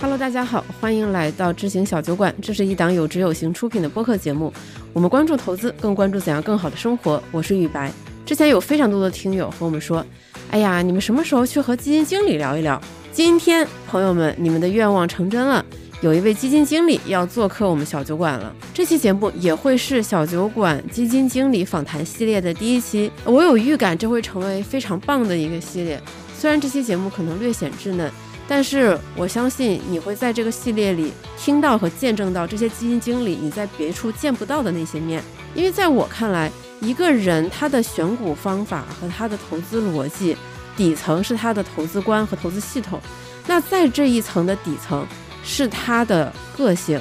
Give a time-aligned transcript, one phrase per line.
[0.00, 2.34] Hello，大家好，欢迎来到知行小酒馆。
[2.42, 4.52] 这是一档有知有行出品的播客节目。
[4.92, 7.22] 我们关注投资，更关注怎样更好的生活。
[7.30, 7.92] 我是雨白。
[8.26, 10.04] 之前有非常多的听友和我们说
[10.50, 12.80] ：“哎呀，你们什么时候去和基金经理聊一聊？”
[13.12, 15.64] 今天，朋友们，你们的愿望成真了，
[16.04, 18.54] 有一位基金经理要做客我们小酒馆了。
[18.74, 23.10] 这期节目也会是小酒馆基金经理访谈系列的第一期。
[23.24, 25.98] 我有预感，这会成为非常棒的一个系列。
[26.36, 28.12] 虽然这期节目可能略显稚嫩。
[28.46, 36.52] 但是我相信你会在这个系列里听到和见证到这些基金经理你在别处见不到的那些面，因为在我看来，
[36.82, 40.36] 一个人他的选股方法和他的投资逻辑，
[40.76, 43.00] 底层是他的投资观和投资系统，
[43.46, 45.06] 那在这一层的底层
[45.44, 47.00] 是他的个性，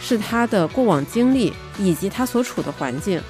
[0.00, 3.20] 是他的过往经历以及他所处的环境。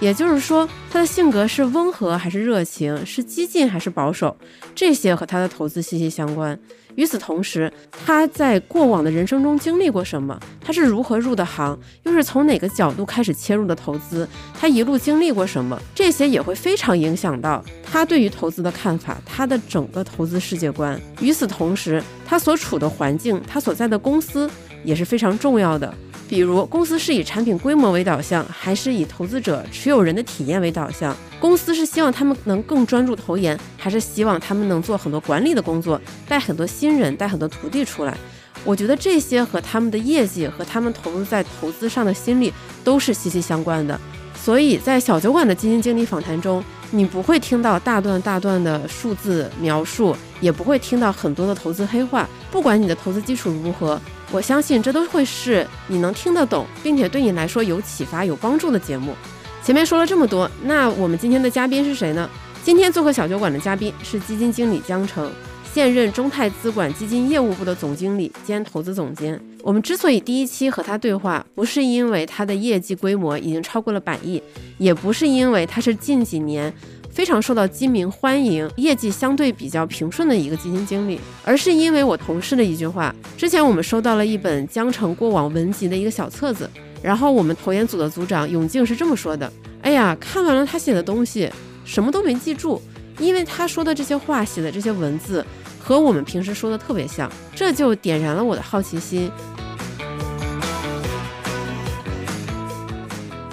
[0.00, 4.34] 也就是说，他的性格是温和还是热情，是激进还是保守，
[4.74, 6.58] 这些和他的投资息息相关。
[6.96, 7.72] 与此同时，
[8.04, 10.38] 他在过往的人生中经历过什么？
[10.60, 11.78] 他是如何入的行？
[12.02, 14.26] 又是从哪个角度开始切入的投资？
[14.58, 15.80] 他一路经历过什么？
[15.94, 21.00] 这些也会非常影响到他对于投资的看法，他的整个投资世界观。
[21.20, 24.50] 与此同时，他所处的环境，他所在的公司
[24.82, 25.94] 也是非常重要的。
[26.30, 31.14] 比如，公司是以产品规模为导向，还是以投资者持有人的体验为导向？
[31.40, 38.16] 公司是希望他们能更专注投研，还是希望他们能做很多管理的工作，带很多新人，带很多徒弟出来？
[38.64, 42.52] 我觉得这些和他们的业绩和他们投入在投资上的心力
[42.84, 44.00] 都是息息相关的。
[44.36, 52.28] 所以在小酒馆的基金经理访谈中，你不会听到大段大段的数字描述，也不会听到很多的投资黑话。
[52.50, 54.00] 不管你的投资基础如何。
[54.32, 59.12] 我相信这都会是你能听得懂，并且对你来说有启发、有帮助的节目。
[59.60, 62.30] 前面说了这么多，那我们今天的嘉宾是谁呢？
[62.62, 65.28] 今天做客小酒馆的嘉宾是基金经理江城，
[65.74, 69.40] 现任中泰资管基金业务部的总经理兼投资总监。
[69.62, 74.42] 我们之所以第一期和他对话，不是因为他的业绩规模已经超过了百亿，
[74.78, 76.72] 也不是因为他是近几年。
[77.12, 83.12] 非常受到基民欢迎，业绩相对比较平顺的一个基金经理，而是因为我同事的一句话。
[83.36, 86.70] 之前我们收到了一本江城过往文集的一个小册子，
[87.02, 91.50] 然后我们投研组的组长永静是这么说的：“哎呀，看完了他写的东西，
[91.84, 92.80] 什么都没记住，
[93.18, 95.44] 因为他说的这些话、写的这些文字
[95.80, 99.30] 和我们平时说的特别像，这就点燃了我的好奇心。”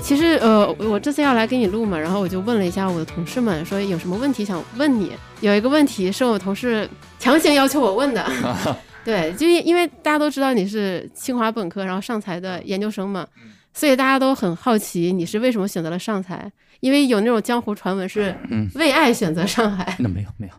[0.01, 5.11] 其实，呃，我这次要来给你录嘛，然后我就问了一下我的同事们，说有什么问题想问你。
[5.41, 6.89] 有一个问题是我同事
[7.19, 8.25] 强行要求我问的，
[9.03, 13.27] 对，就因为大家都知道你是清华本科，然后上财的研究生嘛，
[13.73, 16.49] 所以大家都很好奇你是为什么选择了上财，
[16.79, 18.33] 因为有那种江湖传闻是
[18.75, 19.97] 为爱选择上海。
[19.99, 20.53] 那没有没有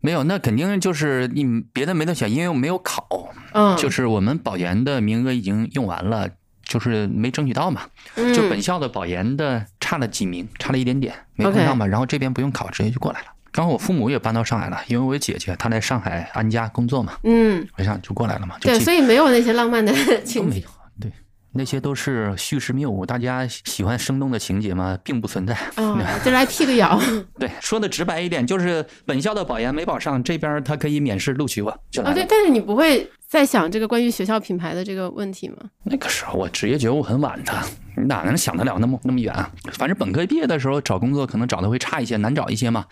[0.00, 3.06] 没有，那肯定就是你别的没得选，因为我没有考，
[3.52, 6.28] 嗯，就是我们保研的名额已经用完了。
[6.62, 7.80] 就是没争取到嘛，
[8.32, 11.84] 就本校的保研的差了几名，差了一点点，没碰上嘛。
[11.84, 13.26] 然后这边不用考，直接就过来了。
[13.50, 18.54] 刚好我父母也搬到上海了，因为我姐姐她在上海安家工作嘛，嗯，我想就过来了嘛。
[18.60, 20.62] 对，所以没有那些浪漫的 情节。
[21.00, 21.10] 对，
[21.52, 23.04] 那些都是叙事谬误。
[23.04, 25.54] 大家喜欢生动的情节吗，并不存在。
[25.76, 27.00] 哦，就来辟个谣。
[27.38, 31.70] 对，说的直白一点，就是本校的保研没保上，这边他可以免试录取我。
[31.70, 33.10] 啊，对，但是你不会。
[33.30, 35.58] 再想这个关于学校品牌的这个问题吗？
[35.84, 37.52] 那个时候我职业觉悟很晚的，
[37.96, 39.48] 你哪能想得了那么那么远啊？
[39.74, 42.84] 反正本科毕业的时候找工作可能找的会差一些，难找一些嘛，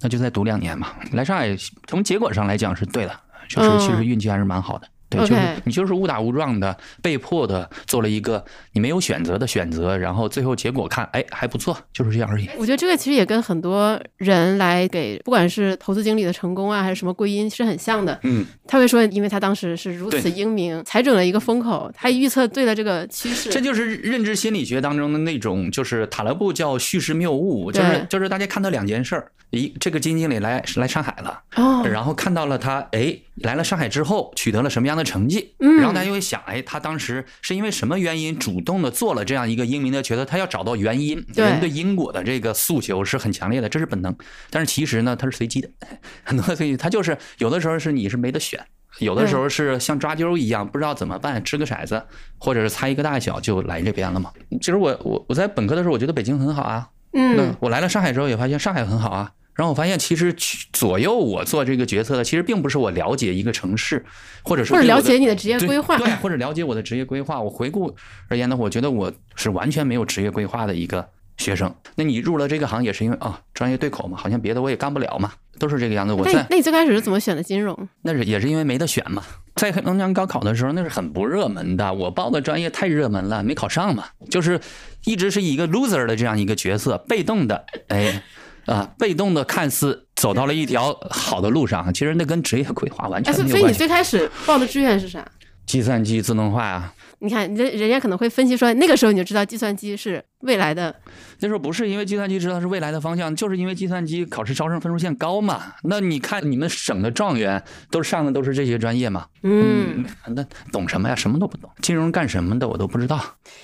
[0.00, 0.88] 那就再读两年嘛。
[1.12, 1.56] 来上海
[1.86, 4.88] 从结果上来讲是对的，确实其实运气还是蛮好的。
[5.08, 5.34] 对，就是
[5.64, 12.48] 你就是误打误撞的，被迫的做了一个你没有选择的选择，然后最后结果看，哎，还不错，就是这样而已。
[12.58, 18.18] 我觉得这个其实也跟很多人来给，不管是投资经理的成功啊，还是什么归因，是很像的。
[18.24, 23.48] 嗯，他会说，因为他当时是如此英明，踩准了一个风口，他预测对了这个趋势。
[23.50, 33.16] 这就是认知心理学当中的那种，就是塔勒布叫叙事谬误，就是就是大家看到两件事儿，一这个基金经理来来上海了，哦，然后看到了他，哎。
[33.42, 35.54] 来了上海之后，取得了什么样的成绩？
[35.60, 40.24] 嗯，然后大家就会想，哎，他当时是因为什么原因主动的做了这样一个英明的决策？
[40.24, 44.16] 他要找到原因，人对因果的这个诉求是很强烈的，这是本能。
[44.48, 45.68] 但是其实呢，它是随机的，
[46.24, 48.58] 很多随机，它就是有的时候是你是没得选，
[49.00, 52.02] 有的时候是像抓阄一样，不知道怎么办，掷个骰子，
[52.38, 54.32] 或者是猜一个大小就来这边了嘛。
[54.60, 59.30] 其实我我我在本科的时候，我觉得北京很好啊，嗯，我来了上海之后也发现上海很好啊。
[59.56, 60.32] 然后我发现，其实
[60.72, 64.04] 左右我做这个决策的，其实并不是我了解一个城市，
[64.42, 67.40] 或者说或者了解你的职业规划，对，或者了解我的职业规划。
[67.40, 67.96] 我回顾
[68.28, 71.08] 而言呢，我觉得我是完全没有职业规划的一个
[71.38, 71.74] 学生。
[71.94, 74.18] 那你入了这个行业是因为啊，专业对口嘛？
[74.18, 76.12] 好像别的我也干不了嘛，都是这个样子。
[76.12, 77.88] 我在那你最开始是怎么选的金融？
[78.02, 79.22] 那是也是因为没得选嘛。
[79.54, 81.94] 在黑龙江高考的时候，那是很不热门的。
[81.94, 84.04] 我报的专业太热门了，没考上嘛。
[84.28, 84.60] 就是
[85.06, 88.22] 一直是一个 loser 的这样一个角色，被动的，哎，
[88.66, 93.58] 啊，被动的，看似走到了一条好的路上，其实那跟职业规划完全没有关系。
[93.58, 95.26] 所以你最开始报的志愿是啥？
[95.66, 96.92] 计算机自动化啊。
[97.20, 100.94] 你看，人人家可能会分析说，那个时候你就知道计算机是未来的。
[101.38, 105.74] 那时候不是因为计算机知道是未来的方向，就是因为计算机考试招生分数线高嘛。
[105.82, 109.26] 那你看你们省的状元都上的都是这些专业嘛。
[109.42, 110.42] 嗯，那
[110.72, 111.14] 懂什么呀？
[111.14, 113.20] 什么都不懂，金融干什么的我都不知道。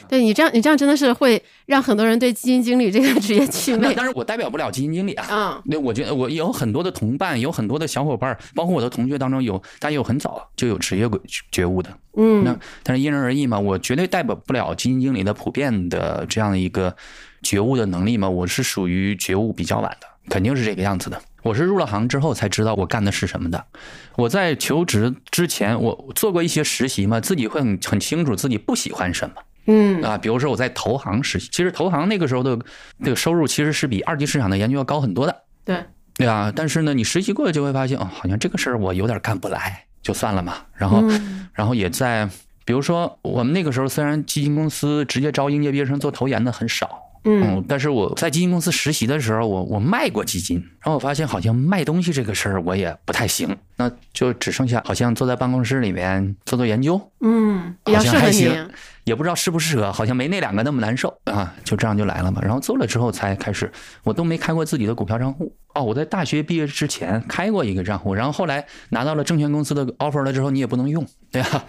[0.07, 3.95] 对你这样，你这样真的是会让很多人对基金经理这个职业气馁。
[3.97, 5.27] 但是我代表不了基金经理啊。
[5.31, 11.91] 嗯，那我觉得我有很多的同伴，有很多的小伙伴，包括我的同学当中有，大家有很早就有职业觉觉悟的。
[12.15, 16.95] 嗯，那但是因人而异嘛，我绝对代表不了基金经理的普遍的这样的一个
[17.43, 18.29] 觉悟的能力嘛。
[18.29, 21.21] 我是属于觉悟比较晚的，肯定是这个样子的。
[21.43, 23.65] 我是入了行之后才知道我干的是什么的。
[24.17, 29.35] 我在求职之前，我做过一些实习嘛，自己会很很清楚自己不喜欢什么。
[29.67, 32.59] 嗯啊，比如说我在投行实习，其实投行那个时候的
[33.03, 35.43] 这个收入其实是比二级市场的研究要高很多的。
[35.65, 39.87] 对对啊，但是呢，你实习过了就会发现，哦，好像这个事儿我有点干不来。
[40.03, 41.01] 就算了嘛，然后，
[41.53, 42.29] 然后也在，
[42.65, 46.89] 比如说我们那个时候虽然基金公司直接招应届毕业生做投研的很少，
[47.25, 58.51] 嗯，但是我在基金公司实习的时候，我我卖过基金，然后我发现好像卖东西这个事儿我也不太行，那就只剩下好像坐在办公室里面做做研究，嗯，比较适合你。
[59.05, 62.41] 也不知道适不适合，好像没那两个那么难受啊，就这样就来了嘛。
[62.41, 63.69] 然后做了之后才开始，
[64.05, 65.83] 我都没开过自己的股票账户哦。
[65.83, 71.65] 我在大学毕业之前开过一个账户，然后后来拿到了证券公司的 offer 了之后，你也不能用，对吧？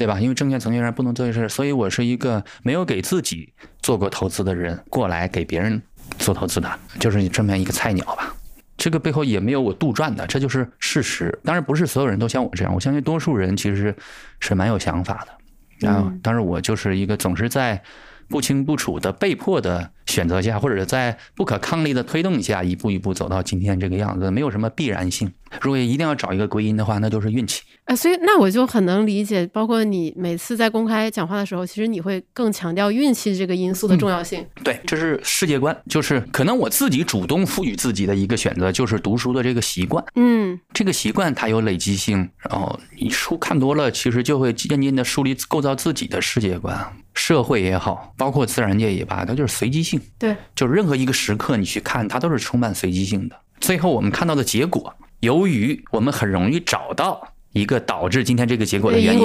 [0.00, 0.18] 对吧？
[0.18, 3.52] 因为证券从业人不能做这事，所以我是一个没有给自己
[3.82, 5.82] 做过投资的人，过来给别人
[6.16, 8.34] 做投资的，就是这么样一个菜鸟吧。
[8.78, 11.38] 这个背后也没有我杜撰的，这就是事实。
[11.44, 13.94] 当然不是所有人都像我这样，我相信多数人其实
[14.40, 15.32] 是蛮有想法的。
[15.80, 17.82] 然后，当然我就是一个总是在
[18.26, 25.30] 不清不楚的被迫的选择下，或者在不可抗力的推动下，一步一步走到今天这个样子，没有什么必然性。
[25.60, 27.62] 如果一定要找一个归因的话，那就是运气。
[27.86, 34.46] 呃，所以那我就很能理解，包括你每次在公开讲话的时候，其实你会更强调运气这个因素的重要性。
[34.62, 40.04] 对，这是世界观，就是可能我自己主动赋予自己的一个选择，就是读书的这个习惯。
[40.14, 46.78] 嗯，这个习惯它有累积性，然后你书看多了，其实就会渐渐的树立、构造自己的世界观。
[47.12, 50.00] 社会也好，包括自然界也罢，它就是随机性。
[50.16, 53.34] 对，就是任何一个时刻你去看，它都是充满随机性的。
[53.58, 54.94] 最后我们看到的结果。
[55.20, 57.22] 由于我们很容易找到
[57.52, 59.20] 一个导致今天这个结果的原因，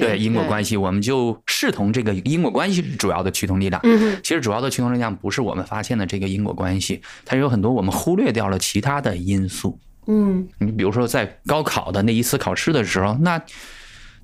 [0.00, 3.80] 对因果关系，我们就视同这个因果关系是主要的驱动力量。
[3.84, 9.78] 嗯，其实主要的驱动力量不是我们发现的这个因果关系，它有很多我们忽略掉了其他的因素。
[10.06, 13.40] 嗯，你比如说在高考的那一次考试的时候，那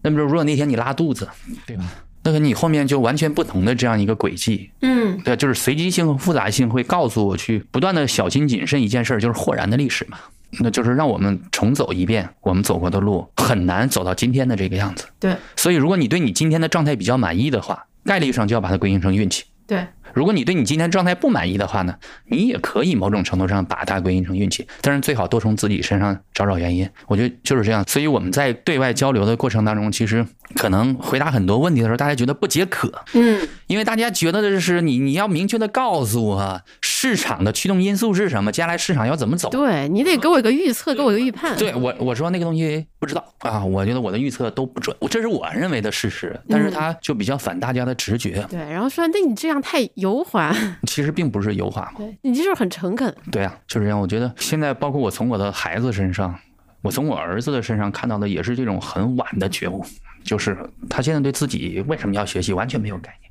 [0.03, 1.29] 那么如果那天你拉肚子，
[1.67, 1.85] 对吧？
[2.27, 4.69] 那个你后面就完全不同的这样一个轨迹。
[4.83, 10.19] 嗯，对，就是随机性和复杂性会告诉我去不断的小心谨慎一件事儿，就是豁然的历史嘛。
[10.59, 15.05] 那就是让我们重走一遍我们走过的路，很难走到今天的这个样子。
[15.21, 19.45] 对，所以如果你对你今天的状态比较满意的话，概率上就要把它归因成运气。
[19.67, 19.87] 对。
[20.13, 21.95] 如果你对你今天状态不满意的话呢，
[22.27, 26.89] 你也可以某种程度上把它归因成运气，但是最好多从自己身上找找原因。
[27.07, 27.85] 我觉得就是这样。
[27.87, 39.51] 所以我们在对外交流的过程当中，其实可能回答很多问题的时候，大家觉得不解渴，嗯，因为大家觉得的是你你要明确的告诉我市场的驱动因素是什么，接下来市场要怎么走。
[39.51, 41.57] 对你得给我一个预测，给我一个预判。
[41.57, 48.45] 对我我说那个东西不知道啊，我觉得我的预测都不准，这是我认为的事实，但是它就比较反大家的直觉。
[48.49, 50.51] 对，然后说那你这样太油滑。
[50.89, 53.15] 其实并不是油滑嘛，对你就是很诚恳。
[53.31, 54.01] 对啊，就是这样。
[54.01, 56.35] 我觉得现在包括我从我的孩子身上，
[56.81, 59.85] 我从我儿子的身上看到的也是这种很晚的觉悟，
[60.25, 60.57] 就是
[60.89, 63.31] 他现在对自己为什么要学习完全没有概念。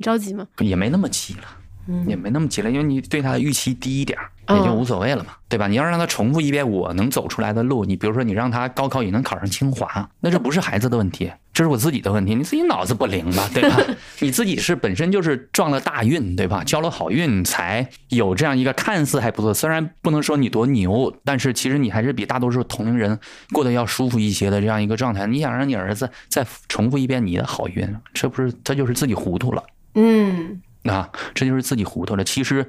[0.00, 0.46] 着急吗？
[0.60, 5.66] 也没那么急了，也没那么急了，因为你对他的预期低一点也就无所谓了嘛，对吧？
[5.66, 11.30] 你要让他重复一遍我能走出来的路，你比如说你让他高考也能考上清华，那这不是孩子的问题。
[11.52, 13.78] 这是我自己的问题，你自己脑子不灵吧，对吧？
[14.20, 16.62] 你自己是本身就是撞了大运，对吧？
[16.62, 23.18] 交了好运才有这样一个看似还不错，虽然不能说你多牛，但是其实你还是比大多数同龄人
[23.52, 25.26] 过得要舒服一些的这样一个状态。
[25.26, 29.62] 你想让你儿子再重复一遍你的好运，这不是他就是自己糊涂了？
[29.94, 32.22] 嗯，啊，这就是自己糊涂了。
[32.22, 32.68] 其实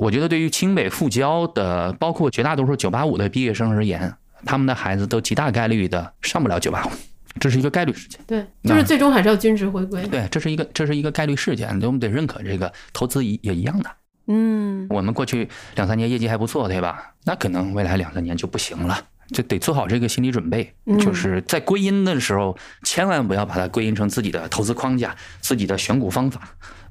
[0.00, 4.14] 我觉得对于清北复交的，包括绝大多数九八五的毕业生而言，
[4.46, 6.90] 他们的孩子都极大概率的上不了九八五，
[7.38, 8.18] 这是一个概率事件。
[8.26, 10.02] 对，就是最终还是要均值回归。
[10.06, 13.90] 对，这是一个这是一个概率事件，我们得认可这个投资也也一样的。
[14.28, 17.12] 嗯，我们过去两三年业绩还不错，对吧？
[17.24, 18.98] 那可能未来两三年就不行了。
[19.32, 26.40] 就得做好这个心理准备，就是在归因的时候，千万不要把它归因成自己的投资框架、自己的选股方法、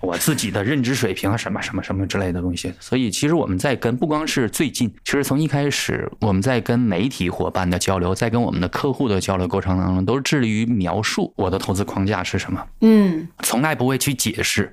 [0.02, 2.74] 我自己的认知水平啊什么什么什么之类的东西。
[2.80, 12.66] 所以，其实我们在跟不光是最近，其实从一开始我们在跟媒体伙伴的交流，在跟我们的客户的交流过程当中，都是致力于描述我的投资框架是什么。
[12.82, 14.72] 嗯，从来不会去解释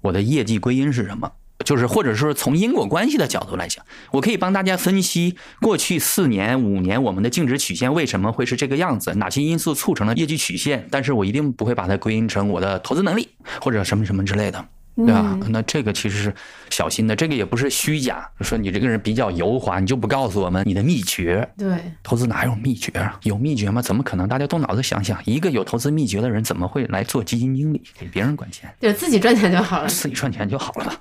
[0.00, 1.30] 我的业绩归因是什么。
[1.64, 13.28] 就是，或者说从因果关系的角度来讲，我可以帮大家分析过去四年、五年我们的净值曲线为什么会是这个样子，哪些因素促成了业绩曲线，但是我一定不会把它归因成我的投资能力
[13.60, 14.64] 或者什么什么之类的。
[15.06, 15.38] 对吧？
[15.50, 16.34] 那这个其实是
[16.70, 18.28] 小心的，这个也不是虚假。
[18.40, 21.48] 说你这个人比较油滑，你就不告诉我们你的秘诀。
[21.56, 23.18] 对，投资哪有秘诀啊？
[23.22, 23.80] 有秘诀吗？
[23.80, 24.28] 怎么可能？
[24.28, 28.68] 大家动脑子想想，一个有投资秘诀的人怎么会来做基金经理，给别人管钱？
[28.80, 30.92] 对自己赚钱就好了，自己赚钱就好了。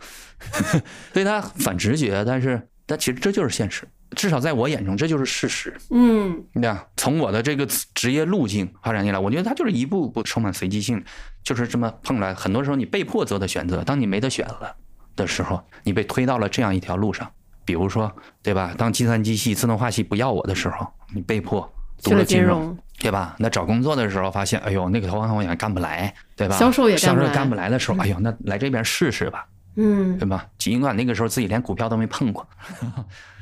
[1.12, 3.88] 所以他反直觉，但是但其实这就是现实。
[4.16, 5.76] 至少在我眼中，这就是事实。
[5.90, 6.88] 嗯，对吧？
[6.96, 11.04] 从我的这个职业路径发展起来，我觉得它就是一步步充满随机性，
[11.44, 12.34] 就是这么碰来。
[12.34, 14.76] 很多时候你被迫做的选择，当你没得选了
[15.16, 17.30] 的时候，你被推到了这样一条路上。
[17.66, 18.10] 比如说，
[18.42, 18.74] 对吧？
[18.78, 21.70] 当计算机系、自动化系不要我的时候，你被迫
[22.02, 23.36] 读了金融，对吧？
[23.38, 26.56] 那找工作的时候发现，哎呦，那个投行我也干不来，对吧？
[26.58, 29.46] 销售也销售干不来的时候，哎呦，那来这边试试吧，
[29.76, 30.48] 嗯，对吧？
[30.58, 32.48] 尽管那个时候自己连股票都没碰过。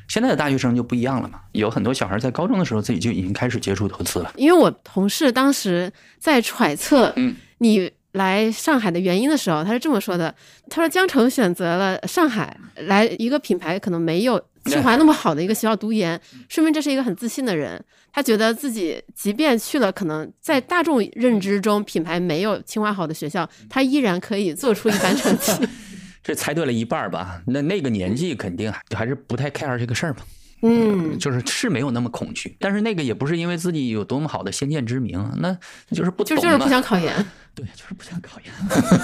[0.07, 4.31] 现在的大学生就不一样了嘛，有很多小孩在高中的时候自己就已经开始接触投资了。
[4.35, 10.33] 因为我同事当时在揣测，嗯，你来上海的原因的时候，他是这么说的：
[10.69, 17.83] 他说江城选择了上海来一个品牌，可能没有清华那么好的一个学校读研，说明这是一个很自信的人。
[18.13, 25.51] 他觉得自己即便去了可能在大众认知中品牌没有清华好的学校，他依然可以做出一番成绩。
[26.25, 27.39] 这猜对了一半吧？
[27.45, 30.17] 那那个年纪肯定还还是不太 care 这个事儿嘛。
[30.63, 35.55] 嗯，就是是没有那么恐惧，但是那个也不是因为自己有多么好的先见之明，那
[35.91, 37.13] 就是不懂就就是不想考研。
[37.53, 38.51] 对，就是不想考研。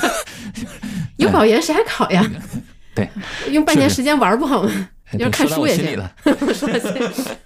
[1.18, 2.28] 有考研谁还考呀？
[2.96, 3.08] 对，
[3.52, 4.90] 用半年时间玩不好吗？
[5.20, 5.86] 要看书也行。
[5.86, 7.38] 说心里了，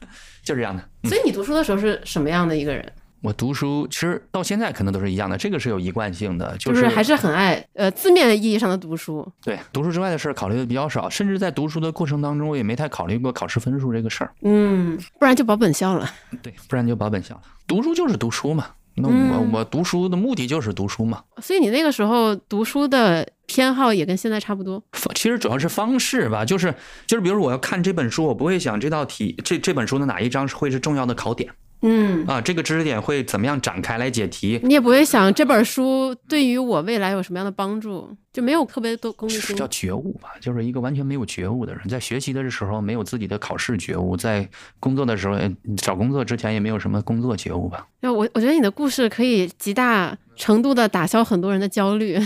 [0.42, 1.10] 就是这样的。
[1.10, 2.90] 所以你读书的时候是什么样的一个人？
[3.26, 9.28] 我读书其实到现在可能都是一样的，这个是有一贯性的，就是还是很爱呃字面意义上的读书。
[9.44, 14.32] 对，读书之外的事儿考虑的比较少，甚至在读书的过程当中，我也没太考虑过考试分数这个事儿。
[14.44, 16.08] 嗯，不然就保本校了。
[16.44, 17.42] 对，不然就保本校了。
[17.66, 18.68] 读书就是读书嘛，
[18.98, 21.24] 那我我读书的目的就是读书嘛。
[21.42, 24.84] 所以你那个时候读书的偏好也跟现在差不多。
[25.16, 26.72] 其实主要是方式吧，就是
[27.08, 31.52] 就是比如我要看这本书，我不会想这道题这这本书的哪一章会是重要的考点。
[31.88, 34.60] 嗯啊，这个知识点会怎么样展开来解题？
[34.64, 39.56] 你也不会想这本书对于我未来有什么样的帮助，就没有特别多功利性。
[39.56, 44.50] 叫觉悟吧，就是一个完全没有觉悟的人，在学习的时候没有自己的考试觉悟，在
[44.80, 45.38] 工作的时候
[45.78, 47.86] 找工作之前也没有什么工作觉悟吧。
[48.02, 52.18] 那我我觉得你的故事可以极大程度的打消很多人的焦虑。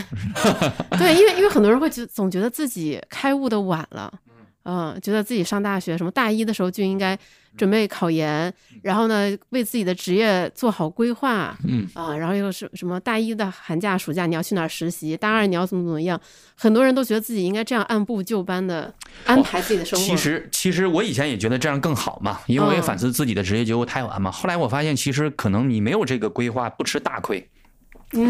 [0.98, 4.13] 对，因为因为很多人会觉总觉得自己开悟的晚了。
[4.63, 7.18] 嗯，觉得自己上大学什么大一的时候就应该
[7.58, 11.88] 准备考研，然后呢为自己的职业做好规划，嗯。
[11.94, 16.20] 啊，然后又是什么大一的寒假暑假你要去哪儿实习，大二你要怎么怎么样，
[16.56, 18.94] 很多人都觉得自己应该这样按部就班的
[19.25, 20.06] 安排自己的生活。
[20.06, 24.32] 其实其实我以前也觉得这样更好嘛，因为我也反思自己的职业觉悟太晚嘛。
[24.32, 27.50] 后来我发现其实可能你没有这个规划不吃大亏，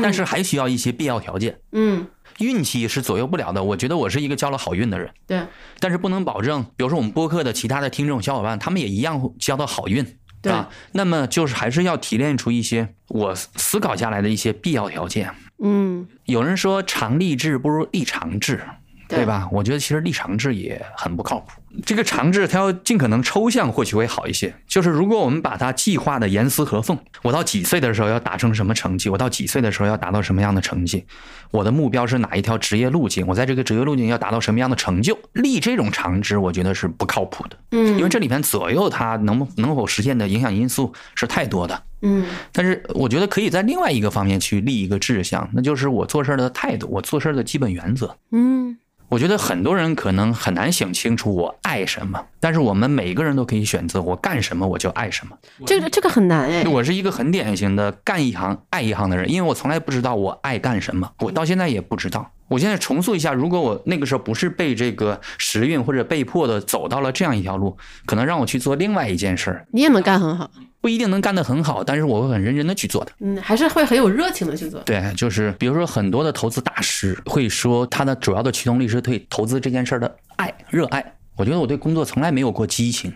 [0.02, 1.60] 但是还需要一些必要条件。
[1.72, 2.08] 嗯。
[2.40, 3.62] 运气是左右不了的。
[3.62, 5.42] 我觉得我是一个交了好运的人，对。
[5.80, 10.06] 但是不能保证，比如说我们播客的其他的听众小伙伴，他们也一样交到好运，
[10.42, 10.70] 对吧？
[10.94, 15.30] 那么就是还是要提炼出一些我思考下来的一些必要条件。
[15.62, 16.08] 嗯。
[16.24, 18.64] 有人说常立志不如立长志，
[19.10, 19.50] 对吧？
[19.52, 21.59] 我觉得其实立长志也很不靠谱。
[21.86, 24.54] 这个长治它要尽可能抽象，或许会好一些。
[24.68, 31.06] 就是如果我们把它计划的严丝合缝，我到几岁的时候要达成什么成绩，我到几岁的时候要达到什么样的成绩，
[31.52, 37.58] 我的目标是哪一条职业路径，我在这个职业路径要达到什么样的成就，立这种长治，我觉得是不靠谱的。
[37.72, 41.84] 嗯，因为这里面左右它能能否实现的影响因素是太多的。
[42.02, 48.16] 嗯，但是我觉得可以在另外一个方面去立一个志向，那就是我做事的态度，我做事的基本原则。
[48.32, 48.78] 嗯。
[49.10, 55.36] 我觉得很多人可能很难想清楚我爱什么，但是我们每一个人都可以选择我干什么我就爱什么。
[55.66, 56.63] 这个这个很难哎。
[56.66, 62.32] 我是一个很典型的干一行爱一行的人，因为我从来不知道我爱干什么，我到现在也不知道。
[62.50, 70.50] 我现在重塑一下，如果我那个时候不是被这个时运或者被迫的走到了这样一条路，可能让我去做另外一件事儿，你也能干很好，
[70.82, 73.12] 不一定能干得很好，但是我会很认真的去做的。
[73.20, 74.82] 嗯，还是会很有热情的去做。
[74.82, 81.13] 对，就是比如说很多的投资大师会说，他的主要的驱动力是对投资这件事儿的爱、热爱。
[81.36, 83.13] 我觉得我对工作从来没有过激情，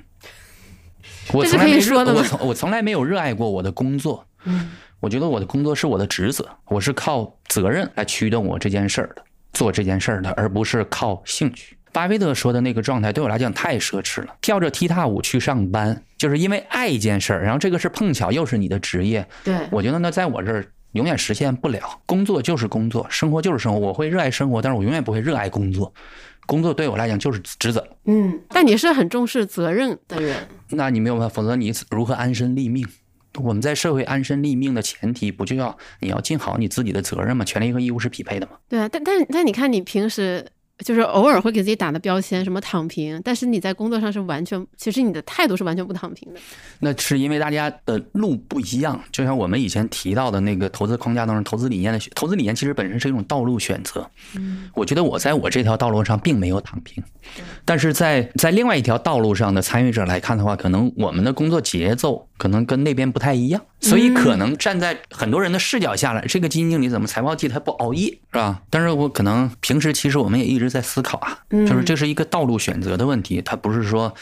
[1.33, 4.27] 我从来没说的我从我从来没有热爱过我的工作。
[4.43, 4.69] 嗯。
[5.03, 11.75] 我觉得我的工作是我的职责，我是靠责任来驱动我这件事儿的，做这件事儿的，而不是靠兴趣。
[11.91, 19.27] 巴菲特说的那个状态对我来讲太奢侈了，跳着踢踏舞去上班，就是因为爱一件事儿，然后这个是碰巧又是你的职业。
[19.43, 21.81] 对，我觉得那，在我这儿永远实现不了。
[22.05, 23.77] 工作就是工作，生活就是生活。
[23.77, 25.93] 我会热爱生活，但是我永远不会热爱工作。
[26.45, 27.85] 工作对我来讲就是职责。
[28.05, 32.87] 嗯，但你是很重视责任的人，那你没有办法，否则你如何安身立命？
[33.41, 37.43] 我们在社会安身立命的前提，不就要你要尽好你自己的责任吗？
[37.43, 38.53] 权利和义务是匹配的吗？
[38.69, 40.45] 对啊，但但但你看，你平时。
[40.79, 46.39] 就是偶尔会给自己打的标签，什么躺平，但是你在工作上是完全，其实你的态度是完全不躺平的。
[46.79, 54.09] 那是因为大家的路不一样，就像我们以前提到的那个投资框架当中，投资理念的投资理念其实本身是一种道路选择。
[54.35, 57.01] 嗯，我觉得我在我这条道路上并没有躺平，
[57.63, 68.59] 但是在在另外一条道路上的参与者来看的话，可能我们的工作节奏可能跟那边不太一样，所以可能站在很多人的视角下来，这个基金经理怎么财报季他不熬夜是吧？
[68.71, 70.62] 但是我可能平时其实我们也一直。
[70.63, 74.13] 直在思考啊，就是这是一个道路选择的问题，它不是说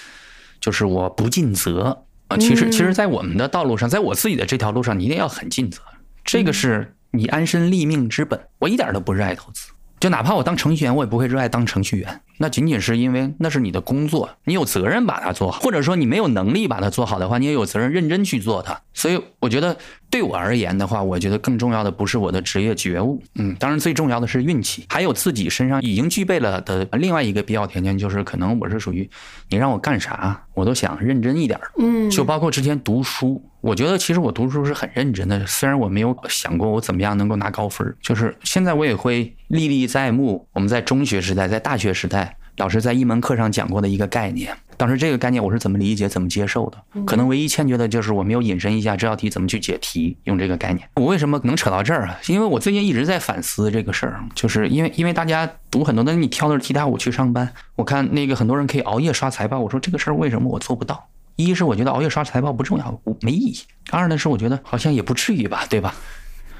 [0.60, 2.36] 就是我不尽责啊。
[2.38, 5.82] 其实，其实，在我们的道路上，在我自己的这条路上，你一定要很尽责，
[6.26, 8.40] 这个是你安身立命之本。
[8.60, 9.70] 我一点都不热爱投资，
[10.02, 12.22] 就哪怕我当程序员，我也不会热爱当程序员。
[12.40, 18.82] 那仅仅是因为那是你的工作，你有责任把它做好，或者说你没有能力把它做好的话，你也有责任认真去做它。
[18.96, 19.78] 所以我觉得
[20.10, 29.08] 对我而言的话，我觉得更重要的不是我的职业觉悟，嗯，当然最重要的是运气，还有自己身上已经具备了的另外一个必要条件，就是可能我是属于
[29.50, 40.48] 你让我干啥，我都想认真一点，嗯，就包括之前读书，我觉得其实我读书是很认真的，虽然我没有想过我怎么样能够拿高分，就是现在我也会历历在目。
[40.54, 42.38] 我们在中学时代，在大学时代。
[42.58, 47.02] 老师在一门课上讲过的一个概念，当时这个概念我是怎么理解、怎么接受的？
[47.06, 50.88] 可能唯一欠缺的就是我没有引申一下这道题怎么去解题，用这个概念。
[50.96, 52.20] 我为什么能扯到这儿啊？
[52.28, 61.08] 因为我最近一直在反思这个事儿，就是因为因为大家读很多的，你挑的是踢踏舞去上班，我看那个很多人可以熬夜刷财报，我说这个事儿为什么我做不到？
[61.46, 65.96] 一是我觉得熬夜刷财报不重要，没意义；二呢是我觉得好像也不至于吧，对吧？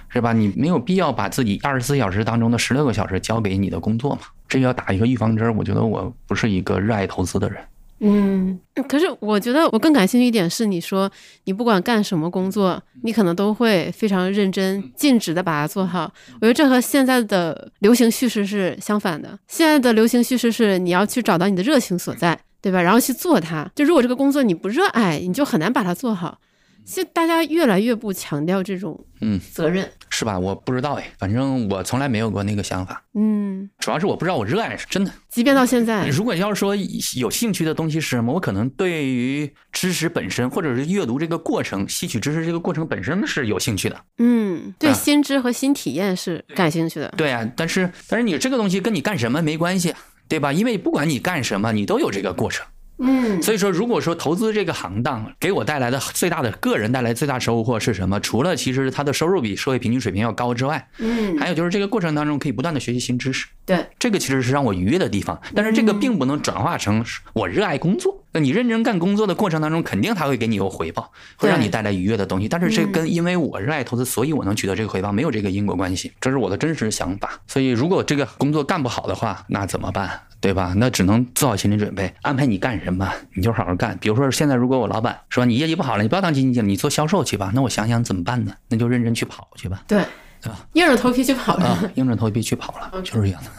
[0.10, 0.34] 是吧？
[0.34, 4.22] 你没有必要把自己二十四小时当中的十六个小时交给你的工作嘛？
[4.50, 5.56] 这要打一个预防针。
[5.56, 7.64] 我觉得我不是一个热爱投资的人。
[8.04, 11.10] 嗯，可是我觉得我更感兴趣一点是，你说
[11.46, 16.12] 你不管干什么工作，你可能都会非常认真、尽职的把它做好。
[16.36, 19.38] 我觉得这和现在的流行叙事是相反的。
[19.48, 22.82] 现在的流行叙事是你要去找到你的热情所在，对吧？
[22.82, 23.70] 然后去做它。
[23.76, 26.40] 就如果这个工作你不热爱，你就很难把它做好。
[26.84, 30.38] 现大家越来越不强调这种嗯责任，是吧？
[30.38, 33.04] 我不知道哎，反正我从来没有过那个想法。
[33.14, 35.12] 嗯，主要是我不知道我热爱是真的。
[35.30, 36.76] 即便到现在，如果要是说
[37.18, 43.96] 有兴趣的东西是什么，我可能对于知识本身，或者是阅读这个过程、吸取知识这个过程本身是有兴趣的。
[44.18, 47.14] 嗯，对新知和新体验是感兴趣的。
[47.16, 49.94] 对啊，但是但是你这个东西跟你干什么没关系，
[50.32, 50.54] 对吧？
[50.54, 52.66] 因为不管你干什么，你都有这个过程。
[53.04, 58.18] 嗯，所以说，如果说投资这个行当给我带来的最大的个人带来最大收获是什么？
[58.22, 63.48] 除了其实它的收入比社会平均水平要高之外，嗯，还有就是这个过程当中可以不断的学习新知识。
[63.66, 65.38] 对，这个其实是让我愉悦的地方。
[65.54, 68.24] 但是这个并不能转化成我热爱工作。
[68.32, 72.48] 那你认真干工作的过程当中，肯定他会给你有回报，会让你带来愉悦的东西。
[72.48, 76.12] 但是这跟因为我热爱投资，所以我能取得这个回报没有这个因果关系。
[76.22, 77.30] 这是我的真实想法。
[77.48, 80.22] 所以如果这个工作干不好的话，那怎么办？
[80.40, 80.74] 对吧？
[80.76, 83.96] 那只能做好心理准备，安排你干什么，你就好好干。
[84.00, 87.52] 比如说现在，如果我老板说你业绩不好了，你不要当基金经理，你做销售去吧。
[87.54, 88.52] 那我想想怎么办呢？
[88.70, 89.84] 那就认真去跑去吧。
[89.88, 90.04] 对，
[90.42, 90.58] 对吧？
[90.74, 93.50] 硬着头皮去跑了，硬着头皮去跑了，就是这样的。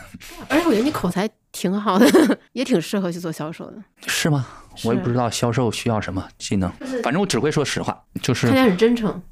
[0.49, 2.07] 而且我觉得你口才挺好的，
[2.53, 3.77] 也挺适合去做销售的。
[4.09, 4.45] 是吗？
[4.85, 6.71] 我也不知道销售需要什么技能，
[7.03, 9.23] 反正我只会说实话，就是看起来很真诚。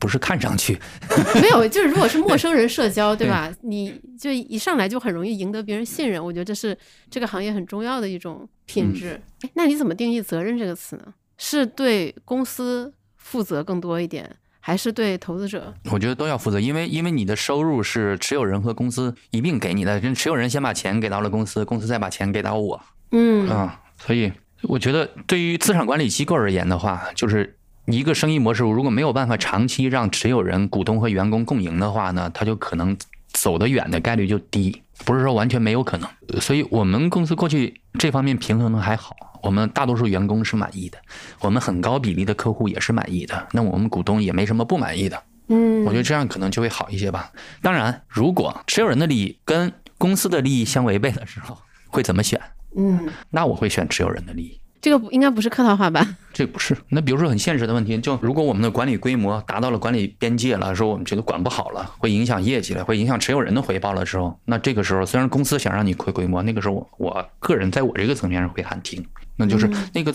[0.00, 0.76] 不是看上去，
[1.40, 3.52] 没有，就是如果是陌生人社交，对吧？
[3.60, 6.76] 你就一上来就很容易赢得别人信任，我觉得这是
[7.10, 9.20] 这个行业很重要的一种品质。
[9.42, 11.12] 哎，那你怎么定义责任这个词呢？
[11.36, 15.72] 是对公司负责更多一点，还是对投资者？
[15.92, 22.80] 我觉得都要负责，因为因为你的收入是持有人和公司一并给你的，持有人先把钱给到了公司，公司再把钱给到我。
[23.12, 27.54] 嗯啊，所以我觉得对于资产管理机构而言的话，就是。
[27.90, 32.94] 一个生意模式如果没有办法长期让持有人、股东和员工共赢的话呢，他就可能
[33.32, 36.06] 走得远的概率就低，不是说完全没有可能。
[36.38, 40.98] 所以我们公司过去这方面平衡的还好，我们大多数员工是满意的，
[41.40, 45.22] 我们很高比例的客户也是满意的，那我们股东也没什么不满意的。
[45.46, 47.32] 嗯，我觉得这样可能就会好一些吧。
[47.62, 52.38] 当然，如果持有人的利益跟公司的利益相违背的时候，会怎么选？
[52.76, 54.60] 嗯，那我会选持有人的利益。
[54.80, 56.06] 这个应该不是客套话吧？
[56.32, 56.76] 这不是。
[56.88, 69.04] 那比如说很现实的问题，就如果我们的管理规模达到了管理边界了，说我们觉得管不好了，会影响业绩了，会影响持有人的回报了之后，那这个时候虽然公司想让你亏规模，那个时候我我个人在我这个层面上会喊停。
[69.36, 70.14] 那就是那个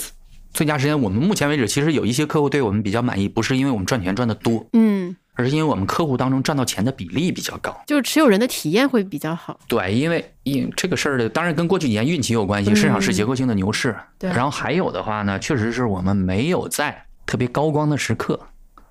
[0.53, 5.17] 最佳时间，我们目前为止其实有一些客户对我们比较满意，不是因为我们赚钱赚的多，嗯。
[5.35, 9.59] 而是因为我们客户当中赚到钱的比例比较高，就是持有人的体验会比较好。
[9.67, 13.95] 对，因为因这个事儿的，当然跟过去几年运气有关系，市场是结构性的牛市。
[14.19, 14.29] 对。
[14.31, 18.39] 然后还有的话呢，确实是我们没有在特别高光的时刻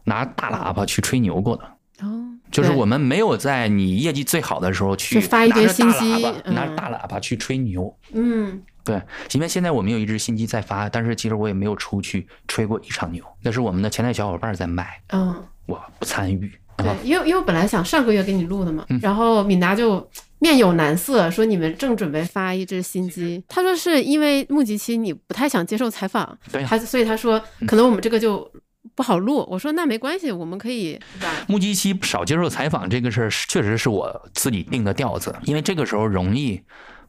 [0.05, 1.65] 拿大喇叭去吹牛过的。
[2.05, 2.29] 哦。
[2.51, 7.97] 就是我们没有在你业绩最好的时候去发一堆信息，拿着大喇叭去吹牛。
[8.13, 8.63] 嗯。
[8.85, 15.01] 对，即便现在我们有一只新机在发，但是其实我也没有出去吹过一场牛，那是我们的前台小伙伴在卖。
[15.13, 15.35] 嗯。
[15.67, 16.53] 我不参与。
[16.79, 28.51] 对，因为因为我本来想上个月给你录的嘛，然后敏达就面有难色，说你们正准备发一只新机，他说是因为募集期你不太想接受采访，对，他所以他说可能我们这个就
[28.97, 29.47] 不好录。
[29.51, 30.99] 我说那没关系，我们可以，
[31.47, 36.61] 募集期少接受采访这个事儿，确实是我自己定的调子，因为这个时候容易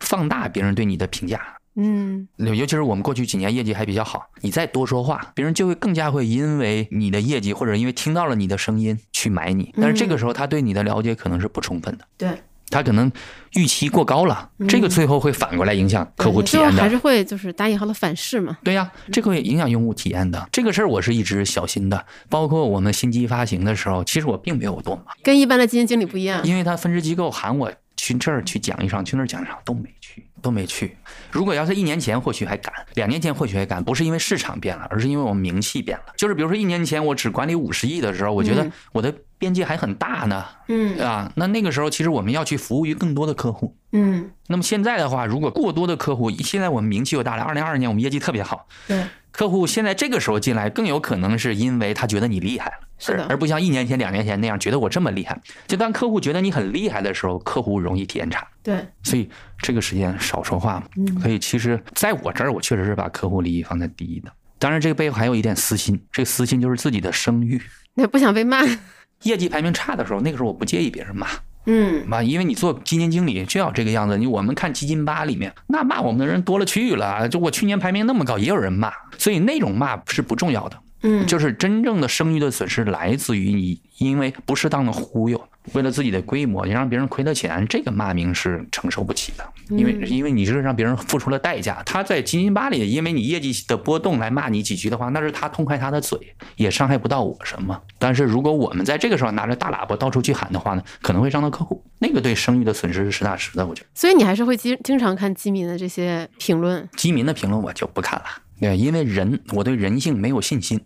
[0.02, 1.42] 放大别人对你的评价。
[1.76, 9.74] 嗯，尤其是我们过去几年业绩还比较好，你再多说话，别人就会更加会因为你的业绩或者因为听到了你的声音去买你。
[9.78, 12.30] 但是这个时候他对你的了解可能是不充分的，对，
[12.70, 13.12] 他可能
[13.56, 18.58] 预期过高了，这个最后会反过来影响客户体验的，还是会就是打引号的反噬嘛？
[18.64, 20.48] 对呀，这个会影响用户体验的。
[20.52, 30.03] 这个事儿我是一直小心的，包括我们新机发行的时候，其实我并没有多忙，跟一般的基金经理不一样，因为他分支机构喊我去这儿去讲一场，去那儿讲一场都没去。
[30.44, 30.96] 都没去。
[31.32, 36.04] 如果要是一年前，或许还敢；两年前或许还敢，不是因为市场变了，而是因为我们名气变了。
[36.16, 44.30] 就是比如说一年前我只管理五十亿的时候，我觉得我的边界还很大呢，嗯啊，那那个时候其实我们要去服务于更多的客户，嗯。
[44.48, 49.04] 那么现在的话，如果过多的客户，现在我们名气又大了，二零二二年我们业绩特别好，对。
[49.32, 55.40] 客户现在这个时候进来，更有可能是因为他觉得你厉害了，是的，而不像一年前、两年前那样觉得我这么厉害。
[55.68, 58.48] 就当客户觉得你很厉害的时候，客户容易体验差。
[58.64, 60.84] 对，所以这个时间少说话嘛。
[60.96, 64.32] 嗯，所以其实在我这儿，我确实是把客户利益放在第一的。
[64.58, 67.62] 当然，这个背后还有一点私心，这个私心就是自己的声誉。
[67.96, 68.62] 那不想被骂。
[69.24, 71.28] 业绩排名差的时候，那个时候我不介意别人骂。
[71.66, 74.18] 嗯，骂，因为你做基金经理就要这个样子。
[74.18, 77.28] 你我们看基金吧里面，那骂我们的人多了去了。
[77.30, 80.78] 就我去年排名那么高，也有人骂，所以那种骂是不重要的。
[81.04, 85.42] 嗯，就是真正的声誉的损失来自于你因为不适当的忽悠，
[85.74, 89.46] 为了自己的规模，你让别人亏了钱，这个骂名是承受不起的。
[89.70, 91.82] 因为因为你是让别人付出了代价。
[91.86, 96.18] 他在基金吧里，因为你业绩的波动来骂你几句的话，那是他痛快他的嘴，
[96.58, 97.80] 也伤害不到我什么。
[97.98, 103.66] 但是如果我们在这个时候拿着大喇叭到处去喊的话呢，可能会伤到客户，那个对声誉的损失是实打实的。
[103.66, 103.88] 我觉得。
[103.94, 106.88] 所以你还是会经经常看基民的这些评论。
[106.98, 108.26] 基民的评论我就不看了，
[108.60, 110.80] 对，因为人我对人性没有信心。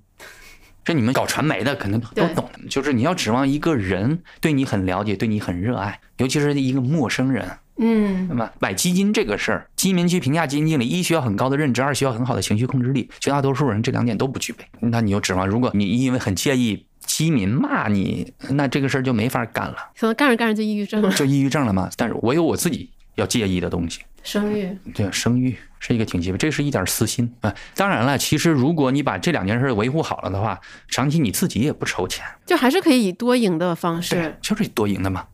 [0.88, 7.45] 这你们搞传媒的可能都懂，就是你要指望一个人对你很了解，对你很热爱，尤其是一个陌生人，
[7.78, 14.63] 嗯，那么买基金这个事儿，基民去评价基金经理，一需要很高的认知，二需要很好的情绪控制力，绝大多数人这两点都不具备。
[14.80, 21.89] 那你就指望，如果你因为很介意基民骂你，那这个事儿就没法干了，可能干着干着就抑郁症了，就抑郁症了嘛。
[21.97, 24.02] 但是我有我自己要介意的东西。
[24.24, 27.54] 生育对生育是一个挺基本，这是一点私心啊。
[27.76, 35.26] 当然了，其实如果你把这两件事维护好了的话，长期你自己也不愁钱，就还是可以以多赢的方式，就是多赢的嘛。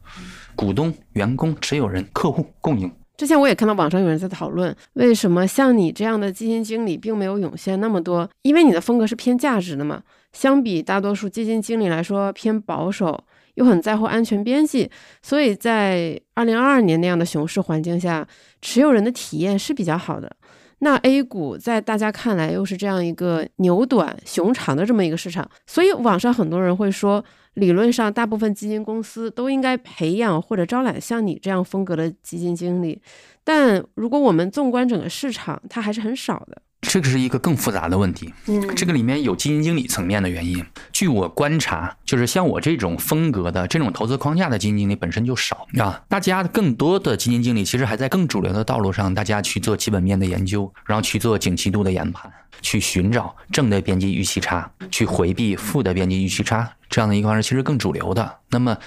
[0.55, 2.91] 股东、员工、持有人、客户共赢。
[3.17, 8.29] 之前我也看到网上有人在讨论，为什么像你这样的基金经理并没有涌现那么多？
[8.43, 13.23] 因为你的风格是偏价值的嘛，相比大多数基金经理来说偏保守。
[13.55, 14.89] 又很在乎安全边际，
[15.21, 18.27] 所以在二零二二年那样的熊市环境下，
[18.61, 20.35] 持有人的体验是比较好的。
[20.79, 33.01] 那 A 股在大家看来又是这样一个牛短熊长的这么一个市场，所以网上很多人会说，理论上大部分基金公司都应该培养或者招揽像你这样风格的基金经理。
[33.45, 36.61] 但如果我们纵观整个市场，它还是很少的。
[36.83, 40.63] 这个是一个更复杂的问题，嗯，这个里面有基金经理层面的原因。
[40.91, 46.03] 据我观察，就是像我这种风格的、这种投资框架的基金经理本身就少啊。
[46.09, 58.39] 大家更多的基金经理其实还在更主流的道路上，大家去做基本面的研究，然后去做景气度的研判，去寻找正的边际预期差，去回避负的边际预期差，这样的一个方式其实更主流的。
[58.51, 58.77] 那么，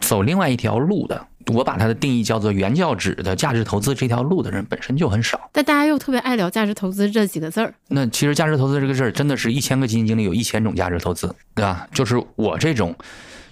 [0.00, 1.26] 走另外一条路的。
[1.48, 5.50] 我把它的定义叫做原教旨的价值投资这条路的人本身就很少。
[5.52, 7.74] 但大家又特别爱聊价值投资这几个字儿。
[7.88, 11.86] 那其实价值投资这个事儿，真的是一千个基金经理有一千种价值投资，对吧？
[11.92, 12.94] 就是我这种。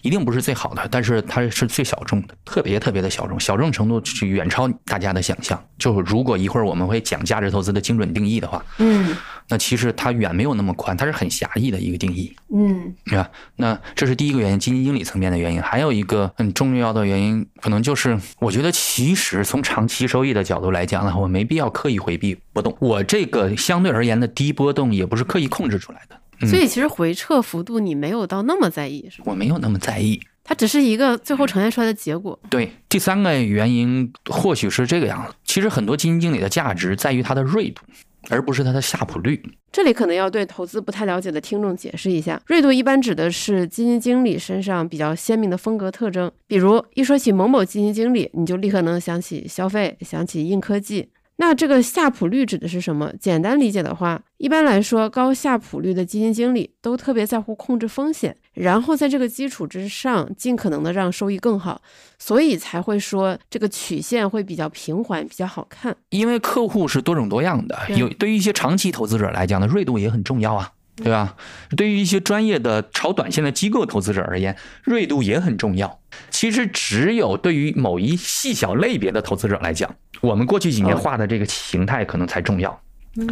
[0.07, 5.61] 一定不是最好的，但是它是最小众的，特别特别的小众，小众程度是远超大家的想象。
[5.77, 9.17] 就如果一会儿我们会讲价值投资的精准定义的话，嗯，
[9.49, 13.29] 那其实它远没有那么宽，它是很狭义的一个定义，嗯，对吧？
[13.57, 26.17] 那这是第一个原因，基金经理层面的原因，还有一个很重要的原因，可能就是我觉得其实从长期收益的角度来讲呢，我没必要刻意回避波动，我这个相对而言的低波动也不是刻意控制出来的。
[26.41, 32.39] 所以其实回撤幅度你没有到那么在意，是我没有那么在意，它只是一个最后呈现出来的结果。
[32.51, 35.35] 对，第三个原因或许是这个样子。
[35.45, 37.83] 其实很多基金经理的价值在于它的锐度，
[38.29, 39.43] 而不是它的夏普率。
[39.73, 46.31] 这里可能要对投资不太了解的听众解释一下，锐度一般指的是基金经理身上比较鲜明的风格特征。
[46.47, 51.09] 比如一说起某某基金经理，你就立刻能想起消费，想起硬科技。
[51.39, 53.13] 那这个夏普率指的是什么？
[53.21, 61.83] 简单理解的话，一般来说，高夏普率的基金经理都特别在乎控制风险，然后在这个基础之上，尽可能的让收益更好，
[62.19, 65.95] 所以才会说这个曲线会比较平缓，比较好看。
[66.09, 70.73] 因为客户是多种多样的，有对于一些长期投资者来讲呢，锐度也很重要啊。
[70.97, 71.37] 对吧？
[71.77, 76.01] 对于一些专业的炒短线的机构投资者而言，锐度也很重要。
[76.31, 82.81] 其实，只有对于某一细小类别的投资者来讲，我们过去几年画的这个形态可能才重要，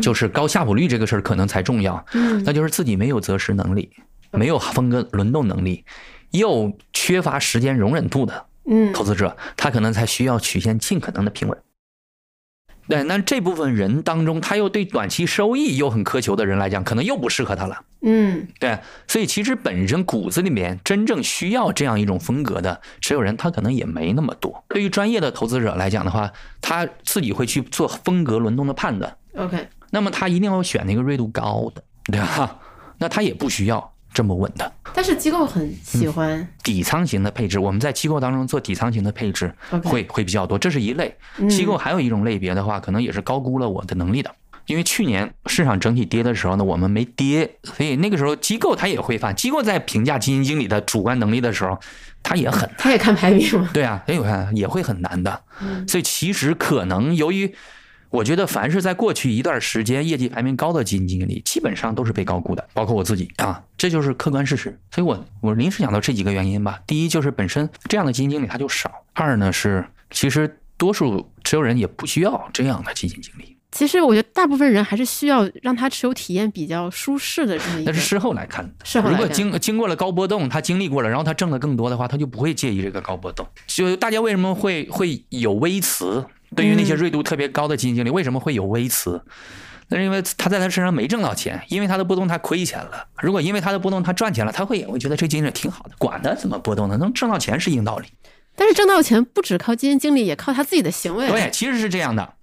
[0.02, 2.04] 就是高夏普率这个事儿可能才重要。
[2.44, 3.90] 那就是自己没有择时能力，
[4.30, 5.84] 没有风格轮动能力，
[6.32, 8.44] 又缺乏时间容忍度的
[8.92, 11.58] 投资者，他可能才需要曲线尽可能的平稳。
[12.88, 17.82] 对，那这部分人当中，他又对短期收益又很苛求的人来讲，可能又不适合他了。
[18.02, 24.62] 嗯，对，所以其实本身骨子里面真正需要这样一种风格的持有人，他可能也没那么多。
[24.68, 29.16] 对于专业的投资者来讲的话，他自己会去做风格轮动的判断。
[29.36, 32.58] OK，那么他一定要选那个锐度高的，对吧？
[32.98, 33.93] 那他也不需要。
[34.14, 37.58] 这么稳的，但是机构很喜欢底仓型的配置。
[37.58, 40.56] 我们在机构当中做底仓型的配置，会会比较多。
[40.56, 41.14] 这是一类
[41.50, 44.30] 机构，还有一种类别的话，可能也是高估了我的能力的。
[44.66, 49.34] 因为去年市场整体跌的时候呢，我们没跌，所以那个时候机构它也会犯。
[49.34, 51.76] 机构在评价基金经理的主观能力的时候，
[52.22, 53.68] 它也很，它也看排名吗？
[53.74, 55.42] 对啊，所以我看，也会很难的。
[55.88, 57.52] 所以其实可能由于。
[58.14, 64.78] 我觉得凡是在过去一段时间业绩排名高的基金经理，基本上都是被高估的，包括我自己啊，这就是客观事实。
[64.92, 66.78] 所以，我我临时想到这几个原因吧。
[66.86, 73.56] 第一就是本身这样的基金经理他就少；二呢是其实多数持有人也不需要这样的基金经理。
[73.72, 77.90] 其实我觉得大部分人还是需要让他持有体验比较舒适的这么一个。
[77.90, 83.44] 那是事后来看，事后如果经经过了高波动，他经历过了，然后他挣的更多的话，他就不会介意这个高波动。
[83.66, 86.24] 就大家为什么会会有微词？
[86.54, 89.22] 对于那些锐度特别高的基金经理，为什么会有微词？
[89.88, 93.06] 那是因为他在他身上没挣到钱，因为他的波动他亏钱了。
[93.20, 96.96] 如果因为他的波动他赚钱了，他会也会觉得这基金经理挺好的，管他怎么波动呢？
[96.96, 98.08] 能挣到钱是硬道理。
[98.56, 101.28] 但是挣到钱不只靠基金经理，也靠他自己的行为。
[101.28, 102.34] 对，其实是这样的。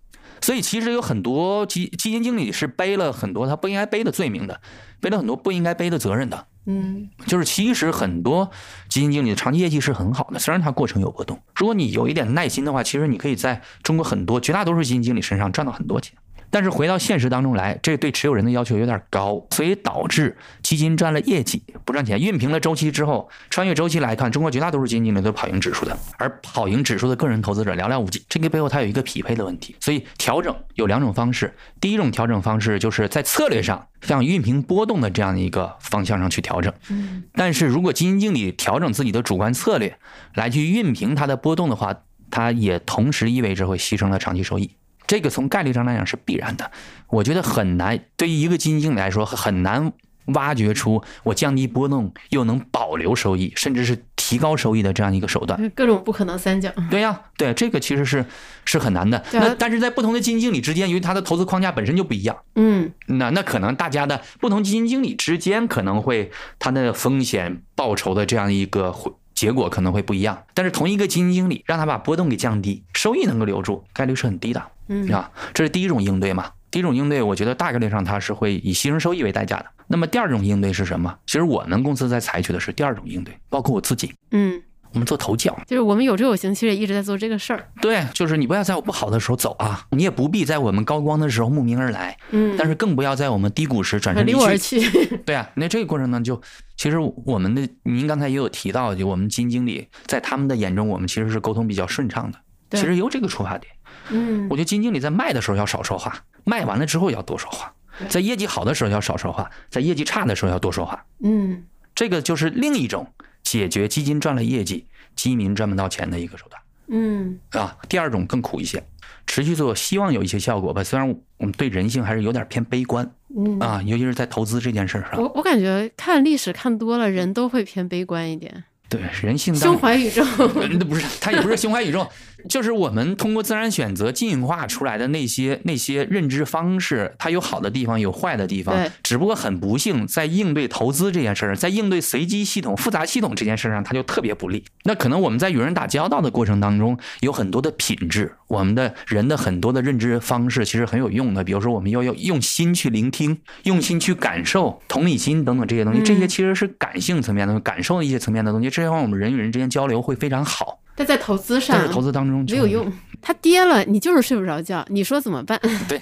[0.42, 4.60] 所以其实有很多基基金经理是背了很多他不应该背的罪名的，
[5.00, 6.48] 背了很多不应该背的责任的。
[6.66, 8.52] 嗯，就是其实很多
[8.88, 11.42] 基金经理的长期业绩是很好的，虽然它过程有波动。
[11.56, 16.16] 如果你有一点耐心的话，其实你可以在中国很多绝大多数基金经理身上赚到很多钱。
[16.52, 22.20] 但是回到现实当中来，这对持有人的要求有点高，所以导致基金赚了业绩不赚钱。
[22.20, 28.24] 熨平了周期之后，穿越周期来看，中国绝大多数基金经理都是跑赢指数的，而跑赢指数的个人投资者寥寥无几。
[28.28, 31.54] 这个背后它有一个匹配的问题，所以调整有两种方式。
[31.80, 36.74] 第一种调整方式就是在策略上向熨平波动的这样的一个方向上去调整。
[36.90, 39.98] 嗯，但是如果基金经理调整自己的主观策略
[40.34, 41.96] 来去熨平它的波动的话，
[42.30, 44.72] 它也同时意味着会牺牲了长期收益。
[45.12, 46.72] 这个从概率上来讲是必然的，
[47.10, 48.00] 我觉得很难。
[48.16, 49.92] 对于一个基金经理来说，很难
[50.28, 55.60] 挖掘出我降低波动又能保留收益，甚至是提高收益的这样一个手段。
[55.76, 56.72] 各种不可能三角。
[56.90, 58.26] 对呀，对，这个其实是
[58.64, 59.22] 是很难的。
[59.34, 68.96] 那但是在不同的基金经理之间，由于他的投资框架本身就不一样，嗯，那那可能大家的不同基金经理之间可能会他的风险报酬的这样一个
[69.36, 70.42] 结果可能会不一样。
[70.54, 74.64] 但是同一个基金经理让他把波动给降低，收益能够留住，概率是很低的。
[74.92, 76.52] 嗯啊，这是第一种应对嘛。
[76.70, 79.66] 第一种应对，我觉得大概率上它是会以牺牲收益为代价的。
[79.88, 81.14] 那么第二种应对是什么？
[81.26, 84.14] 其实我们公司在采取的是第二种应对，包括我自己。
[84.32, 84.62] 嗯，
[84.94, 87.68] 我们做投教，就是我们有志有行，其实也一直在做这个事儿。
[87.82, 94.80] 对，就是你不要在我不好的时候走啊，你也不必在我们高光的时候慕名而来，嗯，但是更不要在我们低谷时转身离我而去。
[95.26, 96.42] 对啊，那这个过程呢，就
[96.78, 102.38] 其实我们的您刚才也有提到，就我们基金经理在他们的眼中，我们其实是沟通比较顺畅的。
[102.72, 103.74] 其实由这个出发点，
[104.10, 107.74] 嗯，我觉得基金经理在卖的时候要少说话，卖完了之后要多说话，
[108.10, 113.08] 在业绩好的时候要少说话，在业绩差的时候要多说话，嗯，这个就是另一种
[113.44, 114.86] 解决基金赚了业绩，
[115.16, 118.84] 基民赚不到钱的一个手段，嗯，啊，第二种更苦一些，
[119.28, 120.84] 持续做，希望有一些效果吧。
[120.84, 123.60] 虽然我们对人性还是有点偏悲观，嗯。
[123.60, 125.32] 啊，尤其是在投资这件事上，我。
[125.36, 128.64] 我感觉看历史看多了，人都会偏悲观一点。
[128.90, 130.22] 对人性，胸怀宇宙，
[130.70, 132.06] 那不是，他也不是胸怀宇宙，
[132.50, 138.90] 就是我们通过自然选择进化出来的那些那些认知方式，它有好的地方，有坏的地方。
[139.04, 144.64] 只不过很不幸，在应对投资这件事儿，在应对随机系统、复杂系统这件事上，它就特别不利。
[144.84, 151.44] 那可能我们在与人打交道的过程当中，有很多的品质，我们的人的很多的认知方式其实很有用的。
[151.44, 158.70] 比如说，我们要要用心去聆听，用心去感受，同理心等等这些东西，这些其实是感性层面的、感受的一些层面的东西。
[158.70, 160.80] 这样我们人与人之间交流会非常好。
[160.96, 162.92] 但在投资上，在投资当中没有用。
[163.22, 164.84] 它跌了，你就是睡不着觉。
[164.90, 165.60] 你说怎么办？
[165.88, 166.02] 对，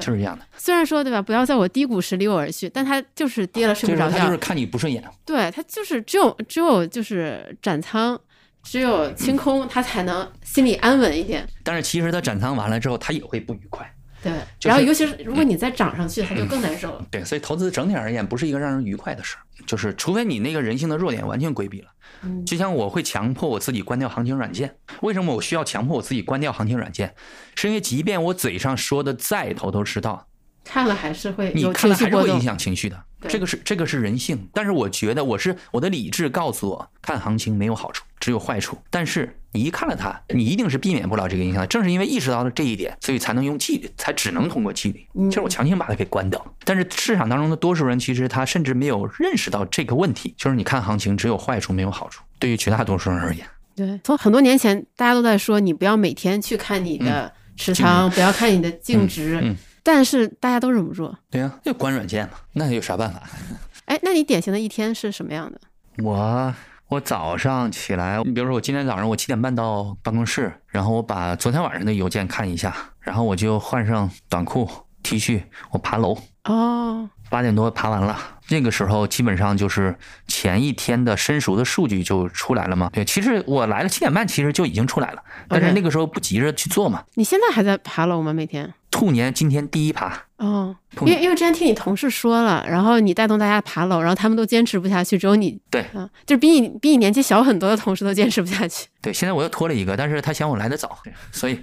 [0.00, 0.44] 就是这样的。
[0.56, 4.24] 虽然说对吧，不要在我低谷时离我而去，但他就是跌了，睡不着觉。
[4.24, 5.04] 就是看你不顺眼。
[5.26, 8.18] 对，他就是只有只有就是斩仓，
[8.62, 11.46] 只有清空，他才能心里安稳一点。
[11.62, 13.86] 但是其实他斩仓完了之后，他也会不愉快。
[14.22, 14.32] 对，
[14.62, 17.04] 然后尤其是如果你再涨上去，它就更难受了。
[17.10, 21.88] 对，所以投资整体而言不是一个让人愉快的事儿，就是除非你那个人性的弱点完全规避了。
[22.22, 27.12] 嗯，就像我会强迫我自己关掉行情软件，为什么我需要强迫我自己关掉行情软件？
[27.56, 30.28] 是因为即便我嘴上说的再头头是道，
[30.62, 33.04] 看了还是会你看了还是会影响情绪的。
[33.28, 38.76] 这个是这个是人性，但是我觉得我是我的理智告诉我，看行情没有好处，只有坏处。
[38.90, 41.66] 但是你一看了它，你一定是避免不了这个影响。
[41.68, 45.06] 正是因为意识到了这一点，所以才能用纪律，才只能通过纪律。
[45.28, 46.44] 其实我强行把它给关掉。
[46.64, 52.22] 但是市场当中的多数人其实他甚至没有认识到这个问题，就是你看行情只有坏处没有好处。
[52.38, 59.38] 对于绝大多数人而言，对，从很多年前大家都在说，你不要每天去看你的持仓，不要看你的净值。
[59.42, 61.14] 嗯，但是大家都忍不住。
[61.30, 63.22] 对呀，就关软件嘛，那有啥办法？
[63.84, 65.60] 哎，那你典型的一天是什么样的？
[66.02, 66.52] 我
[66.92, 74.68] 我早上起来，你比如说我今天早上我七点半到办公室，然后我把昨天晚上的邮件看一下，然后我就换上短裤
[75.02, 76.14] T 恤，我爬楼。
[76.44, 78.14] 哦，八点多爬完了，
[78.52, 79.96] 那个时候基本上就是
[80.28, 82.90] 前一天的申熟的数据就出来了嘛。
[82.92, 87.02] 对，其实我来了七点半，其实就已经出来了，但是那个时候不急着去做嘛。
[87.14, 88.32] 你现在还在爬楼吗？
[88.32, 88.72] 每天？
[88.90, 90.24] 兔年今天第一爬。
[90.36, 98.86] 哦，因为因为之前听你同事说了，然后你带动大家爬楼，然后他们都坚持不下去，只有你对啊，就是比你比你年纪小很多的同事都坚持不下去。
[99.00, 100.98] 对，现在我又拖了一个，但是他嫌我来的早，
[101.30, 101.58] 所以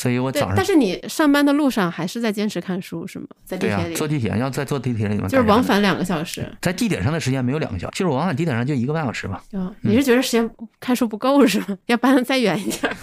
[0.00, 0.54] 所以我早上。
[0.56, 3.26] 但是你上班的路上还是在坚持看书是吗？
[3.44, 3.94] 在地铁里。
[3.94, 5.28] 坐地铁要在坐地铁里面。
[5.28, 6.50] 就是往返两个小时。
[6.62, 9.42] 在地铁上的时间没有两个小时，其实我往返地铁上就一个半小时吧。
[9.52, 10.48] 啊，你是觉得时间
[10.80, 11.76] 看书不够是吗？
[11.84, 12.96] 要搬的再远一点。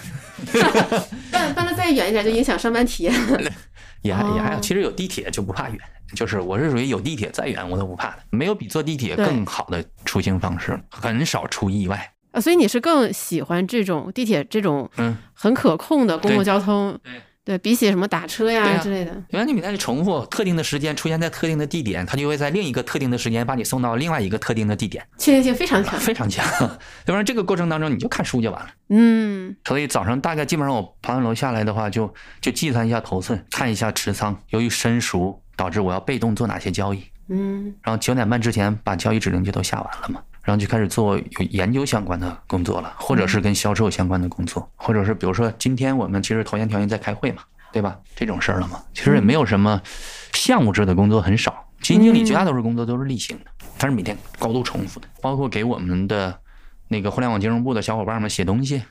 [1.30, 3.14] 搬搬的再远一点就影响上班体验。
[4.02, 5.78] 也还也还，其实有地铁就不怕远，
[6.14, 12.40] 就是我是属于有地铁再远我都不怕的，没有比坐地铁更好的出行方式，很少出意外啊。
[12.40, 16.98] 所以你是更喜欢这种地铁这种嗯很可控的公共交通。
[17.02, 17.12] 对。
[17.48, 26.44] 对比起什么打车呀之类的，因为你每天重复特定的时间出现在特定的地点，它就会在另一个特定的时间把你送到另外一个特定的地点，确定性非常强，非常强。
[26.60, 26.68] 要
[27.06, 28.68] 不然这个过程当中你就看书就完了。
[28.90, 32.12] 嗯，所以早上大概基本上我爬完楼下来的话，就
[32.42, 34.38] 就计算一下头寸，看一下持仓。
[34.50, 40.20] 由于申熟导致我要被动做哪些交易，嗯，然后九点半之前把交易指令就都下完了嘛。
[40.48, 47.42] 然后就开始做有研究相关的工作了，或者是跟销售相关的工作，或者是比如说今天我们其实头衔条件在开会嘛。
[47.70, 47.98] 对吧？
[48.16, 49.78] 这种事儿了嘛，其实也没有什么
[50.32, 51.54] 项目制的工作很少。
[51.82, 56.34] 基金经理绝大多数工作都是例行的，但是每天高度重复的，包括给我们的
[56.88, 58.82] 那个互联网金融部的小伙伴们写东西，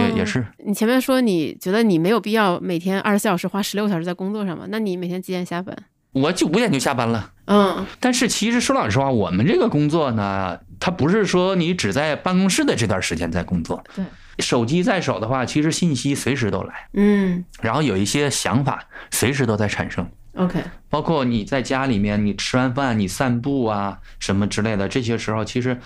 [0.00, 0.44] 也也是。
[0.66, 4.64] 你前面说你觉得你没有必要每天二十四小时花十六个小时在工作上嘛？
[4.68, 5.76] 那你每天几点下班？
[6.10, 7.30] 我就五点就下班了。
[7.46, 7.86] 嗯。
[8.00, 13.82] 但是其实说老实话，我们这个工作呢，它不是说你只在办公室的这段时间在工作。
[13.94, 14.04] 对。
[14.40, 20.60] 手机在手的话，其实信息随时都来，嗯，然后有一些想法随时都在产生，OK，
[20.90, 25.78] 包括你在家里面，你吃完饭你散步啊什么之类的，这些时候其实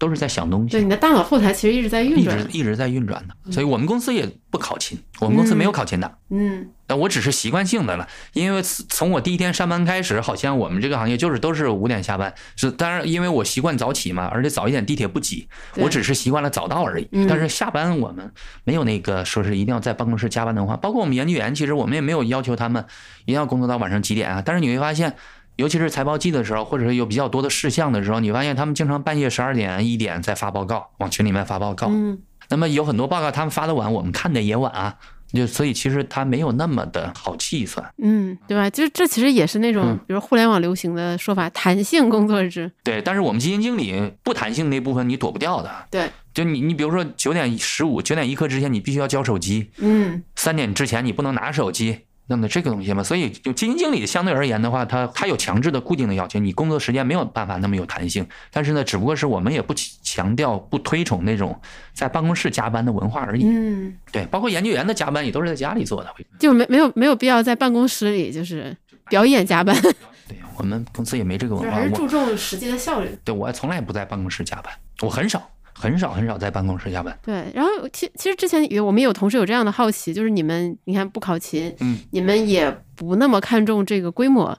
[0.00, 0.70] 都是在想东西。
[0.70, 3.52] 对，你的大脑后台其实一直在运转，一直一直在运转的。
[3.52, 6.16] 所以我们公司也不考勤，我们公司没有考勤的。
[6.30, 12.32] 嗯，那我只是习惯性的了，因为从我第一天上班开始，好像我们这个行业就是都是五点下班。
[12.56, 15.46] 是，当然因为我习惯早起嘛，而且早一点地铁不挤，
[15.76, 17.06] 我只是习惯了早到而已。
[17.28, 18.32] 但是下班我们
[18.64, 22.82] 没有那个说是一定要在办公室加班的话，包括我们研究员，其实我们也没有要求他们
[23.24, 24.42] 一定要工作到晚上几点啊。
[24.42, 25.14] 但是你会发现。
[25.60, 31.88] 尤其是财报季的时候，或者是有比较多的事项的时候，你发现他们经常半夜十二点、一点在发报告，往群里面发报告。
[31.90, 34.96] 嗯，那么有很多报告他们发的晚，我们看的也晚啊。
[35.32, 37.88] 就所以其实它没有那么的好计算。
[38.02, 38.68] 嗯，对吧？
[38.68, 42.72] 就是这其实也是那种，比如互联网流行的说法，弹性工作制。
[42.82, 45.70] 对，但是我们基金经理不弹性那部分你躲不掉的。
[45.88, 49.70] 对，就你你比如说九点十五、九点一刻之前你必须要交手机。
[49.76, 51.98] 嗯，三点之前你不能拿手机。
[52.30, 58.24] 那么这个东西嘛，所以就基金经理相对而言的话，他他有强制的固定的要求，你工作时间没有办法那么有弹性。
[58.52, 61.60] 但是呢，只不过是我们也不强调、不推崇那种
[61.92, 63.44] 在办公室加班的文化而已。
[63.44, 68.76] 嗯，对，包括研究员的加班也都是在家里做的，就没没有没有必要在办公室里就是
[69.08, 69.74] 表演加班。
[70.28, 73.08] 对我们公司也没这个文化，还是注重实际的效率。
[73.24, 75.50] 对我从来不在办公室加班，我很少。
[75.80, 77.18] 很少很少在办公室加班。
[77.22, 84.58] 对，然后其其实之前有我们有同事有这样的好奇，就是你们你看不考勤，嗯，你们也不那么看重这个规模，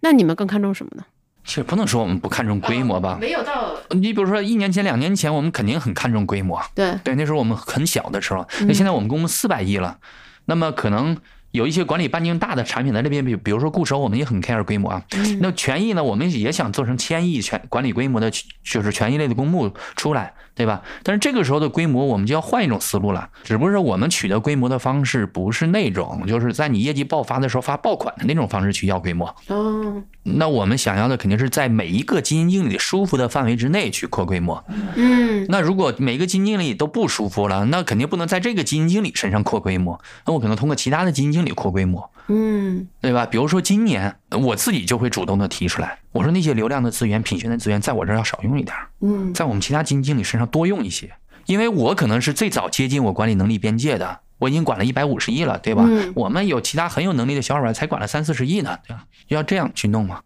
[0.00, 1.04] 那你们更看重什么呢？
[1.44, 3.74] 其实不能说我们不看重规模吧，没有到。
[3.90, 6.60] 你比如说一年前、两年前，我们肯定很看重规模。
[6.74, 9.98] 对对，那时候我们很小的时候，那现在我们公司四百亿了，
[10.44, 11.16] 那么可能。
[11.50, 15.02] 有一些管理半径大的产品在那边，比比如说固收，我们也很 care 规模啊。
[15.40, 18.30] 那权益呢，我们也想做成千亿权管理规模的，
[18.62, 20.82] 就是权益类的公募出来，对吧？
[21.04, 23.30] 但是这个时候的规模，我们就要换一种思路了。
[23.44, 29.32] 只不过是我们取得规模的方式，不是那种就是在你业绩爆发的时候发爆款的那种方式去要规模。
[29.46, 30.02] 哦。
[30.24, 34.62] 那我们想要的肯定是在每一个基金经理舒服的范围之内去扩规模。
[34.96, 35.46] 嗯。
[35.48, 40.00] 那如果每个基金经理都不舒服了，那肯定不能在这个基金经理身上扩规模。
[40.26, 43.26] 那我可能通过其他的基金经经理扩规模，嗯，对吧？
[43.26, 51.10] 比如说今年我自己就会主动的提出来，我说那些流量的资源、品宣的资源，在我这儿要少用一点，嗯，在我们其他基金经理身上多用一些，
[51.46, 55.88] 因为我可能是最早接近我管理能力边界的，我已经管了一百五十亿了，对吧？
[56.14, 59.04] 我们有其他很有能力的小伙伴才管了三四十亿呢，对吧？
[59.28, 60.20] 要这样去弄吗？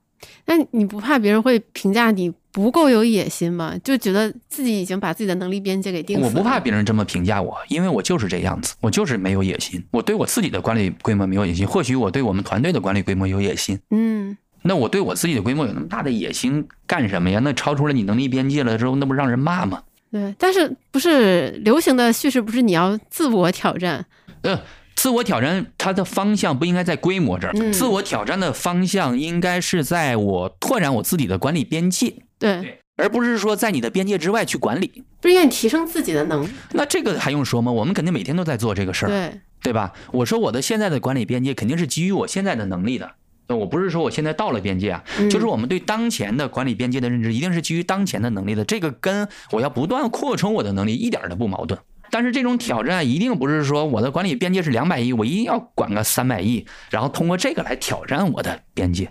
[0.47, 3.75] 那你不怕别人会评价你不够有野心吗？
[3.83, 6.29] 就觉得自己已经把自己的能力边界给定死了。
[6.29, 9.83] 我不怕别人这么评价我，因为我就是这样子，我就是没有野心。
[9.91, 13.81] 我对我自己的管理规模没有野心，或许我对我们团队的管理规模有野心。
[13.91, 17.41] 嗯，那我对我自己的规模有那么大的野心干什么呀？
[17.43, 19.83] 那超出了你能力边界了之后，那不让人骂吗？
[20.11, 24.05] 对，但是不是流行的叙事不是你要自我挑战？
[24.43, 24.61] 呃。
[24.95, 27.73] 自我挑战，它的方向不应该在规模这儿。
[27.73, 35.05] 自我挑战的方向应该是在我拓展我自己的管理边界，对，而不是说在你的边界之外去管理。
[35.21, 36.49] 不愿意提升自己的能力。
[36.73, 37.71] 那这个还用说吗？
[37.71, 39.93] 我们肯定每天都在做这个事儿，对对吧？
[40.11, 43.09] 我说我的现在的管理边界肯定是基于我现在的能力的。
[43.47, 48.65] 我不是说我现在到了边界啊，就是我们对当前的管理边界的认知，一定是基于当前的能力的。
[48.65, 51.79] 这个跟我要不断扩充我的能力一点都不矛盾。
[52.11, 59.11] 但是这种挑战一定不是说我的管理边界是两百亿，我一定要管个三百亿，然后通过这个来挑战我的边界，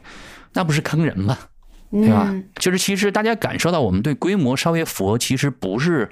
[0.53, 1.37] 那不是坑人吗？
[1.91, 2.33] 对吧？
[2.55, 6.09] 就是其实大家感受到我们对规模稍微佛，其实不是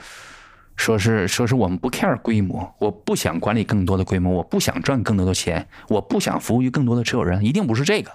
[0.75, 8.11] 说是说是我们不 care 规模，我不想管理更多的规模，我不想赚更多的钱，我不想服务于更多的持有人，一定不是这个，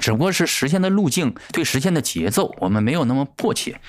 [0.00, 3.80] 只不过是实现的路径对实现的节奏，我们没有那么迫切。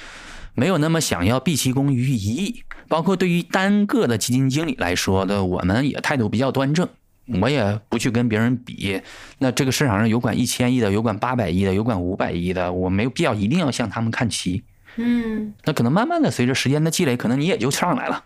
[0.60, 6.90] 没有那么想要毕其功于一役，包括对于单个的基金经理来说的，我们也态度比较端正。
[7.42, 9.02] 我也不去跟别人比。
[9.38, 14.64] 那这个市场上有管一千亿的，有管八百亿的，有管五百亿的，我没有必要一定要向他们看齐。
[14.96, 18.24] 嗯，那可能慢慢的随着时间的积累，可能你也就上来了。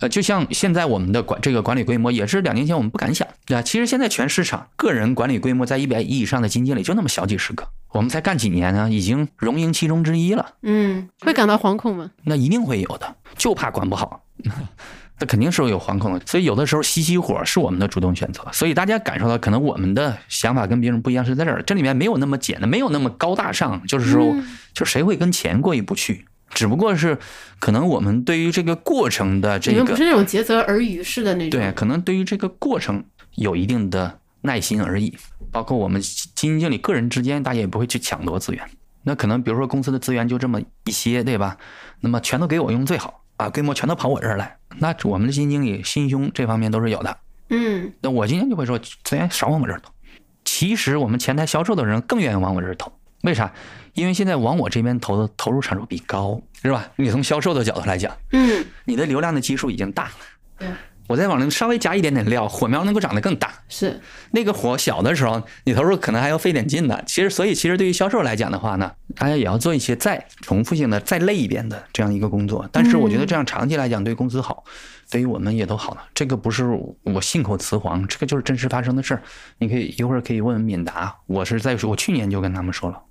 [0.00, 3.62] 呃，就像现在我们的管这个管理规模，也是两年前我们不敢想，对吧？
[3.62, 10.54] 其实现在全市场个人管理规模在一百亿以上的基金经理就那么小几十个，我们才干几年呢，已经荣膺其中之一了。
[10.62, 12.12] 嗯，会感到惶恐吗？
[12.22, 14.22] 那一定会有的，就怕管不好，
[15.20, 16.20] 那肯定是有惶恐的。
[16.26, 18.42] 所以有的时候熄熄火是我们的主动选择。
[18.52, 24.36] 所以大家感受到，可能我们的想法跟别人不一样，是在这儿，这里面没有那么简单，没有那么高大上，就是说，
[24.72, 26.24] 就谁会跟钱过意不去？
[26.50, 27.18] 只不过是，
[27.58, 31.60] 可能我们对于这个过程的这个，不是那种竭泽而渔式的那种。
[31.60, 33.04] 对，可能对于这个过程
[33.34, 35.16] 有一定的耐心而已。
[35.50, 38.62] 包括我们基金经理个人之间，大家也不会去抢夺资源。
[39.02, 41.56] 那可能比如说公司的资源就这么一些，对吧？
[42.00, 44.58] 那么全都给我用最好啊，规模全都跑我这儿来。
[44.76, 47.16] 那我们的基金经理心胸这方面都是有的。
[47.48, 47.90] 嗯。
[48.02, 49.90] 那我今天就会说资源少往我这儿投。
[50.44, 52.92] 其实我们前台销售的人更愿意往我这儿投。
[53.22, 53.52] 为啥？
[53.94, 56.88] 因为现在往我这边投的投入产出比高，是吧？
[56.94, 60.10] 你从销售的角度来讲，嗯，你的流量的基数已经大了。
[60.58, 60.68] 对。
[61.08, 63.50] 我再往里稍微加一点点料，火苗能够长得更大。
[63.68, 63.98] 是
[64.30, 67.02] 那个火小的时候，你投入可能还要费点劲的。
[67.06, 72.68] 其实，所以其实对于销售来讲的话呢，大家也要做一些再重复性的、再累一点的这样一个工作。
[72.70, 74.62] 但是我觉得这样长期来讲对公司好，
[75.10, 76.04] 对于我们也都好了。
[76.14, 76.66] 这个不是
[77.02, 79.22] 我信口雌黄，这个就是真实发生的事儿。
[79.58, 83.02] 你可以一会儿可以问问敏达，我是在说，我去年就跟他们说了，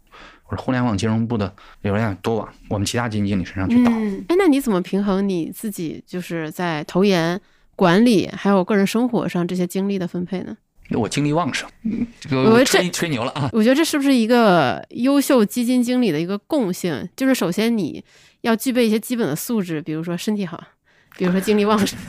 [0.48, 3.91] 我说互联网金融部的流量多往我们其他基金经理身上去倒。
[3.91, 7.41] 哎，那你怎么平衡你自己就是在投研？
[7.78, 10.57] 管理还有个人生活上这些精力的分配呢？
[10.91, 11.69] 我精力旺盛，
[12.19, 13.49] 这个吹吹牛了啊！
[13.53, 17.07] 我觉得这是不是一个优秀基金经理的一个共性？
[17.15, 18.03] 就是首先你
[18.41, 20.61] 要具备一些基本的素质，比如说身体好，
[21.17, 21.99] 比如说精力旺盛。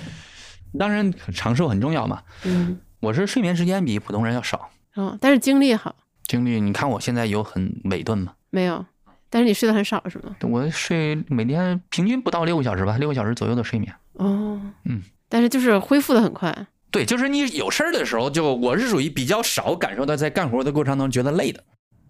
[0.78, 2.22] 当然长寿很重要嘛。
[2.44, 4.70] 嗯，我是睡眠时间比普通人要少。
[4.94, 5.96] 哦，但是精力好。
[6.26, 8.34] 精力，你看我现在有很萎顿吗？
[8.50, 8.84] 没有，
[9.30, 10.36] 但是你睡得很少是吗？
[10.42, 13.90] 我睡每天平均不到六个小时吧，六个小时左右的睡眠。
[14.18, 16.54] 哦，嗯，但是就是恢复的很快。
[16.90, 21.62] 对，就是你有事儿的时候，就我是属于比较少感受到在干活的过程当中觉得累的。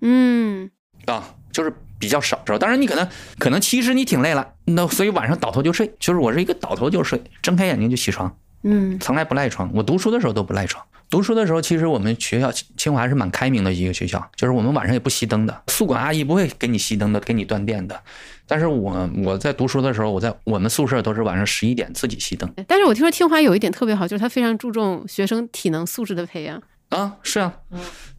[0.03, 0.71] 嗯，
[1.07, 2.39] 啊，就是比较少。
[2.59, 5.93] 当然你可能可能其实你挺累了，那所以晚上倒头就睡。
[5.99, 8.35] 就是我是一个倒头就睡，睁开眼睛就起床。
[8.63, 9.71] 嗯，从来不赖床。
[9.75, 10.85] 我读书的时候都不赖床。
[11.11, 18.01] 读书的时候，其实我们学校清华是蛮开明的一个学校，就是我们晚上也不熄灯的，宿管阿姨不会给你熄灯的，给你断电的。
[18.49, 22.53] 但是我我在读书的时候，我在我们宿舍都是晚上十一点自己熄灯。
[22.67, 26.61] 但是我听说清华有一点特别好，就是他非常注重学生体能素质的培养。
[26.89, 27.53] 啊，是啊，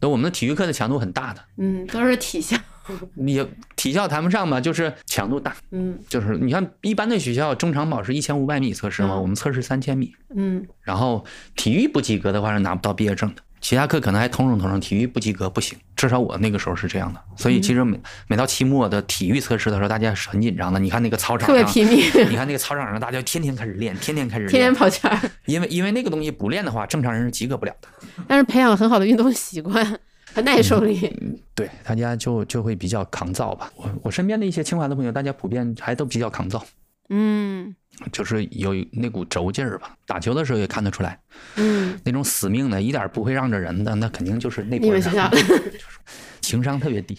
[0.00, 2.56] 那我们的体育课的强度很大的，嗯，都是体校。
[3.14, 3.44] 你
[3.76, 11.24] 体校谈不上吧，就是强度大，嗯，就是你看一般的学校中长跑是一千五百米测试嘛，我们测试三千米，嗯，然后
[11.54, 20.80] 体育不及格的话是拿不到毕业证的，其他课可能还通融通融，体育不及格不行，至少我那个时候是这样的，所以其实每每到期末的体育测试的时候，大家是很紧张的。
[20.80, 21.98] 你看那个操场特别拼命，
[22.30, 27.88] 你看那个操场上大家天天开始练，天天开始天天跑圈儿，因为因为那个东西不练的话，正常人是及格不了的。
[28.26, 29.98] 但是培养很好的运动习惯。
[30.32, 31.12] 和耐受力，
[31.56, 33.68] 对大家就就会比较抗造吧。
[33.74, 36.64] 我我身边的一些清华的朋友，大家普遍还都比较抗造，
[37.08, 37.74] 嗯，
[38.12, 39.96] 就是有那股轴劲儿吧。
[40.06, 41.18] 打球的时候也看得出来，
[41.56, 45.30] 嗯，那种死命的，一点不会让着人的，那肯定就是那你们学校
[46.40, 47.16] 情商特别低，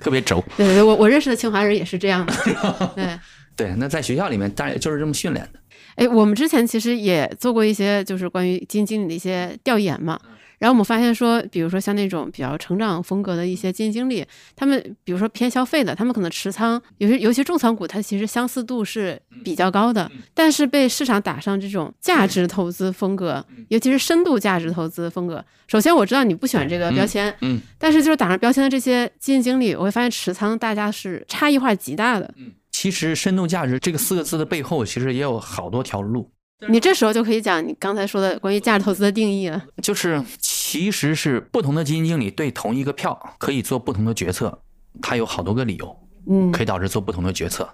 [0.00, 0.44] 特别轴。
[0.56, 2.34] 对 对，我我认识的清华人也是这样的。
[2.94, 3.18] 对
[3.54, 5.60] 对，那在学校里面，当然就是这么训练的。
[5.96, 10.18] 哎，我们之前其实也做过一些就是关于基金经理的一些调研嘛。
[10.62, 20.08] 然后我们发现说，比如说像那种比较成长风格的一些基金经理，他们比如说偏消费的，他们可能持仓，尤其尤其重仓股，它其实相似度是比较高的。
[20.32, 25.44] 但是被市场打上这种价值投资风格，尤其是深度价值投资风格。
[25.66, 32.32] 首先我知道你不喜欢这个标签，嗯，但是就是打上标签的这些基金经理，我会发现持仓大家是差异化极大的。
[32.36, 36.30] 嗯，其实深度价值这个四个字的背后，其实也有好多条路。
[36.68, 44.62] 你这时候就可以讲你刚才说的关于价值投资的定义了，就是其实是不同的基金经理对同一个票可以做不同的决策，
[45.00, 45.96] 他有好多个理由，
[46.28, 47.68] 嗯，可以导致做不同的决策。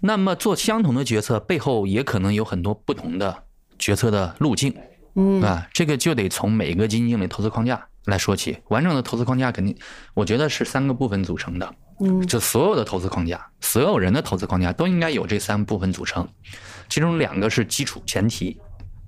[0.00, 3.44] 那么做相同的决策背后也可能有很多不同的
[3.78, 4.74] 决策的路径，
[5.14, 8.58] 嗯啊，这个就得从每个基金经理投资框架来说起。
[8.68, 9.74] 完整的投资框架肯定，
[10.12, 16.28] 我觉得是三个部分组成的，嗯，就所有的投资框架，所有人的投资框架都应该有这三部分组成。
[16.88, 18.58] 其中两个是基础前提，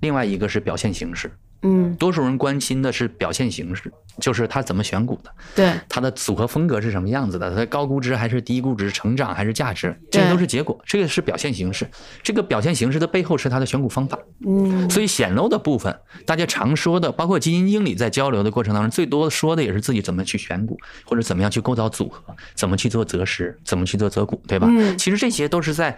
[0.01, 1.31] 另外一个是表现形式。
[1.61, 11.85] 嗯，多数人关心的是表现形式，就是他怎么选股的，对，他的组合风格是什么样子的，他高估值还是低估值，成长还是价值，这些都是结果，这个是表现形式。
[12.23, 14.17] 这个表现形式的背后是他的选股方法。
[14.47, 15.93] 嗯，所以显露的部分，
[16.25, 22.23] 大家常说的，包括基金经理在交流的过程当中，最多说的也是自己怎么去选股，或者怎么样去构造组合，
[22.55, 24.65] 怎么去做择时，怎么去做择股，对吧？
[24.69, 25.97] 嗯，其实这些都是在。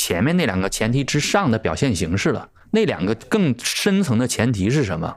[0.00, 5.14] 前面那两个前提之上的表现形式了，那两个更深层的前提是什么？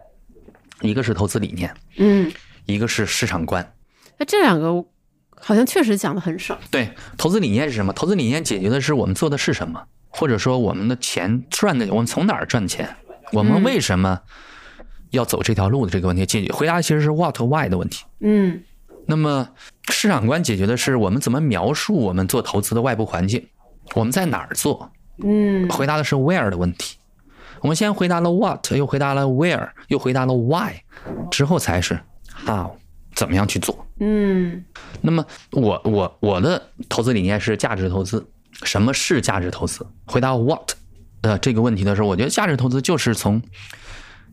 [0.82, 2.30] 一个是投资理念，嗯，
[2.66, 3.74] 一个是市场观。
[4.18, 4.84] 那这两个
[5.40, 6.60] 好像确实讲的很少。
[6.70, 7.94] 对，投资理念是什么？
[7.94, 12.94] 投资理念解决的是我们做的是什么，或者说我们的钱赚的，我们从哪儿赚钱？
[13.32, 14.20] 我们为什么
[15.12, 16.26] 要走这条路的这个问题？
[16.26, 18.04] 解决回答其实是 what why 的问题。
[18.20, 18.62] 嗯，
[19.08, 19.48] 那么
[19.90, 23.48] 市场观解决的是我们怎么描述我们做投资的外部环境。
[23.94, 24.92] 我们在哪儿做？
[25.24, 26.98] 嗯，回答的是 where 的问题。
[27.62, 30.74] 我们先回答了 what，又回答了 where，又回答了 why，
[31.32, 32.00] 之后才是
[32.46, 32.72] how，
[33.16, 33.88] 怎么样去做？
[34.00, 34.64] 嗯，
[35.02, 38.28] 那么我我我的投资理念是价值投资。
[38.64, 39.86] 什么是价值投资？
[40.06, 40.74] 回答 what
[41.22, 43.42] 的这个问题的时候，我觉得价值投资就是从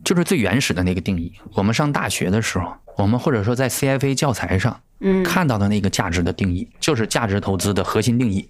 [0.03, 1.33] 就是最原始的那个定义。
[1.53, 8.47] 我们上大学的时候，我们或者说在 CFA 教材上，嗯，看到的那个价值的定义，就是价值投资的核心定义，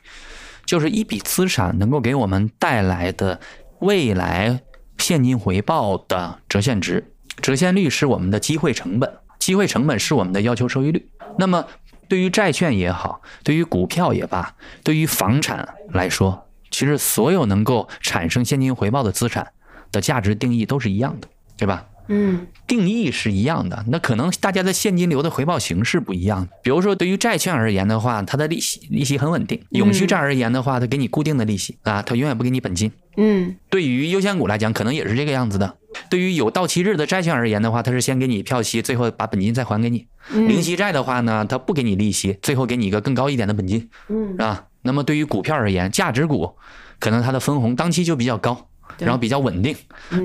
[0.71, 3.41] 就是一笔资产能够给我们带来的
[3.79, 4.61] 未来
[4.97, 7.11] 现金回报的折现值，
[7.41, 11.09] 折现率是我们的机会成本，机会成本是我们的要求收益率。
[11.37, 11.67] 那么
[12.07, 19.51] 对于债券也好，对于股票也罢，对于房产来说，其实所有能够产生现金回报的资产
[19.91, 21.85] 的价值定义都是一样的，对吧？
[22.13, 26.45] 嗯，定义是一样的，那可能大家的现金流的回报形式不一样。
[26.61, 32.91] 比如说，对于债券而言的话，它的利息利息很稳定；永续债而言的话，它给你固定的利息啊，它永远不给你本金。
[33.15, 35.77] 嗯，对于优先股来讲，可能也是这个样子的。
[36.09, 40.05] 对于有到期日的债券而言的话，它是先给你票息，最后把本金再还给你。
[40.33, 43.89] 零息债的话呢，它不给你利息，最后给你一个更高一点的本金。
[44.09, 44.65] 嗯，是吧？
[44.81, 46.55] 那么对于股票而言，价值股
[46.99, 48.67] 可能它的分红当期就比较高。
[48.99, 49.75] 然后比较稳定，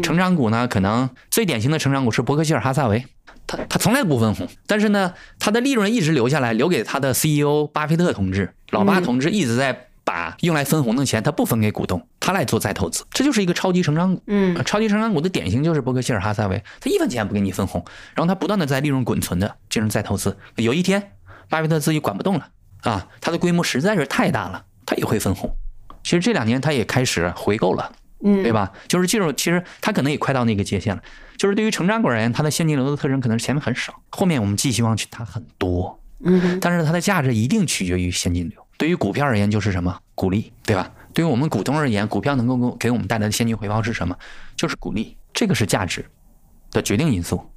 [0.03, 3.05] 成长股呢，可能最典型的成长股是伯克希尔哈萨韦，
[3.47, 14.23] 他他从来不分红，但是呢，他的利润一直留下来，留给他的 CEO 巴菲特同志，老巴同志一直在把用来分红的钱，他不分给股东，他来做再投资，这就是一个超级成长股。
[14.27, 21.13] 嗯，超级成长股的典型就是伯克希尔哈萨韦，他一分钱不给你分红，然后他不断的在利润滚存的进行再投资，有一天
[21.49, 22.49] 巴菲特自己管不动了
[22.83, 25.51] 啊，他的规模实在是太大了，他也会分红。
[26.05, 27.91] 其实这两年他也开始回购了。
[28.23, 28.73] 嗯，对吧？
[28.89, 31.03] 就是这种，其实它可能也快到那个界限了。
[31.37, 36.01] 就是对于成长股而言，它的现金流的特征可能是前面很少，后面我们寄希望去它很多。
[36.21, 38.67] 嗯，但是它的价值一定取决于现金流。
[38.79, 40.91] 对于股票而言，就是什么鼓励，对吧？
[41.13, 44.17] 对于我们股东而言，股票能够给我们带来的现金回报是什么？
[44.57, 46.05] 就是鼓励，这个是价值
[46.71, 47.51] 的决定因素，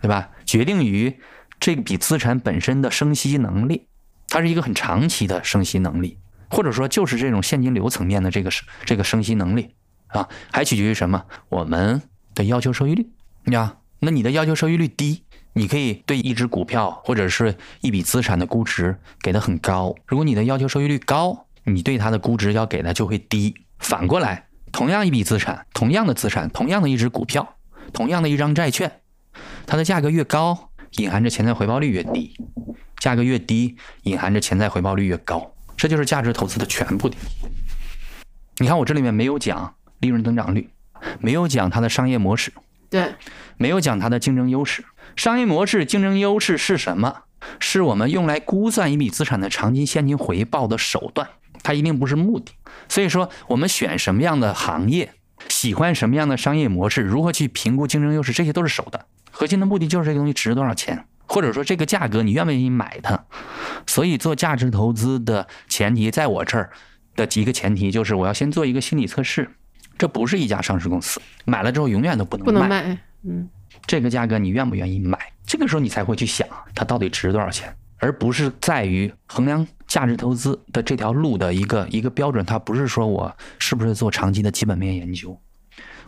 [0.00, 0.30] 对吧？
[0.46, 1.14] 决定于
[1.58, 3.86] 这笔资产本身的生息能力，
[4.28, 6.18] 它是一个很长期的生息能力，
[6.50, 8.50] 或者说就是这种现金流层面的这个
[8.86, 9.74] 这个生息能力。
[10.12, 11.24] 啊，还取决于什么？
[11.48, 12.02] 我们
[12.34, 13.08] 的要求收益率
[13.46, 13.76] 呀？
[14.00, 19.94] 那你的要求收益率低，你可以对一只股票或者是一笔资产的估值给的很高。
[20.06, 23.54] 如果你的要求收益率高，你对它的估值要给的就会低。
[23.78, 27.56] 反过来，同样一笔资产，同样的资产，同样的一只股票，
[27.92, 28.90] 同样的一张债券，
[29.66, 32.32] 它的价格越高，隐含着潜在回报率越低；
[32.98, 35.52] 价格越低，隐含着潜在回报率越高。
[35.76, 37.16] 这就是价值投资的全部的。
[38.58, 39.74] 你看，我这里面没有讲。
[40.00, 40.70] 利润增长率，
[41.20, 42.52] 没有讲它的商业模式，
[42.88, 43.14] 对，
[43.56, 44.84] 没有讲它的竞争优势。
[45.16, 47.22] 商业模式、竞争优势是什么？
[47.58, 51.26] 是我们用来估算一笔资产的长期现金回报的手段，
[51.62, 52.52] 它一定不是目的。
[52.88, 55.14] 所以说，我们选什么样的行业，
[55.48, 59.04] 喜欢什么样的商业模式，如何去评估竞争优势，这些都是手段。
[59.30, 63.24] 核心的目的就是这个东西值多少钱，或者说这个价格你愿不愿意买它。
[63.86, 66.70] 所以做价值投资的前提，在我这儿
[67.16, 69.50] 的几个前提就是，我要先做一个心理测试。
[70.00, 72.96] 这不是一家上市公司，买了之后永远都不能不能卖。
[73.22, 73.46] 嗯，
[73.84, 75.18] 这个价格你愿不愿意买？
[75.44, 82.42] 这个时候你才会去想它到底值多少钱，而不是在于衡量价值投资的这条路的一个一个标准。
[82.46, 85.38] 它不是说我是不是做长期的基本面研究，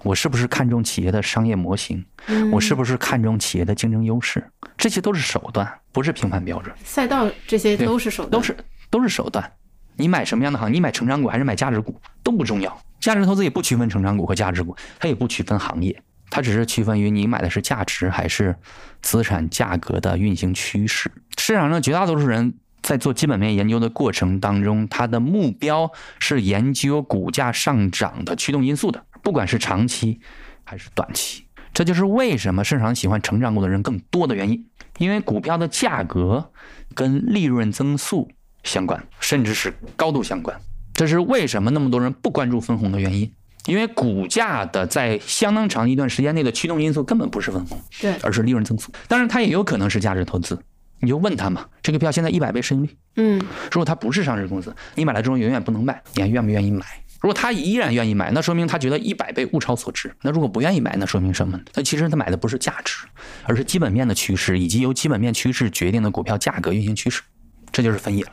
[0.02, 2.02] 我是不是看重企业的商业模型，
[2.50, 4.42] 我是不是看重企业的竞争优势，
[4.78, 6.74] 这些都是手段，不是评判标准。
[6.82, 8.56] 赛道这些都是手段，都是
[8.88, 9.52] 都是手段。
[9.96, 10.72] 你买什么样的行业？
[10.72, 12.80] 你买成长股还是买价值股都不重要。
[13.00, 18.54] 价值投资也不区分成长股和价值股，它也不区分行业，它只是区分于你买的是价值还是
[19.00, 21.10] 资产价格的运行趋势。
[21.36, 25.90] 市场上绝大多数人在做基本面研究的过程当中，他的目标
[26.20, 30.20] 是研究股价上涨的驱动因素的，不管是长期
[30.62, 31.44] 还是短期。
[31.74, 34.66] 这就是为什么市场喜欢成长股的人更多的原因，
[34.98, 36.52] 因为股票的价格
[36.94, 38.30] 跟利润增速
[38.62, 40.58] 相关，甚至是高度相关。
[40.94, 43.32] 这是为什么那么多人不关注分红的原因，
[43.66, 48.92] 因为股价的在相当长一段时间内的驱动因素根本不是分红，对，而是利润增速。
[49.08, 50.58] 当然，它也有可能是价值投资。
[51.00, 53.40] 你就问他嘛，这个票现在一百倍市盈率，嗯，
[53.72, 56.84] 如果它不是上市公司，你买了之后永远不能卖，你还愿不愿意买？
[57.20, 60.12] 如果他依然愿意买，那说明他觉得一百倍物超所值。
[60.22, 61.62] 那如果不愿意买，那说明什么呢？
[61.74, 63.06] 那其实他买的不是价值，
[63.44, 67.22] 而是基本面的趋势以及由基本面趋势决定的股票价格运行趋势。
[67.70, 68.30] 这就是分野了。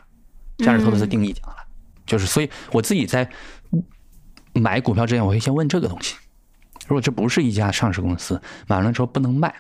[0.60, 1.56] 价值投资的定义讲了。
[2.06, 3.30] 就是，所以我自己在
[4.54, 6.16] 买股票之前，我会先问这个东西：
[6.88, 9.54] 如果这不是一家上市公司，买完了之后不能卖，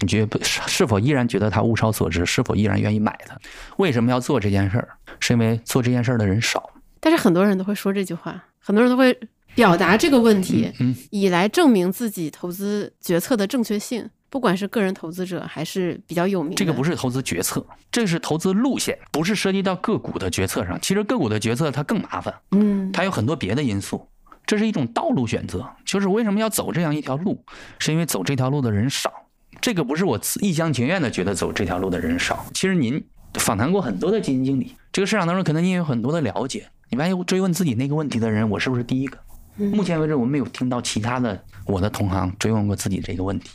[0.00, 2.24] 你觉得不是否依然觉得它物超所值？
[2.24, 3.36] 是否依然愿意买它？
[3.76, 4.88] 为什么要做这件事儿？
[5.20, 6.70] 是因为做这件事儿的人少。
[6.98, 9.18] 但是很多人都会说这句话，很多人都会
[9.54, 14.08] 表达这个问题，嗯以来证明自己投资决策的正确性。
[14.32, 20.80] 不管是个人投资者还是比较有名，这个不是投资决策，这是投资路线，不是涉及到个股的决策上。
[20.80, 24.08] 其实个股的决策它更麻烦，嗯，它有很多别的因素。
[24.46, 27.44] 这是一种道路选择，就是为什么要走这样一条路，
[27.78, 29.12] 是因为走这条路的人少，
[29.60, 32.42] 这个不是我一厢情愿的觉得走这条路的人少。
[32.54, 33.04] 其实您
[33.34, 36.66] 访谈过很多的基金经理，这个市场当中可能您有很多的了解。
[36.88, 39.18] 你发现追问自己那个问题的人，我是不是第一个？
[39.58, 43.50] 目前为止，我没有听到其他的我的同行追问过自己这个问题。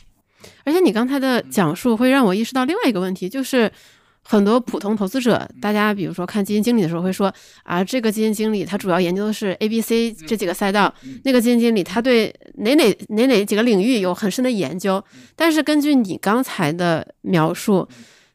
[0.63, 3.71] 而且你刚才的讲述会让我意识到另外一个问题，就是
[4.23, 7.33] 很多普通投资者，大家比如说看基金经理的时候会说
[7.63, 10.93] 啊，这个基金经理他主要研究的是 A、B、C 这几个赛道，
[11.23, 15.03] 那个基金经理他对哪哪哪哪几个领域有很深的研究。
[15.35, 17.87] 但是根据你刚才的描述，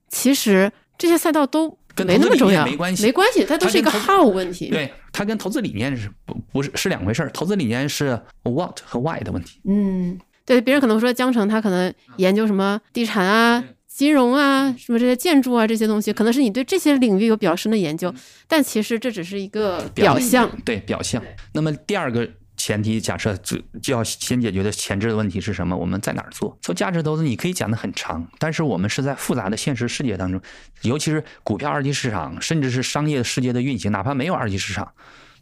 [0.08, 1.78] 其实这些赛道都。
[2.06, 4.70] 没那么重要，没关系，没关系，它都是一个 how 问题。
[4.70, 7.28] 对，它跟投资理念是不不是是两回事儿。
[7.32, 9.60] 投资理念是 what 和 why 的问题。
[9.66, 18.14] 嗯，对，别人可能说江城他可能研究什么地产啊、金融啊、什么这些建筑啊这些东西，可能是你对这些领域有比较深的研究，
[18.48, 20.50] 但其实这只是一个表象。
[20.64, 21.22] 对，表象。
[21.52, 22.28] 那么第二个。
[22.54, 25.76] 前提假设就就要先解决的前置的问题是什么？
[25.76, 26.56] 我们在哪儿做？
[26.60, 30.40] 做价值投资，你可以讲的很长，但是我们是在复杂的现实世界当中，
[30.82, 34.92] 尤其是股票二级市场，甚至是商业世界的运行，哪怕没有二级市场，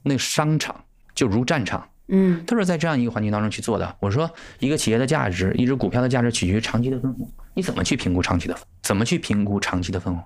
[0.05, 0.85] 那商场
[1.15, 3.97] 就如战场，嗯，都是在这样一个环境当中去做的。
[4.01, 8.57] 我说，一个企业的价值，一只股票的价值取决于长期的分红，你怎么去评估长期的？
[8.83, 10.25] 怎么去评估长期的分红？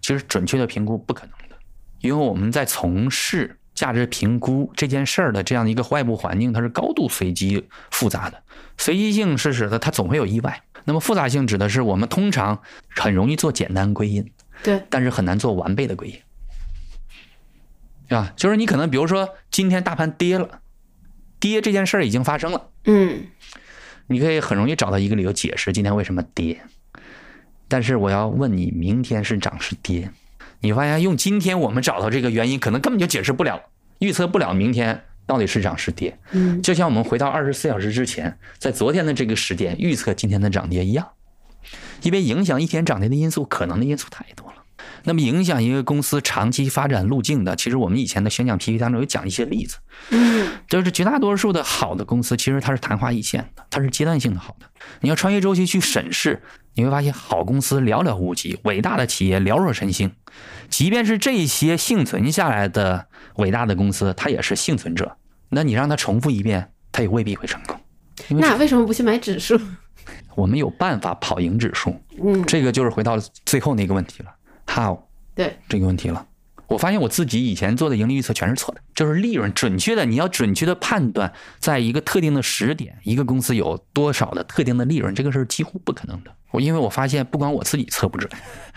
[0.00, 1.56] 其实准确的评估不可能的，
[2.00, 3.56] 因为我们在从事。
[3.72, 8.42] 价值评估这件事儿的这样一个外部环境，它是高度随机复杂的。
[8.76, 10.60] 随机性是指的它总会有意外。
[10.84, 12.60] 那么复杂性指的是我们通常
[12.90, 14.28] 很容易做简单归因，
[14.62, 16.14] 对，但是很难做完备的归因，
[18.08, 18.30] 对吧？
[18.36, 20.60] 就是你可能比如说今天大盘跌了，
[21.40, 23.24] 跌这件事儿已经发生了，嗯，
[24.06, 26.60] 你可以很容易找到一个理由解释今天为什么跌。
[27.66, 30.10] 但是我要问你，明天是涨是跌？
[30.60, 33.60] 你发现用今天我们找到这个原因，可能根本就解释不了。
[34.00, 41.08] 预测不了明天到底是涨是跌，嗯，就像我们回到二十四小时之前，在昨天的这个时点预测今天的涨跌一样，
[42.02, 44.49] 因为影响一天涨跌的因素可能的因素太多了。
[45.04, 49.76] 那么影响一个公司长期发展路径的，其实我们以前的宣讲 PPT 当中有讲一些例子，
[50.10, 54.66] 嗯，就是绝大多数的好的公司，其实它是昙花一现的，它是阶段性的好的。
[55.00, 56.42] 你要穿越周期去审视，
[56.74, 60.12] 你会发现好公司寥寥无几，伟大的企业寥若晨星。
[60.68, 63.06] 即便是这些幸存下来的
[63.36, 65.16] 伟大的公司，它也是幸存者。
[65.48, 67.76] 那你让它重复一遍，它也未必会成功。
[68.28, 69.58] 那为什么不去买指数？
[70.36, 71.94] 我们有办法跑赢指数。
[72.22, 74.30] 嗯，这个就是回到最后那个问题了
[74.70, 74.98] ，how？
[75.34, 76.26] 对，这个问题了。
[76.66, 86.30] 我发现我自己以前做的盈利预测全是错的，就是利润准确的，你要准确的判断，在一个特定的时点，一个公司有多少的特定的利润，这个是几乎不可能的。
[86.52, 88.30] 我因为我发现，不管我自己测不准。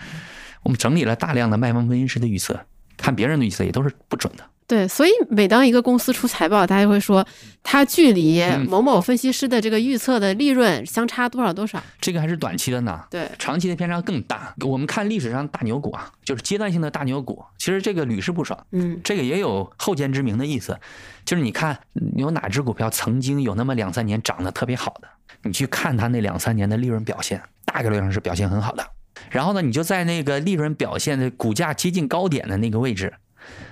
[0.64, 2.58] 我们整理了大量的卖方分析师的预测，
[2.96, 4.44] 看别人的预测也都是不准的。
[4.66, 7.26] 对，所以每当一个公司出财报，大家会说
[7.62, 11.82] 它距离某某分析师的这个预测的利润相差多少多少。
[12.00, 14.54] 这个还是短期的呢，对，长期的偏差更大。
[14.64, 18.58] 我们看历史上大牛股啊，就是阶段性的大牛股，其实这个屡试不爽。
[18.72, 20.78] 嗯，这个也有后见之明的意思，
[21.26, 21.78] 就是你看
[22.16, 25.08] 有哪只股票曾经有那么两三年涨得特别好的，
[25.42, 28.86] 你去看它那两三年的利润表现，大概率上是表现很好的。
[29.30, 33.12] 然后呢，你就在那个利润表现的股价接近高点的那个位置，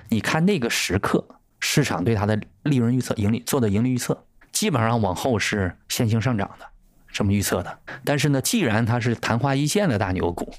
[0.09, 1.25] 你看那个时刻
[1.59, 6.65] 市场对它的利润预测、盈利做的盈利预测，基本上往后是线性上涨的，
[7.11, 7.79] 这么预测的。
[8.03, 10.53] 但是呢，既然它是昙花一现的大牛股，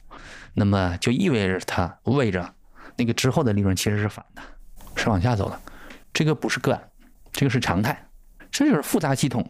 [0.54, 2.54] 那么就意味着它为着
[2.96, 4.42] 那个之后的利润其实是反的，
[4.96, 5.60] 是往下走的。
[6.12, 6.82] 这个不是个案，
[7.32, 8.08] 这个是常态，
[8.50, 9.48] 这就是复杂系统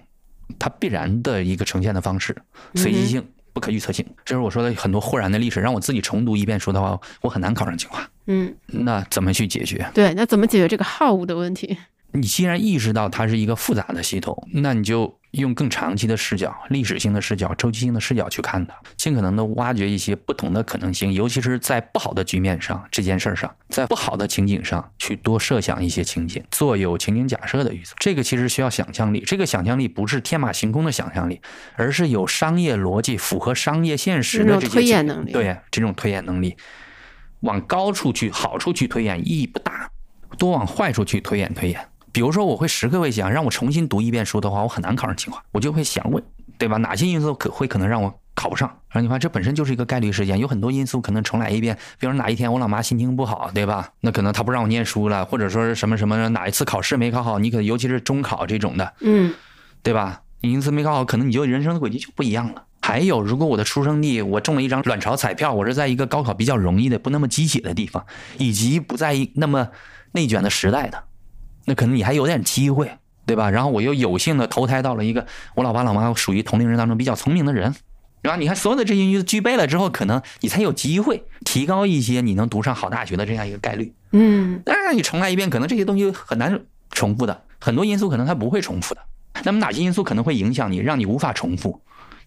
[0.58, 2.36] 它必然的一个呈现的方式，
[2.74, 3.26] 随机性。
[3.54, 8.06] 不可预测性，这是我说的很多豁然的历史，让我自己重读一遍说的话，我很难考上清华。
[8.26, 9.88] 嗯，那怎么去解决？
[9.94, 11.78] 对，那怎么解决这个好恶的问题？
[12.12, 27.94] 你既然意识到它是一个复杂的系统，那你就用更长期的视角、历史性的视角、周期性的视角去看它，尽可能的挖掘一些不同的可能性，尤其是在不好的局面上这件事儿上，在不好的情景上去多设想一些情景，做有情景假设的预测。
[27.98, 31.40] 这个其实需要想象力，这个想象力不是天马行空的想象力，
[31.74, 35.32] 而是有商业逻辑、符合商业现实的这些推演能力。
[35.32, 36.56] 对，这种推演能力，
[37.40, 39.90] 往高处去、好处去推演意义不大，
[40.38, 41.88] 多往坏处去推演推演。
[42.14, 45.42] 比如说，我会时刻会想，让我重新读一遍书的话，我很难考上清华。
[45.50, 46.22] 我就会想问，
[46.56, 46.76] 对吧？
[46.76, 48.68] 哪些因素可会可能让我考不上？
[48.88, 51.76] 然后你发现这本身就是一个概率事件，有很多因素可能重来一遍。
[51.98, 53.90] 比如哪一天我老妈心情不好，对吧？
[53.98, 59.34] 那可能她不让我念书了，或者说是什么什么哪一次考试没考好，你可尤其是中考这种的，嗯，
[59.82, 60.22] 对吧？
[60.40, 62.62] 你因此没考好，可能你就人生的轨迹就不一样了。
[62.80, 68.06] 还有，如果我的出生地我中了一张卵巢彩票，我是在一个高考比较容易的、不那么鸡血的地方，
[68.38, 69.70] 以及不在一那么
[70.12, 71.02] 内卷的时代的。
[71.64, 72.90] 那可能你还有点机会，
[73.26, 73.50] 对吧？
[73.50, 77.74] 然后我又有幸的投胎到了一个我老爸老妈属于同龄人当中比较聪明的人，
[78.22, 78.40] 然后？
[78.40, 83.92] 你看所有的这些因素具备了之后，可能你才有机会提高一些你能读上好大学的这样一个概率。
[84.12, 86.60] 嗯，但是让你重来一遍，可能这些东西很难
[86.90, 89.00] 重复的，很多因素可能它不会重复的。
[89.42, 91.80] 那么哪些因素可能会影响你，让你无法重复？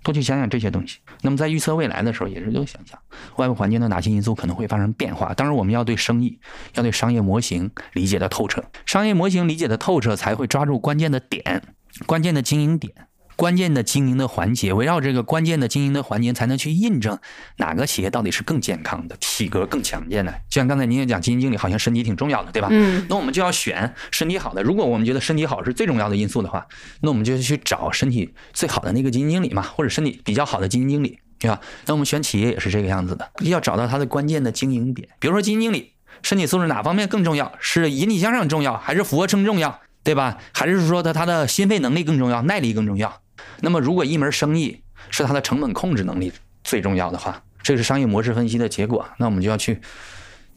[0.07, 0.99] 多去想想这些东西。
[1.21, 2.97] 那么在预测未来的时候，也是多想想
[3.35, 5.33] 外部环境的哪些因素可能会发生变化。
[5.33, 6.39] 当然，我们要对生意、
[6.75, 11.61] 要对商业模型理解的透彻，商业模型理解的透彻，才会抓住关键的点、
[12.05, 12.93] 关键的经营点。
[13.37, 17.17] 关键的经营的环节，围绕这个关键的经营的环节，才能去印证
[17.57, 20.31] 哪个企业到底是更健康的、体格更强健的。
[20.49, 22.67] 就像刚才您也讲，基金经理好像身体挺重要的，对吧？
[22.71, 23.05] 嗯。
[23.07, 24.63] 那我们就要选身体好的。
[24.63, 26.65] 如果我们觉得身体好是最重要的因素的话，
[27.01, 31.61] 那我们就去找身体最好的那个基金经理嘛，或者身体比较好的基金经理，对吧？
[31.85, 35.07] 那我们选企业也是这个样子的，要找到它的关键的经营点。
[35.19, 37.53] 比如说基金经理身体素质哪方面更重要？
[37.59, 39.79] 是引体向上重要，还是俯卧撑重要？
[40.03, 40.39] 对吧？
[40.53, 43.21] 还是说他他的心肺能力更重要，耐力更重要？
[43.61, 46.31] 那么，如果一门生意是它的成本控制能力
[46.63, 49.07] 最重要的话，这是商业模式分析的结果。
[49.17, 49.79] 那我们就要去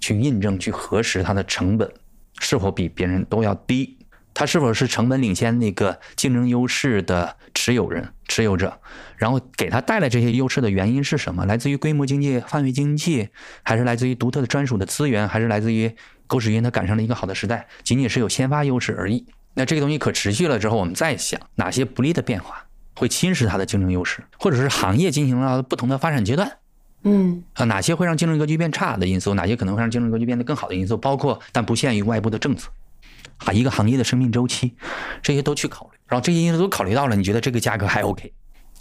[0.00, 1.92] 去印证、去核实它的成本
[2.38, 3.98] 是否比别人都要低，
[4.32, 8.80] 它是否是成本领先那个竞争优势的持有人、持有者，
[9.16, 11.44] 然后给他带来这些优势的原因是什么？
[11.46, 13.28] 来自于规模经济、范围经济，
[13.62, 15.94] 还是来自于独特的专属的资源，还是来自于
[16.26, 19.26] 狗屎运它赶上了一个好的时代，仅仅是有先发优势而已？
[19.54, 22.64] 那这个东西可持续了之后，我们再想哪些不利的变化。
[23.00, 26.58] 会侵蚀它的竞争优势，或者是行业进行了不同的发展阶段，
[27.02, 32.68] 嗯啊，哪些会让竞争格局变差的因素，哪些可能会让竞争格局变得更好的因素，包括但不限于外部的政策，
[33.38, 34.74] 啊，一个行业的生命周期，
[35.22, 38.30] 这些都去考虑，然后这些因素都考虑到了，你觉得这个价格还 OK，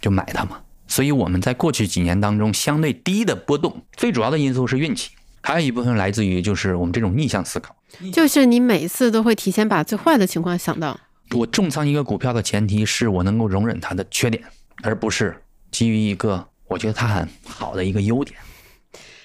[0.01, 0.59] 就买它嘛。
[0.85, 5.11] 所以我们在过去几年当中相对低的波动，最主要的因素是运气，
[5.41, 7.73] 还有一部分来自于就是我们这种逆向思考，
[8.11, 10.99] 就是你每次都会提前把最坏的情况想到。
[11.35, 14.43] 我重仓一个股票的前提是我能够容忍它的缺点，
[14.83, 15.35] 而不是
[15.71, 18.39] 基于一个我觉得它很好的一个优点。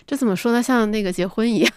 [0.06, 0.62] 这怎么说呢？
[0.62, 1.72] 像那个结婚一样，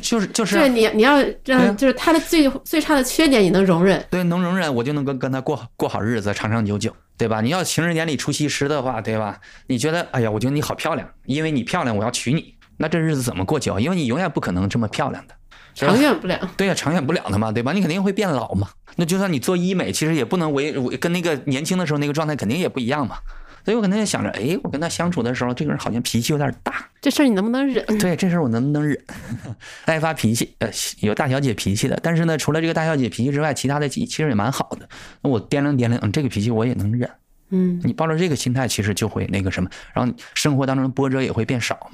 [0.00, 7.40] 就是就是，对你你要这样，就是它的最最差的缺点你能容忍，对，能容忍，我就能跟跟他过过好日子，长长久久，对吧？
[7.40, 9.40] 你要情人眼里出西施的话，对吧？
[9.66, 13.80] 你觉得，哎呀，我觉得你好漂亮，因为你漂亮，我要娶你，那这日子怎么过久？
[13.80, 15.34] 因为你永远不可能这么漂亮的。
[15.74, 17.72] 长远不了，对呀，长远不了的嘛，对吧？
[17.72, 18.68] 你肯定会变老嘛。
[18.96, 23.16] 那就算你做医美，其实也不能为跟那个年轻的时候那个状态肯定也不一样嘛。
[23.64, 26.84] 所以我可能也想着，哎，我跟他相处的时候，这个人好像脾气有点大。
[27.00, 27.84] 这事儿你能不能忍？
[27.98, 28.98] 对，这事儿我能不能忍？
[29.84, 30.68] 爱发脾气，呃，
[30.98, 31.96] 有大小姐脾气的。
[32.02, 34.88] 但是呢，除了这个大小姐脾气之外，其他的其实也蛮好的。
[35.20, 37.08] 那我掂量掂量，嗯，这个脾气我也能忍。
[37.52, 41.90] 嗯，你抱着这个心态，其实就会那个什么，然后生活当中的波折也会变少，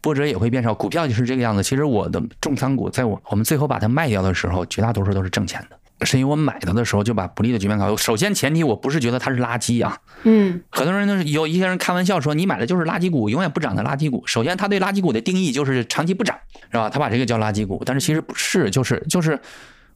[0.00, 0.74] 波折也会变少。
[0.74, 1.62] 股票就是这个样子。
[1.62, 7.96] 其实我的重仓股，在我我们最后把它卖掉的时候，绝大多数都是挣钱的，是因为我买它的时候就把不利的局面考虑。
[7.96, 9.96] 首先前提，我不是觉得它是垃圾啊。
[10.24, 14.26] 嗯，很多人都是有一些人开玩笑说，你买的就是垃圾股，永远不涨的垃圾股。
[14.26, 16.36] 首先，他对垃圾股的定义就是长期不涨，
[16.72, 16.90] 是吧？
[16.90, 19.38] 他把这个叫垃圾股，但是其实不是，就是就是，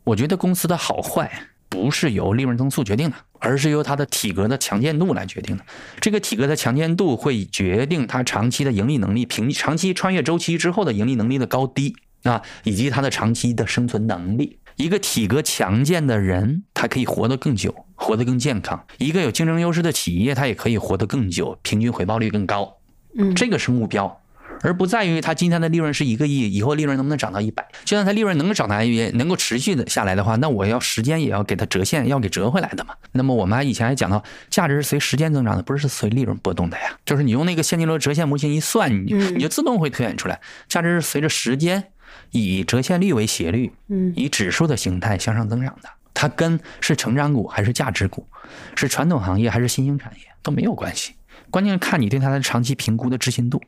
[0.05, 1.31] 我觉得公司的好坏。
[1.69, 5.65] 不是由利润增速决定的，而是由它的体格的强健度来决定的。
[6.01, 14.59] 这个体格的强健度会决定它长期的盈利能力，平长期穿越周期之后的盈利能力的高低啊，以及它的长期的生存能力。
[14.77, 22.79] 一个体格强健的人，他可以活得更久，活得更健康；一个有竞争优势的企业，它也可以活得更久，平均回报率更高。
[23.17, 24.21] 嗯，这个是目标。
[24.63, 27.67] 而不在于它今天的利润是一个亿，以后利润能不能涨到一百？
[27.85, 32.95] 就算它利润能够涨到一，能够持续的下来的话，那我要时间也要给它折现，要给折回来的嘛。
[33.13, 36.97] 那么我们还以前还讲到，价值是随时间增长的，不是随利润波动的呀。
[37.05, 41.85] 就是你用那个现金流折现模型一算，你你就自动会推演出来，价值是随着时间
[42.31, 45.89] 以折现率为斜率，嗯，以指数的形态向上增长的。
[46.15, 48.27] 它跟是成长股还是价值股，
[48.75, 51.13] 是传统行业还是新兴产业都没有关系。
[51.51, 53.61] 关键是看你对它的长期评估的执行度，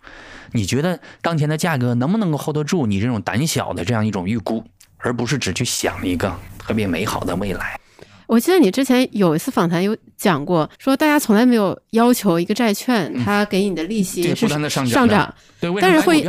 [0.53, 4.62] 你觉得当前的价格能不能够 hold 得住你这种胆小的这样一种预估，
[4.99, 7.78] 而不是只去想一个特别美好的未来。
[8.26, 16.22] 我记得你之前有一次访谈有讲过，说大家从来没有要求一个债券它给你的利息是上涨，对，但是会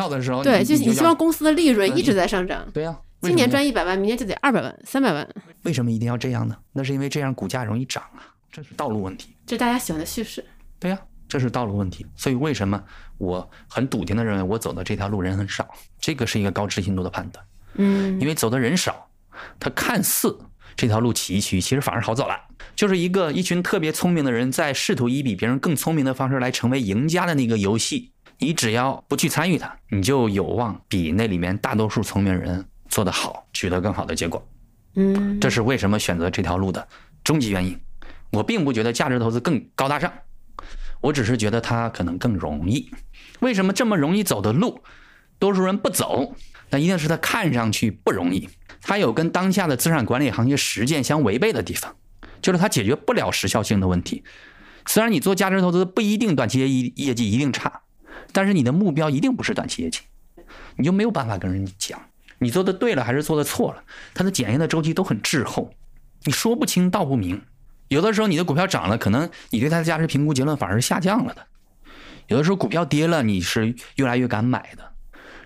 [0.43, 2.65] 对，就是你希望公司的利润一直在上涨。
[2.73, 5.27] 对呀，今年赚一百万，明年就得二百万、三百万。
[5.61, 6.57] 为什么一定要这样呢？
[6.73, 9.35] 那是因为这样股价容易涨啊，这是道路问题。
[9.45, 10.43] 这是大家喜欢的叙事。
[10.79, 10.97] 对呀。
[11.31, 12.83] 这是道路问题，所以为什么
[13.17, 15.65] 我很笃定的认为我走的这条路人很少？
[15.97, 17.45] 这个是一个高知信度的判断。
[17.75, 19.07] 嗯，因为走的人少，
[19.57, 20.37] 他看似
[20.75, 22.35] 这条路崎岖，其实反而好走了。
[22.75, 28.11] 就是一个一群特别聪明的人在试图以比别人更聪明的方式来成为赢家的那个游戏。
[28.39, 34.45] 你只要不去参与它，你就有望比那里面大多数聪明人做得好，取得更好的结果。
[34.95, 36.85] 嗯，这是为什么选择这条路的
[37.23, 37.79] 终极原因。
[38.31, 40.11] 我并不觉得价值投资更高大上。
[41.01, 42.89] 我只是觉得它可能更容易。
[43.39, 44.81] 为什么这么容易走的路，
[45.39, 46.35] 多数人不走？
[46.69, 48.47] 那一定是它看上去不容易，
[48.81, 51.95] 它有跟当下的资产管理行业实践相违背的地方，
[52.41, 54.23] 就是它解决不了时效性的问题。
[54.85, 56.67] 虽然你做价值投资不一定短期业
[57.07, 57.81] 业绩一定差，
[58.31, 59.99] 但是你的目标一定不是短期业绩，
[60.77, 61.99] 你就没有办法跟人讲
[62.39, 63.83] 你做的对了还是做的错了。
[64.13, 65.71] 它的检验的周期都很滞后，
[66.23, 67.41] 你说不清道不明。
[67.91, 71.41] 有的时候你的股票涨了，可能你对它的价值评估结论反而是下降了的；
[72.27, 74.93] 有的时候股票跌了，你是越来越敢买的。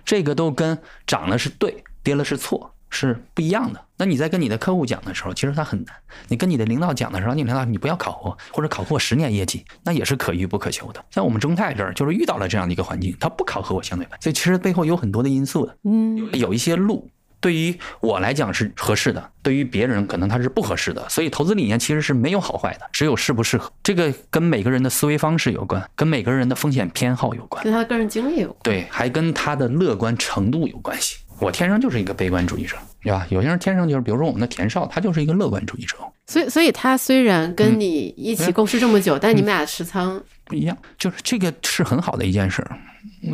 [0.06, 0.78] 这个都跟
[1.08, 2.72] 涨了是对，跌了是错。
[2.92, 3.84] 是不一样的。
[3.98, 5.94] 那你在跟你的客户讲的时候，其实他很难。
[6.30, 11.04] 你跟你的领导讲的时候，你领导你不要考核，或者考核十年业绩，那也是可遇不可求的。
[11.10, 15.78] 像我们中泰这儿，就是遇到了这样的一个环境，他不考核我相对盘，所以其实背后有很多的因素的。
[15.84, 17.10] 嗯，有一些路
[17.46, 21.08] 对于我来讲是合适的，对于别人可能他是不合适的。
[21.10, 23.72] 所以投资理念其实是没有好坏的，只有适不适合。
[23.84, 31.18] 这个跟每个人的思维方式有关，跟每个人的风险偏好有关，跟他的个人经历有关，对，还跟他的乐观程度有关系。
[31.40, 33.28] 我天生就是一个悲观主义者，对吧？
[33.30, 35.98] 有些人天生就是，比如说我们的田少，他就是一个乐观主义者。
[36.26, 42.66] 所以，所以他虽然跟你一起共事这么久，但你们俩持仓不一样，就是这个是很好的一件事。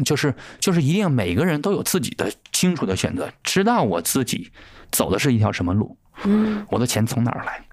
[0.03, 4.51] 就是就是一定每个人都有自己的清楚的选择，知道我自己
[4.91, 5.97] 走的是一条什么路。
[6.23, 7.63] 嗯，我的钱从哪儿来？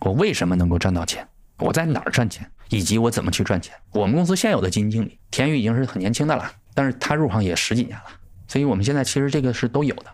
[0.00, 1.26] 我为什么能够赚到钱？
[1.58, 2.50] 我在哪儿赚钱？
[2.70, 3.74] 以及我怎么去赚钱？
[3.92, 8.04] 我们公司现有的基金经理田宇已经是很年轻的了，但是他入行也十几年了。
[8.48, 10.06] 所以我们现在其实这个是都有的，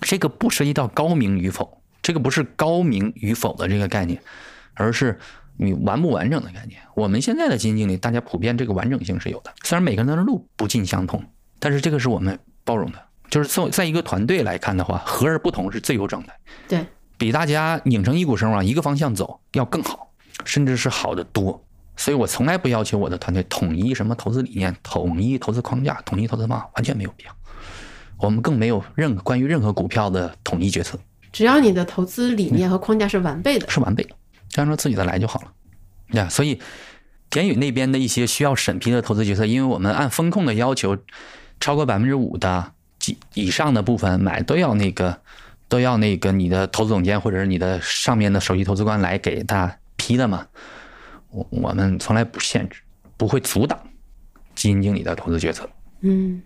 [0.00, 4.20] 这个不涉及到高明与否，这个不是高明与否的这个概念，
[4.74, 5.18] 而是
[5.58, 6.80] 你完不完整的概念。
[6.94, 11.22] 我们现在的基金经理，大家普遍这个完整性是有的，虽然每个人的路不尽相同，
[11.58, 12.98] 但是这个是我们包容的。
[13.28, 16.32] 就是在在一个团队来看的话，和而不同是自由状态，
[16.68, 16.86] 对
[17.18, 20.12] 比大家拧成一股绳往一个方向走要更好，
[20.44, 21.60] 甚至是好的多。
[21.96, 27.32] 所以我从来不要求我的团队统一什么投资理念、统一投资框架、统一投资方法，完全没有必要。
[28.18, 30.98] 我们更没有任何关于任何股票的统一决策，
[31.32, 34.10] 只要你的投资理念和框架是完备的，是完备的，
[34.56, 35.52] 就按照自己的来就好了。
[36.12, 36.60] 呀，所以
[37.28, 40.96] 田宇那边的一些需要审批的投资决策，因为我们按风控的要求，
[41.60, 45.20] 超过百分之五的几以上的部分买都要那个
[45.68, 50.46] 都要那个你的投资总监或者是你的上面的首席投资官来给他批的嘛。
[51.30, 52.80] 我我们从来不限制，
[53.16, 53.78] 不会阻挡
[54.54, 55.68] 基金经理的投资决策。
[56.00, 56.42] 嗯。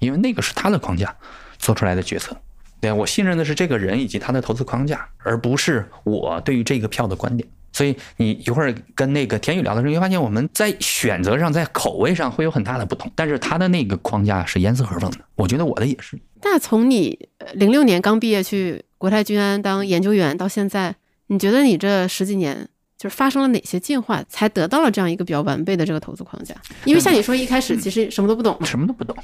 [0.00, 1.12] 因为那个是他的框架
[1.58, 2.40] 做出来的决策，
[2.80, 7.48] 对我信任的是这个人以及他的投资框架，而不是我对于这个票的观点。
[7.72, 13.12] 所以你一会儿跟那个田宇聊的时候，你会发现我们在选择上、在口味上会有很大的不同。
[13.14, 16.18] 但是他的那个框架是严丝合缝的，我觉得我的也是。
[16.42, 20.96] 那从你零六年刚毕业去国泰君安当研究员到现在，
[21.28, 26.54] 你觉得你这十几年就是发生了哪些进化，才得到了这样一个比较完备的这个投资框架？
[26.84, 29.16] 因为像你说一开始其实什么都不懂，什么都不懂。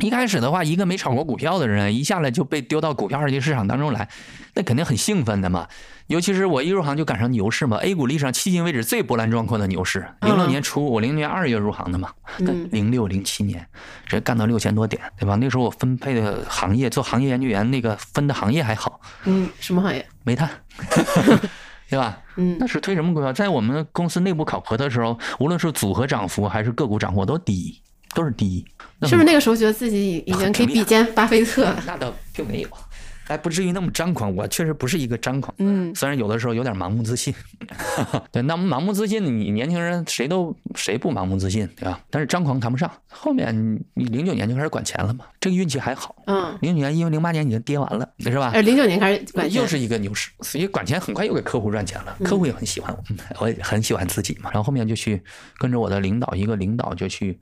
[0.00, 4.08] 一开始的话，一个没炒过股票的人，一下来就被丢到股票二级市场当中来，
[4.54, 5.68] 那肯定很兴奋的嘛。
[6.08, 10.04] 尤其是我一入行就赶上牛市嘛，A 股历史上迄今为止最波澜壮阔的牛市。
[10.22, 12.10] 零六年初，我零六年二月入行的嘛，
[12.70, 13.64] 零六零七年，
[14.04, 15.36] 这干到六千多点，对吧？
[15.36, 19.00] 那时候我分配的行业做行业研究员，那个分的行业还好。
[19.24, 20.04] 嗯，什么行业？
[20.24, 20.50] 煤炭，
[21.88, 22.18] 对吧？
[22.36, 23.32] 嗯，那是推什么股票？
[23.32, 27.80] 在我们公司内部考核的时候，无论是组合涨幅还是个股涨幅都第一。
[28.14, 28.64] 都是第一，
[29.08, 31.74] 是不是那个时候觉得自己已经可以比肩巴菲特？
[31.86, 32.68] 那倒并没有，
[33.24, 34.34] 还不至于那么张狂。
[34.34, 37.34] 我确实不是一个张狂，嗯，虽然有的时候有点盲目自信。
[38.30, 42.00] 对，那盲目自信，你年轻人谁都谁不盲目自信，对吧？
[42.10, 42.90] 但是张狂谈不上。
[43.08, 43.54] 后面
[43.94, 46.14] 你零九年就开始管钱了嘛，这个运气还好。
[46.26, 48.50] 嗯，零九年因为零八年已经跌完了，是吧？
[48.52, 53.02] 呃，零九年开始管钱，又是一个牛市，所以管钱很快又给客户赚钱了，客户也很喜欢我，
[53.40, 54.50] 我也很喜欢自己嘛。
[54.52, 55.22] 然后后面就去
[55.56, 57.38] 跟着我的领导，一个领导就去。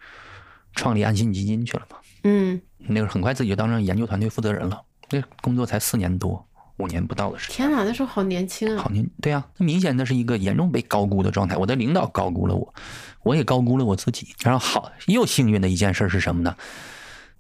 [0.75, 1.97] 创立安信基金去了嘛？
[2.25, 4.81] 嗯，那个很快自己就当上研究团队负责人了。
[5.11, 6.47] 那工作才四年多，
[6.79, 7.57] 五年不到的时间。
[7.57, 8.83] 天哪，那时候好年轻啊！
[8.83, 11.57] 好年，对啊，那明显那是一个严重被高估的状态。
[11.57, 12.75] 我的领导高估了我，
[13.25, 14.29] 我也高估了我自己。
[14.43, 16.57] 然后好，又幸运的一件事是什么呢？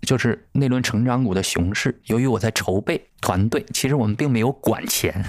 [0.02, 5.24] 就是那轮成长股的熊市，由于我在筹备团队，其实我们并没有管钱，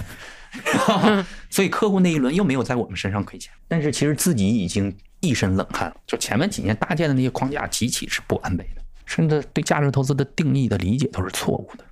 [1.50, 3.54] 所以客户那一轮又没有在我们身上亏钱。
[3.68, 4.94] 但是其实自己已经。
[5.24, 11.86] 一身冷汗，就前面几年搭建的那些框架极其是不完备的，甚至对价值投资的定义的理解都是错误的。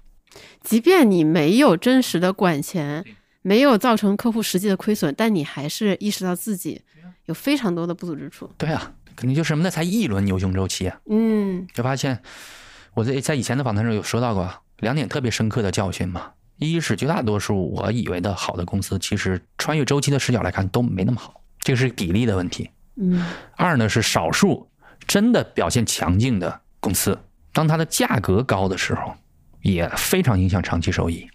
[0.61, 3.05] 即便你没有真实的管钱，
[3.41, 6.81] 没有造成客户实际的亏损，但你还是意识到自己
[7.25, 8.51] 有非常多的不足之处。
[8.57, 9.69] 对啊，肯定就什么那？
[9.69, 10.99] 才一轮牛熊周期啊。
[11.09, 12.21] 嗯，就发现
[12.93, 16.31] 我在在以前的访谈中有说到过两点特别深刻的教训嘛。
[16.57, 22.69] 一是绝大多数我以为的好的公司，其实穿越周期的视角来看都没那么好，这个是比例的问题。
[22.95, 23.23] 嗯。
[23.55, 24.69] 二呢是少数
[25.07, 27.17] 真的表现强劲的公司，
[27.53, 29.13] 当它的价格高的时候，
[29.61, 31.29] 也非常影响长期收益。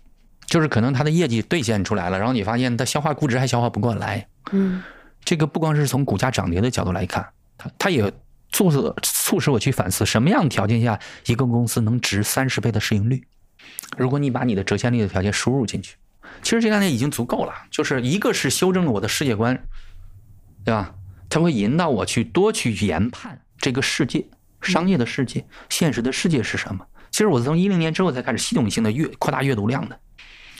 [0.46, 4.26] 就是可能它的业绩兑现出来了，然后你发现它消化估值还消化不过来。
[4.52, 4.82] 嗯。
[5.24, 7.28] 这个不光是从股价涨跌的角度来看，
[7.58, 8.12] 它它也
[8.52, 13.26] 促使促使我去反思，什么样的条件下一个公司能值三十倍的市盈率？
[13.96, 15.96] 如果你把你的折现率的条件输入进去，
[16.42, 17.52] 其实这两点已经足够了。
[17.72, 19.60] 就是一个是修正了我的世界观，
[20.64, 20.94] 对吧？
[21.28, 24.26] 它会引导我去多去研判这个世界、
[24.60, 26.86] 商业的世界、现实的世界是什么。
[27.10, 29.98] 其实我从一零年之后才开始系统性的阅扩大阅读量的。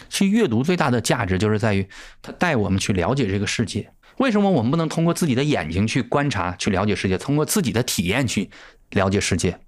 [0.08, 1.88] 其实阅读最大的价值就是在于
[2.22, 3.90] 它带我们去了解这个世界。
[4.18, 8.48] 为什么我们不能通过自己的眼睛去观察、去了解世界，通过自己的体验去
[8.90, 9.58] 了解世界？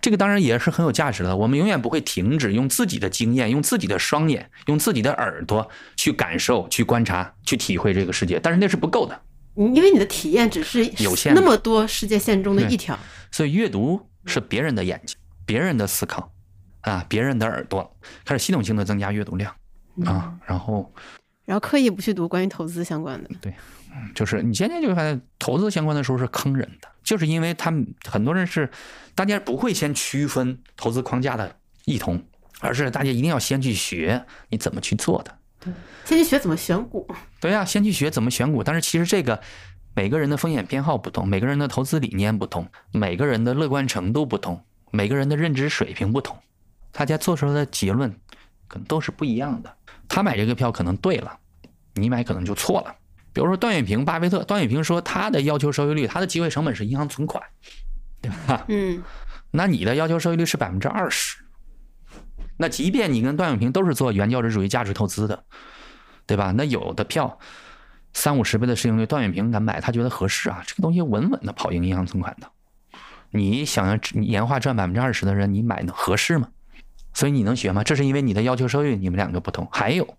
[0.00, 1.36] 这个当然也是很有价值的。
[1.36, 8.38] 我们永远不会停止用自己的经验、用自己的双眼、用自己的耳朵去感受、去观察、去体会这个世界。
[8.38, 9.20] 但是那是不够的，
[9.56, 12.98] 因为你的体验只是有限，那么多世界线中的一条。
[13.30, 16.32] 所以阅读是别人的眼睛、别人的思考
[16.82, 19.52] 啊、别人的耳朵，开始系统性的增加阅读量
[20.04, 20.92] 啊，然后，
[21.44, 23.30] 然后刻意不去读关于投资相关的。
[23.40, 23.52] 对，
[24.14, 28.70] 就是你现在就会发现，投资相关的书是坑人的，就是因为他们很多人是。
[29.16, 32.22] 大家不会先区分投资框架的异同，
[32.60, 35.34] 而是大家一定要先去学你怎么去做的。
[35.66, 37.06] 对，先去学怎么选股。
[37.40, 38.62] 对呀，先去学怎么选股。
[38.62, 39.40] 但是其实这个
[39.94, 46.36] 每个人的风险偏好不同，每个人的投资理念不同，每个人的乐观程度不同，每个人的认知水平不同，
[46.92, 48.10] 大家做出来的结论
[48.68, 49.74] 可能都是不一样的。
[50.08, 51.38] 他买这个票可能对了，
[51.94, 52.94] 你买可能就错了。
[53.32, 57.42] 比如说段永平、巴菲特，段永平说他的要求收益率，他的机会成本是银行存款。
[58.22, 58.64] 对吧？
[58.68, 59.02] 嗯，
[59.50, 61.36] 那你的要求收益率是百分之二十，
[62.58, 65.44] 那即便你跟段永平都是做原教旨主义价值投资的，
[66.26, 66.52] 对吧？
[66.56, 67.38] 那有的票
[68.12, 72.50] 三五十倍的市盈率，段永平敢买，他觉得合适啊，这个东西稳稳的跑赢银行存款的。
[73.30, 76.48] 你想要年化赚百分之二十的人，你买能合适吗？
[77.12, 77.84] 所以你能学吗？
[77.84, 79.68] 这是因为你的要求收益，你们两个不同。
[79.70, 80.16] 还有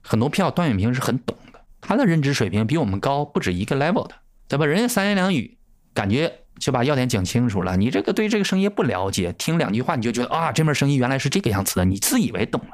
[0.00, 4.14] 很多票，段永平是很懂的，他的认知水平比我们高不止一个 level 的，
[4.48, 4.64] 对吧？
[4.64, 5.58] 人家三言两语
[5.92, 6.45] 感觉。
[6.58, 7.76] 就把要点讲清楚了。
[7.76, 12.70] 你这个对这个生意不了解，听两句话你就觉得啊，这门生意原来是这个样子的，你自以为懂了。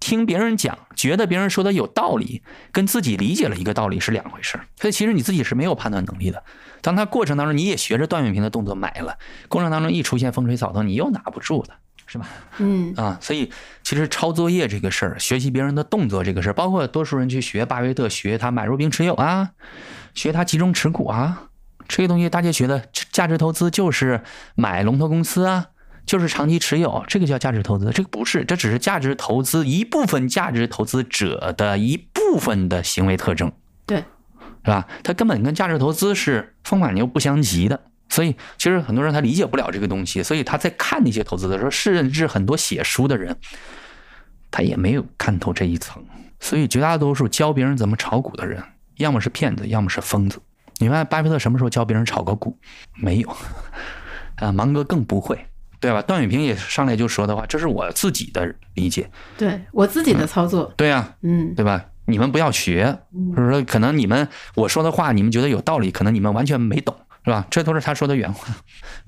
[0.00, 2.42] 听别人讲，觉得别人说的有道理，
[2.72, 4.58] 跟自己理解了一个道理是两回事。
[4.80, 6.42] 所以其实你自己是没有判断能力的。
[6.80, 9.16] 当他过程当中你也学着段永平的动作买了，
[9.48, 11.74] 过程当中一出现风吹草动，你又拿不住的，
[12.06, 12.26] 是吧？
[12.58, 13.52] 嗯啊，所以
[13.84, 19.50] 其实抄作业这个事儿，学习别人的动作这个事儿，包括多数人去学巴菲特，学他买入并持有啊，
[20.14, 21.44] 学他集中持股啊。
[21.88, 24.22] 这个东西大家觉得价值投资就是
[24.54, 25.66] 买龙头公司啊，
[26.06, 27.90] 就是长期持有，这个叫价值投资。
[27.90, 33.52] 这个不是，这只是价值投资一部分价值投资者的一部分的行为特征，
[33.86, 33.98] 对，
[34.64, 34.86] 是吧？
[35.02, 37.80] 它根本跟价值投资是风马牛不相及的。
[38.08, 43.34] 所以其实很多人他理解不了这个东西，所以他在看那些投资的时候，甚至很多写书的人，
[44.50, 46.04] 他也没有看透这一层。
[46.38, 48.62] 所以绝大多数教别人怎么炒股的人，
[48.96, 50.38] 要么是骗子，要么是疯子。
[50.82, 52.58] 你发现巴菲特什么时候教别人炒个股？
[52.96, 53.36] 没有，
[54.36, 55.38] 啊，芒哥更不会，
[55.78, 56.02] 对吧？
[56.02, 59.08] 段永平也上来就说的话，这是我自己的理解，
[59.38, 61.84] 对我自己的操作，对呀，嗯，对吧？
[62.04, 62.98] 你们不要学，
[63.36, 67.46] 就是说，可能你们我说的话，你们觉得有道理，可能你们完全没懂，是吧？
[67.48, 68.52] 这都是他说的原话。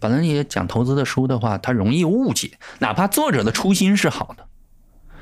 [0.01, 4.47] 反正也讲投资的书的话，他容易误解，哪怕作者的初心是好的，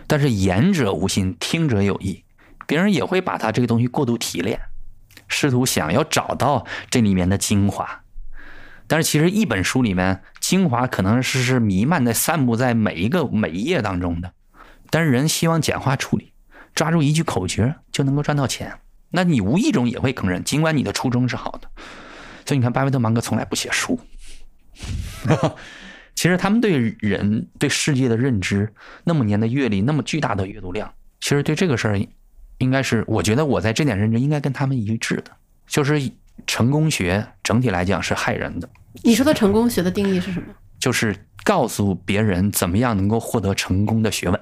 [0.06, 2.22] 但是言者无心，听者有意，
[2.66, 4.60] 别人也会把他这个东西过度提炼。
[5.32, 8.02] 试图想要找到这里面的精华，
[8.86, 14.32] 但是其实一本书里面精华可能是是弥漫在、散布在每一个每一页当中的。
[14.90, 16.34] 但是人希望简化处理，
[16.74, 18.78] 抓住一句口诀就能够赚到钱，
[19.10, 21.68] 那你无意中也会坑人，尽管你的初衷是好的。
[22.44, 23.98] 所以你看，巴菲特、芒格从来不写书，
[26.14, 28.72] 其实他们对人、对世界的认知，
[29.04, 31.98] 那么年的阅历，那么巨大的阅读量，其实对这个事儿。
[32.58, 35.30] 应该是，我觉得我在这点认知应该跟他们一致的，
[35.66, 36.00] 就是
[36.46, 38.68] 成功学整体来讲是害人的。
[39.02, 40.46] 你说的成功学的定义是什么？
[40.78, 44.40] 就是告诉别人怎么样能够获得成功的学问。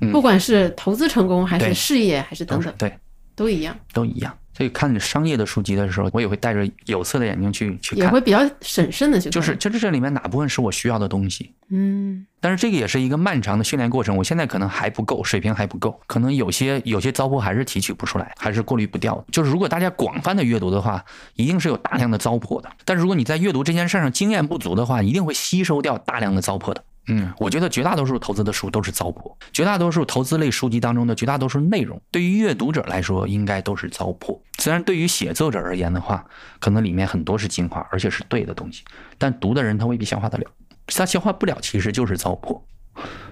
[0.12, 2.96] 不管是投资成功，还是事业，还是等等，对，
[3.34, 4.36] 都一样，都一样。
[4.58, 9.30] 所以看商业的书籍的时候，我也会带着有色的眼睛去去看，也会比较审慎的去看。
[9.30, 11.54] 就是就是这里面哪部分是我需要的东西？
[11.68, 14.16] 嗯，但是这个也是一个漫长的训练过程。
[14.16, 19.24] 我现在可能还不够，水平还不够，可能有些有些糟粕还是提取不出来，还是过滤不掉。
[19.30, 21.04] 就是如果大家广泛的阅读的话，
[21.36, 22.68] 一定是有大量的糟粕的。
[22.84, 26.82] 但是如果你在阅读这件事上经验不足的话，一定会吸收掉大量的糟粕的。
[27.08, 34.38] 嗯，我觉得绝大多数投资的书都是糟粕，绝大多数投资类书籍当中的绝大多数内容，对于阅读者来说应该都是糟粕。
[34.58, 36.24] 虽然对于写作者而言的话，
[36.60, 38.84] 可能里面很多是精华，而且是对的东西，
[39.16, 40.44] 但读的人他未必消化得了。
[40.86, 42.60] 他消化不了，其实就是糟粕。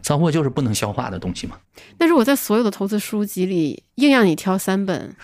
[0.01, 1.57] 糟粕就是不能消化的东西嘛。
[1.99, 5.15] 那如果在所有的投资书籍里硬让你挑三本，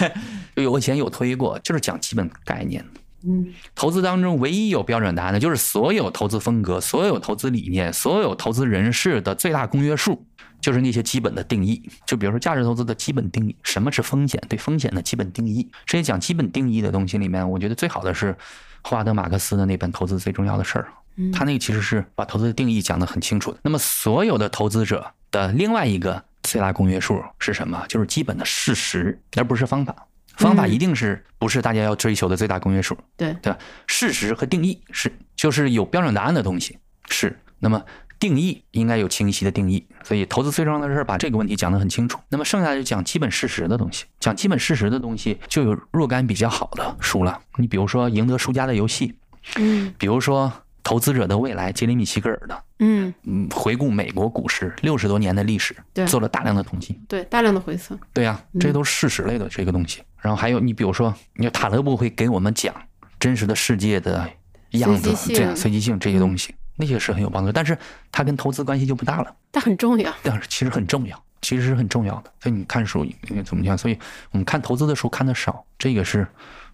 [0.68, 2.84] 我以前有推过，就是讲基本概念。
[3.24, 10.26] 嗯，投资当中唯一有标准答案的，就是所有投资风格、所有投资理念、所有投资人士的最大公约数，
[10.60, 11.82] 就是那些基本的定义。
[12.06, 15.70] 就比如说价值投资的基本定义，什么是风险，对风险的基本定义。
[15.86, 18.36] 这些讲基本定义的东西里面，我觉得最好的是
[18.82, 20.88] 霍华德·马克思的那本《投资最重要的事儿》。
[21.32, 23.58] 他那个其实是把投资的定义讲得很清楚的。
[23.62, 27.84] 那么所有的投资者的另外一个最大公约数是什么？
[27.86, 29.94] 就是基本的事实，而不是方法。
[30.36, 32.96] 方法一定是不是大家要追求的最大公约数？
[33.16, 33.58] 对对吧？
[33.86, 36.78] 事实和定义是，就是有标准答案的东西
[37.08, 37.38] 是。
[37.58, 37.82] 那么
[38.18, 39.86] 定义应该有清晰的定义。
[40.02, 42.18] 所以投资最重要的事把这个问题讲得很清楚。
[42.28, 47.40] 那么剩下就讲基本事实的东西，讲基本事实的东西就有若干比较好的书了。
[47.56, 49.08] 你比如说《赢得输家的游戏》，
[49.56, 50.52] 嗯，比如说。
[50.84, 60.02] 投资者的未来，杰里米·希格尔的，嗯嗯，回顾美国股市六十多年的历史，对，做了大量的统计，对，大量的回测，对呀，这都是事实类的这个东西。
[60.22, 62.74] 然后还有你比如说，你塔勒布会给我们讲
[63.20, 64.26] 真实的世界的
[64.70, 67.76] 样子，这样随机性这些东西，那些是很有帮助，但是
[68.10, 69.36] 它跟投资关系就不大了。
[69.50, 72.32] 但很重要，但是其实很重要，其实是很重要的。
[72.40, 73.06] 所以你看书
[73.44, 73.76] 怎么样？
[73.76, 73.98] 所以
[74.30, 76.26] 我们看投资的书看的少，这个是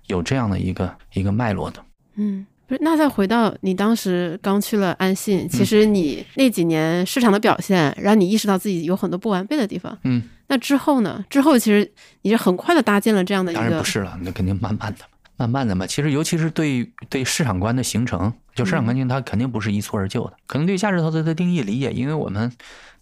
[0.06, 1.82] 有这样的一个一个脉络的。
[2.14, 2.46] 嗯。
[2.68, 9.98] 不是，那再回到你当时刚去了安信，其实你那几年市场的表现，让你意识到自己有很多不完备的地方。
[10.04, 11.24] 嗯，那之后呢？
[11.30, 11.90] 之后其实
[12.22, 13.60] 你是很快的搭建了这样的一个。
[13.62, 15.04] 当然不是了，那肯定慢慢的，
[15.38, 15.86] 慢慢的嘛。
[15.86, 20.34] 其实尤其是对对市场观的形成，就市场环境它肯定不是一蹴而就的。
[20.46, 22.52] 可能对价值投资的定义理解，因为我们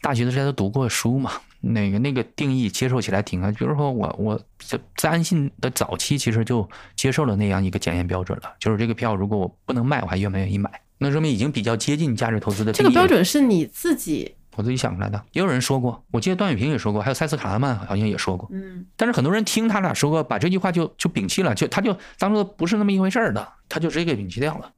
[0.00, 1.32] 大学的时候都读过书嘛。
[1.72, 10.70] 那个那个定义接受起来挺啊，比如说我我在在安信的早期，其实就接受了那样一个检验标准了，就是这个票如果我不能卖，我还愿不愿意买？
[10.98, 12.72] 那说明已经比较接近价值投资的。
[12.72, 18.48] 这个标准是你自己我自己想出来的，也有人说过，我记得段永平也说过，还有塞斯卡拉曼好像也说过。
[18.50, 24.72] 嗯，但是很多人听他俩说过，把这句话就就摒弃了，就他就当做不是那么一回事儿的，他就直接给摒弃掉了。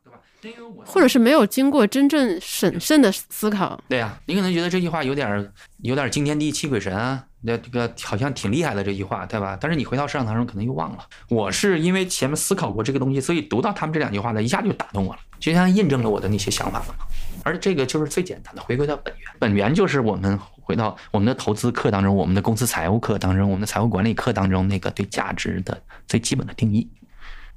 [0.84, 3.80] 或者是没有经过真正审慎的思考。
[3.88, 5.52] 对呀，你可能觉得这句话有点
[5.82, 9.58] 有点惊天地泣鬼神啊，那这个好像挺厉害的这句话，对吧？
[9.60, 11.06] 但是你回到市场当中可能又忘了。
[11.28, 17.04] 我是因为前面思考过这个东西，所以读到他们这两句话呢，一下就打动我了，就像印证了我的那些想法了嘛。
[17.44, 19.32] 而这个就是最简单的，回归到本源。
[19.38, 26.88] 本源就是我们回到我们的投资课当中，我们的公司财务课当中，我们的财务管理课当中那个对价值的最基本的定义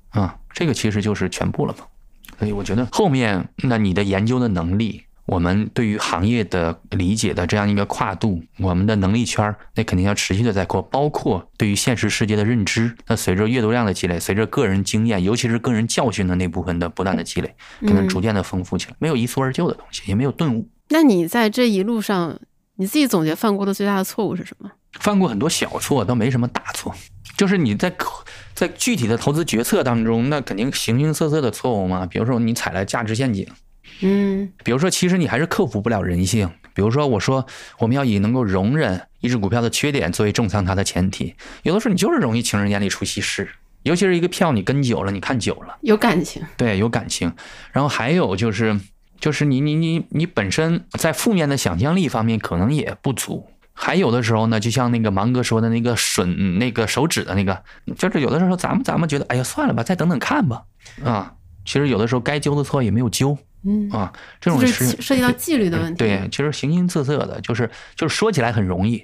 [0.10, 1.86] 啊，这个其实就是全部了嘛。
[2.41, 12.95] 所以我觉得后面那你的研究的能力，我们对于行业的理解的这样一个跨度，我们的能力圈儿，那肯定要持续的在扩，包括对于现实世界的认知。
[13.05, 18.95] 那随着阅读量的积累，随着个人经验，尤其是个人教训的那部分的不断的积累，可能逐渐的丰富起来。
[18.97, 20.68] 没有一蹴而就的东西，也没有顿悟。
[20.89, 22.39] 那你在这一路上，
[22.77, 24.72] 你自己总结犯过的最大的错误是什么？
[24.99, 26.93] 犯过很多小错，倒没什么大错。
[27.38, 27.91] 就是你在
[28.53, 32.05] 在具体的投资决策当中，那肯定形形色色的错误嘛。
[32.05, 33.47] 比如说你踩了价值陷阱，
[34.01, 36.49] 嗯，比如说其实你还是克服不了人性。
[36.73, 37.45] 比如说我说
[37.80, 43.49] 我们要以能够容忍一只股票的缺点作为重仓它的前提，有的时候你就是容易情人眼里出西施，
[43.84, 47.34] 尤其是一个票你跟久了，你看久了有感情，对，有感情。
[47.72, 48.80] 然后还有就是
[49.19, 53.51] 就是你你你你本身在负面的想象力方面可能也不足。
[53.84, 56.24] 还有的时候呢，就像那个芒哥说的那个吮
[56.60, 57.64] 那个手指的那个，
[57.98, 60.62] 就是有的时候咱们咱们觉得，哎呀，算了吧，再等等看吧，
[61.03, 61.34] 啊，
[61.66, 63.36] 其实有的时候该纠的错也没有纠，
[63.66, 65.98] 嗯啊，这种是涉及到纪律的问题。
[65.98, 69.03] 对，其实形形色色的，就是就是说起来很容易，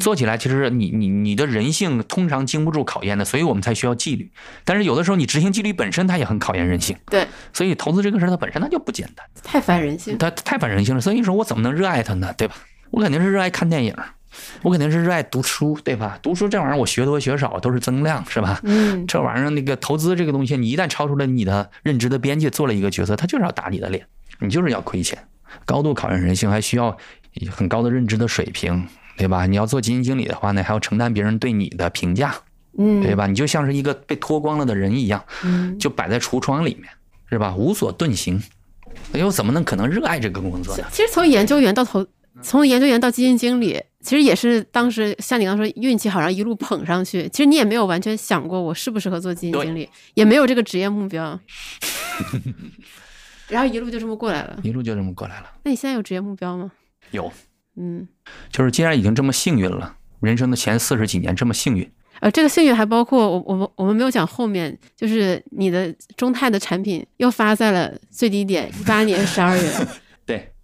[0.00, 4.32] 做起来其实你你你的人性通常经不住考验的，所以我们才需要纪律。
[4.64, 11.00] 但是有的时候你执行纪律本身它也很考验人性，对，所以投资这个事儿它本身它就不简单，太反人性，它太反人性了。
[11.02, 12.32] 所以你说我怎么能热爱它呢？
[12.38, 12.54] 对吧？
[12.94, 13.92] 我肯定是热爱看电影，
[14.62, 16.16] 我肯定是热爱读书，对吧？
[16.22, 18.60] 读书这玩意儿，我学多学少都是增量，是吧？
[18.62, 24.06] 嗯，这玩意儿那个投资这个东西，你一旦超出了你的认知的边界，做了一个决策，他就是要打你的脸，
[24.38, 25.18] 你就是要亏钱，
[25.64, 26.96] 高度考验人性，还需要
[27.50, 29.46] 很高的认知的水平，对吧？
[29.46, 32.32] 你要做基金经理的话呢，还要承担别人对你的评价，
[32.78, 33.26] 嗯，对吧？
[33.26, 36.88] 你就像是一个被脱光了的人一样，嗯，就摆在橱窗里面，
[37.28, 37.52] 是吧？
[37.56, 38.40] 无所遁形，
[39.14, 40.84] 又怎么能可能热爱这个工作呢？
[40.92, 42.06] 其实从研究员到投。
[42.42, 47.28] 从研究员到基金经理，其实也是当时像你刚说运气好，然后一路捧上去。
[47.28, 51.38] 其实你也没有完全想过我适不适合做基金经理，也没有这个职业目标。
[53.48, 55.50] 然后一路就这么过来了，一路就这么过来了。
[55.62, 56.72] 那你现在有职业目标吗？
[57.12, 57.32] 有，
[57.76, 58.08] 嗯，
[58.50, 61.88] 就是既然已经这么幸运了，人生的前四十几年这么幸运，
[62.20, 69.70] 呃，这个幸运还包括我我们我们没有讲后面，就是你的中泰的产品又发在了最低点，一八年十二月。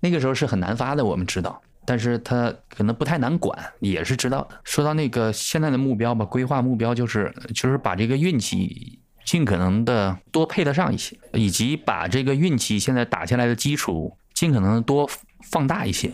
[0.01, 4.61] 对，那个时候是很难发的，我们知道，但是他可能不太难管，也是知道的。
[4.65, 15.09] 说到那个现在的目标吧，规划目标就是就是把这个运气尽可能的多配得上一些，以及把这个运气现在打下来的基础尽可能多
[15.51, 16.13] 放大一些。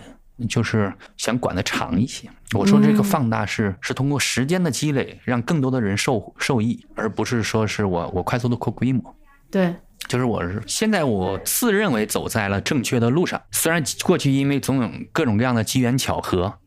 [0.50, 2.28] 就是想管得长一些。
[2.54, 9.16] 我说这个放大是是通过时间的积累，让更多的人受受益，而不是说是我我快速的扩规模。
[9.50, 9.74] 对，
[10.08, 13.40] 就是我是现在我自认为走在了正确的路上。
[13.50, 16.58] 虽然过去因为总有各种各样的机缘巧合，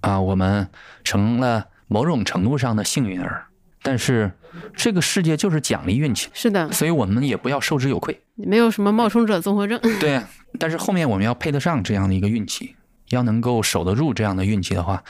[0.00, 0.68] 啊，我们
[1.02, 3.46] 成了某种程度上的幸运儿，
[3.82, 4.32] 但是
[4.74, 6.28] 这个世界就是奖励运气。
[6.32, 8.20] 是的，所以我们也不要受之有愧。
[8.34, 9.80] 没有什么冒充者综合症。
[10.00, 10.22] 对，
[10.58, 12.76] 但是后面我们要配得上这样的一个运气。
[13.10, 15.04] 要能够守得住这样的运气的话，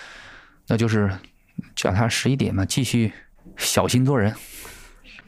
[0.67, 1.11] 那就是
[1.77, 3.13] 脚踏实一点嘛，继续
[3.57, 4.35] 小心做人，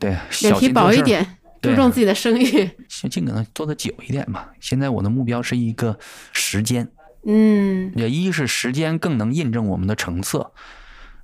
[0.01, 1.36] 对，脸皮薄一点，
[1.71, 4.51] 注重自己的声誉，先尽可能做的久一点吧。
[4.61, 5.99] 现在我的目标是一个
[6.33, 6.89] 时间，
[7.27, 10.53] 嗯，也一是时间更能印证我们的成色，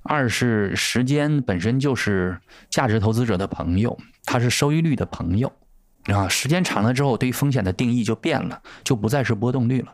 [0.03, 2.37] 二是时间本身就是
[2.69, 5.51] 价值投资者的朋友，他是收益率的朋友
[6.05, 6.27] 啊。
[6.27, 9.93] 时间长了之后，对于风险的定义就变了，就不再是波动率了。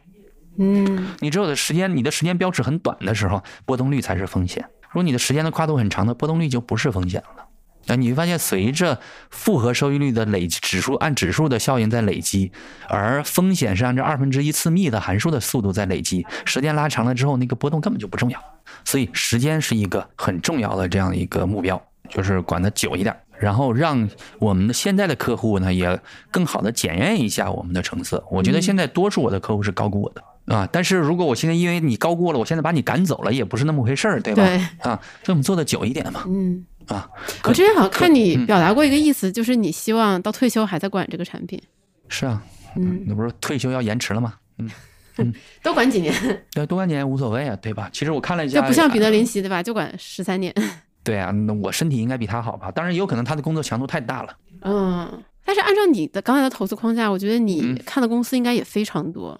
[0.58, 4.66] 嗯，你只有的时间，你的时间标尺很短的时候，波动率才是风险。
[4.90, 7.46] 如果你的时间的跨度很长的，波动率就不是风险了。
[7.90, 8.98] 那你会发现，随着
[9.30, 12.52] 复合收益率的累积指数按指数的效应在累积，
[12.88, 18.40] 而风险是按照二分之一次幂的函数的速度在累积，时间拉长了之后，那个波动根本就不重要。
[18.86, 24.08] 所以，时间是一个很重要的这样一个目标，就是管得久一点，然后让
[24.38, 26.00] 我们的现在的客户呢，也
[26.30, 28.24] 更好的检验一下我们的成色。
[28.30, 30.24] 我觉得现在多数我的客户是高估我的。
[30.46, 30.68] 啊！
[30.72, 34.44] 但是如果我现在因为你高估了，我现在把你赶走了，也不是那么回事儿，对吧？
[34.44, 36.24] 对啊，所以我们做的久一点嘛。
[36.26, 37.10] 嗯啊，
[37.44, 41.62] 我之前好像看你表达过一个意思，就是你希望到退休还在管这个产品。
[42.08, 42.42] 是啊，
[42.76, 44.34] 嗯，那不是退休要延迟了吗？
[44.58, 44.70] 嗯
[45.18, 45.34] 嗯，
[45.64, 46.14] 多管几年？
[46.52, 47.90] 对，多管几年无所谓啊，对吧？
[47.94, 49.62] 其实我看了一下，就不像彼得林奇对吧？
[49.62, 50.54] 就管十三年。
[51.04, 52.72] 对啊，那我身体应该比他好吧？
[52.72, 54.36] 当然也有可能他的工作强度太大了。
[54.62, 59.40] 嗯，但是按照你的刚才的投资框架，我觉得你看的公司应该也非常多。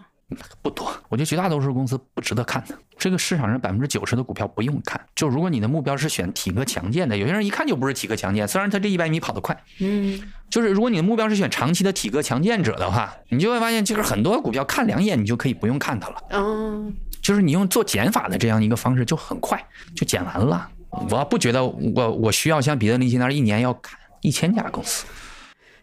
[0.62, 2.76] 不多，我觉得绝大多数公司不值得看的。
[2.98, 5.00] 这个市场上百分之九十的股票不用看。
[5.16, 16.24] 就如果你的目标是选体格强健的，有些人一看就不是体格强健，虽然他这一百米跑得快，嗯，就是如果你的目标是选长期的体格强健者的话，你就会发现，就是很多股票看两眼你就可以不用看它了。
[16.32, 19.64] 嗯，就是你用做减法的这样一个方式，就很快
[19.96, 20.70] 就减完了。
[21.10, 25.06] 我不觉得我我需要像彼得林奇那样一年要看一千家公司。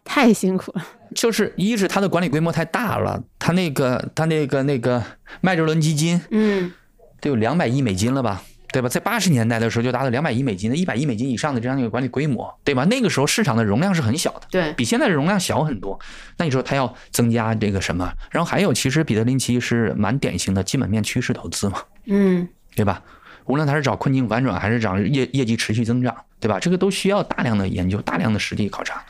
[0.07, 5.03] 太辛苦了， 就是一是它的管理规模太大了，它那个它那个那个
[5.41, 6.73] 麦哲伦基金，嗯，
[7.21, 8.43] 得有两百亿美金了吧，
[8.73, 8.89] 对吧？
[8.89, 12.85] 在八十年代的时候就达到两百亿美金的一百亿美金以上的这样一个管理规模，对吧？
[12.85, 15.99] 那个时候市场的容量是很小的，对比现在的容量小很多。
[16.39, 18.13] 那你说它要增加这个什么？
[18.31, 23.03] 然后还有，其实彼得林奇是蛮典型的基本面趋势投资嘛，嗯，对吧？
[23.47, 26.59] 无论他是找困境反转还是找业业绩持续增长，对吧？
[26.59, 29.05] 这个都需要大量的研究、大量的实地考察。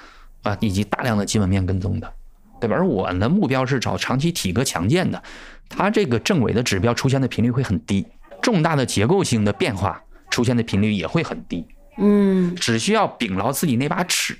[0.46, 2.12] 啊，以及大量的基本面跟踪的，
[2.60, 2.76] 对吧？
[2.76, 5.22] 而我的目标是找长期体格强健的，
[5.68, 8.06] 它这个正伪的指标出现的频率会很低，
[8.40, 10.00] 重大的结构性的变化
[10.30, 11.66] 出现的频率也会很低。
[11.98, 14.36] 嗯，只需要秉牢自己那把尺，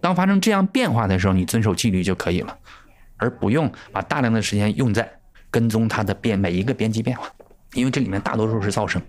[0.00, 2.58] 当发生这样变化的时候，你遵守纪律就可以了，
[3.16, 5.10] 而不用把大量的时间用在
[5.50, 7.26] 跟踪它的变每一个边际变化，
[7.74, 9.00] 因为这里面大多数是噪声。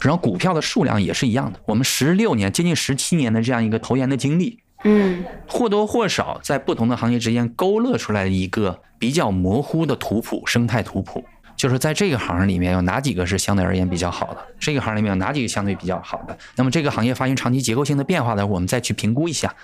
[0.00, 4.60] 然后股票的数量也是一样的，我们十六年接近十七年的这样一个投研的经历。
[4.84, 11.24] 嗯，或多或少在不同的行业之间勾勒出来一个比较模糊的图谱，生态图谱，
[11.56, 16.36] 就是在这个行里面有哪几个是相对而言比较好的，这个行里面有哪几个相对比较好的。
[16.56, 19.54] 那么这个行业发生长期结构性的变化的，我们再去评估一下，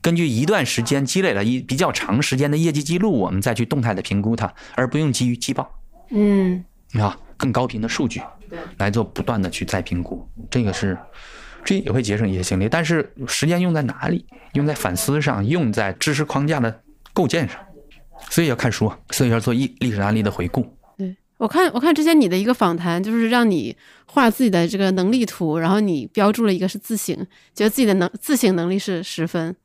[0.00, 5.68] 根据一段时间积累了一比较长时间的业绩记录，我们再去动态的评估它，而不用基于季报，
[6.10, 10.96] 嗯，啊，更高频的数据，对，来做不断的去再评估，这个是。
[11.64, 14.24] 这也会节省一些精力，但是时间用在哪里？
[14.54, 16.82] 用在反思上，用在知识框架的
[17.12, 17.56] 构建上。
[18.28, 20.76] 所以要看书，所以要做历历史案例的回顾。
[20.98, 23.74] 对我看，我看之前你的一个访谈，就是让你
[24.04, 27.16] 画自己的这个能力图，然后你标注了一个是自省，
[27.54, 29.56] 觉得自己的能自省能力是十分。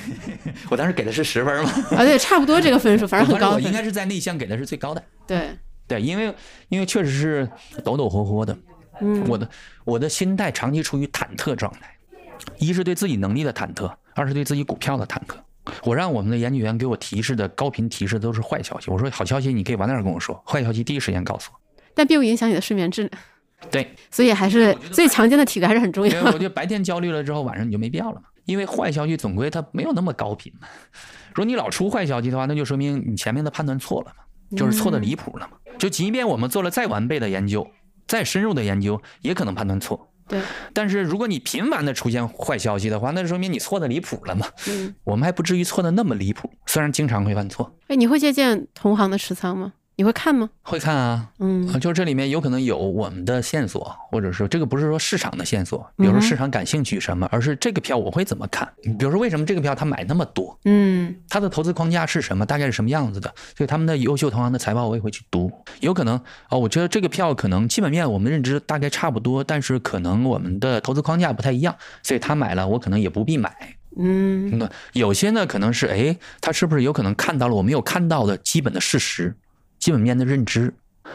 [0.70, 1.70] 我当时给的是十分吗？
[1.90, 3.52] 啊，对，差不多这个分数，反正很高。
[3.52, 5.02] 我应该是在内向给的是最高的。
[5.26, 5.50] 对
[5.86, 6.34] 对，因为
[6.68, 7.48] 因为确实是
[7.84, 8.56] 抖抖霍霍的。
[9.00, 9.48] 嗯，我的
[9.84, 11.96] 我的心态长期处于忐忑状态，
[12.58, 15.36] 一是对自己能力的忐忑，二是对自己股票的忐忑。
[15.84, 21.58] 我让我们的研究员给我提示的高频提示都是坏消息，我说好消息你可以晚点跟我说，坏消息第一时间告诉我。
[21.94, 23.22] 但并不影响你的睡眠质量。
[23.70, 26.24] 对，所以还是最强健的体格还是很重要。
[26.24, 28.26] 我觉得白天焦虑了之后，晚上你就没必要了嘛。
[28.44, 30.66] 因为坏消息总归它没有那么高频嘛。
[31.28, 35.56] 如果你老出坏消息的话，那就说明你前面的判断错了嘛，就是错的离谱了嘛。
[35.78, 37.64] 就即便我们做了再完备的研究、
[38.12, 40.10] 再深入的研究，也可能判断错。
[40.28, 40.38] 对。
[40.74, 44.46] 但是如果你频繁的出现坏消息的话，那说明你错的离谱了嘛。
[44.68, 44.94] 嗯。
[45.04, 47.74] 我们还不至于错的那么离谱，虽然经常会犯错。
[47.88, 49.72] 哎，你会借鉴同行的持仓吗？
[50.02, 50.50] 你会看吗？
[50.62, 58.68] 会看啊，嗯，就是这里面有可能有我们的线索，或者说这个不是说市场的线索，比如说市场感兴趣什么，而是这个票我会怎么看？
[58.98, 60.58] 比如说为什么这个票他买那么多？
[60.64, 62.44] 嗯，他的投资框架是什么？
[62.44, 63.32] 大概是什么样子的？
[63.56, 65.48] 所以他们的优秀同行的财报我也会去读。
[65.78, 66.20] 有可能
[66.50, 73.54] 哦，我觉得这个票可能基本面我们认知大概差不多，但是可能我们的投资框架不太一样，所以他买了我可能也不必买。
[73.96, 79.36] 嗯，那有些呢可能是哎，他是不是有可能看到了我没有看到的基本的事实？
[79.82, 80.72] 基本面的认知，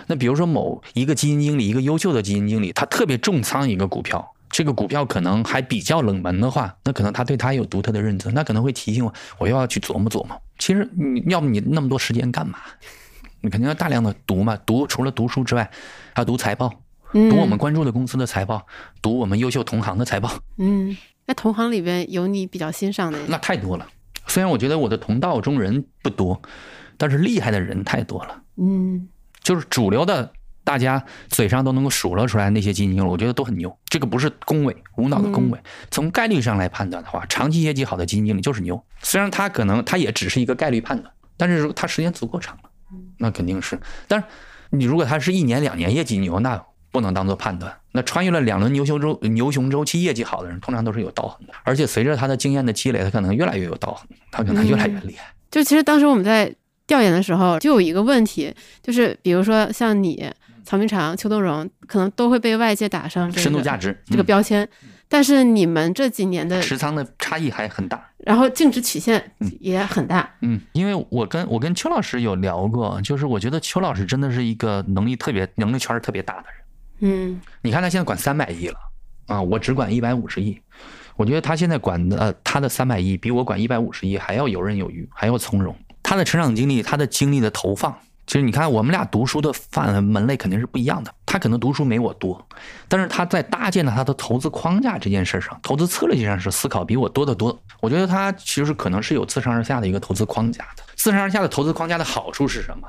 [0.08, 10.38] 那比如说某一个基金经理，一个优秀的基金经理，他特别重仓一个股票，这个股票可能还比较冷门的话，那可能他对他有独特的认知，那可能会提醒我，我又要去琢磨琢磨。
[10.60, 12.60] 其实你要不你那么多时间干嘛？
[13.40, 15.64] 你肯定要大量的读嘛，读除了读书之外，
[16.14, 16.70] 还要读财报，
[17.14, 18.68] 读我们关注的公司的财报，
[19.02, 20.30] 读我们优秀同行的财报。
[20.58, 23.18] 嗯，那同行里边有你比较欣赏的？
[23.30, 23.88] 那太多了。
[24.28, 26.42] 虽然我觉得我的同道中人不多，
[26.98, 28.42] 但是厉害的人太多了。
[28.58, 29.08] 嗯，
[29.44, 30.32] 就是主流的，
[30.64, 33.74] 大家嘴上都能够数落出来那些基金经理，我觉得都很牛。
[33.86, 35.60] 这个不是恭维，无脑的恭维。
[35.92, 38.84] 从概率上来判断的话，长期业绩好的基金经理就是牛。
[39.02, 42.70] 虽然他可能他也只是一个概率判断，但是如果他时间足够长了，
[43.18, 43.80] 那肯定是。
[44.08, 44.26] 但是
[44.72, 46.62] 你如果他是一年两年业绩牛，那
[46.92, 47.74] 不能当做判断。
[47.92, 51.54] 那穿越了两轮牛熊周牛熊周期业绩好的人，通常都是有道行的。
[51.64, 55.34] 而且随着他的经验的积累，他可能越来越有道行，他可能越来越厉害。
[55.50, 56.54] 就其实当时我们在。
[56.88, 58.52] 调研的时候就有一个问题，
[58.82, 60.32] 就是比如说像你
[60.64, 64.68] 曹明长、邱东荣，可能都会被外界打上深度价值这个标签，
[65.08, 70.30] 但是你们这几年的持仓的差异还很大，然后净值曲线也很大。
[70.42, 76.62] 嗯，因为我跟我跟邱老师有聊过，就是我觉得邱老师真的是一个能力特别、能力圈特别大的人。
[77.00, 78.76] 嗯，你看他现在管三百亿了
[79.28, 80.60] 啊，我只管一百五十亿，
[81.16, 85.74] 我觉得他现在管的他的三百亿比我管一百五十亿还要游刃有余，还要从容。
[86.08, 87.94] 他的成长经历，他的精力的投放，
[88.26, 91.14] 其实你看，我们俩读书的范门类肯定是不一样的。
[91.26, 92.48] 他可能读书没我多，
[92.88, 97.62] 但是他在搭建了他的投资框架这件事上，投资策略这件事思考比我多得多。
[97.82, 100.84] 我觉得他其实可能是有自上而下的一个投资框架的。
[100.96, 102.88] 自上而下的投资框架的好处是什么？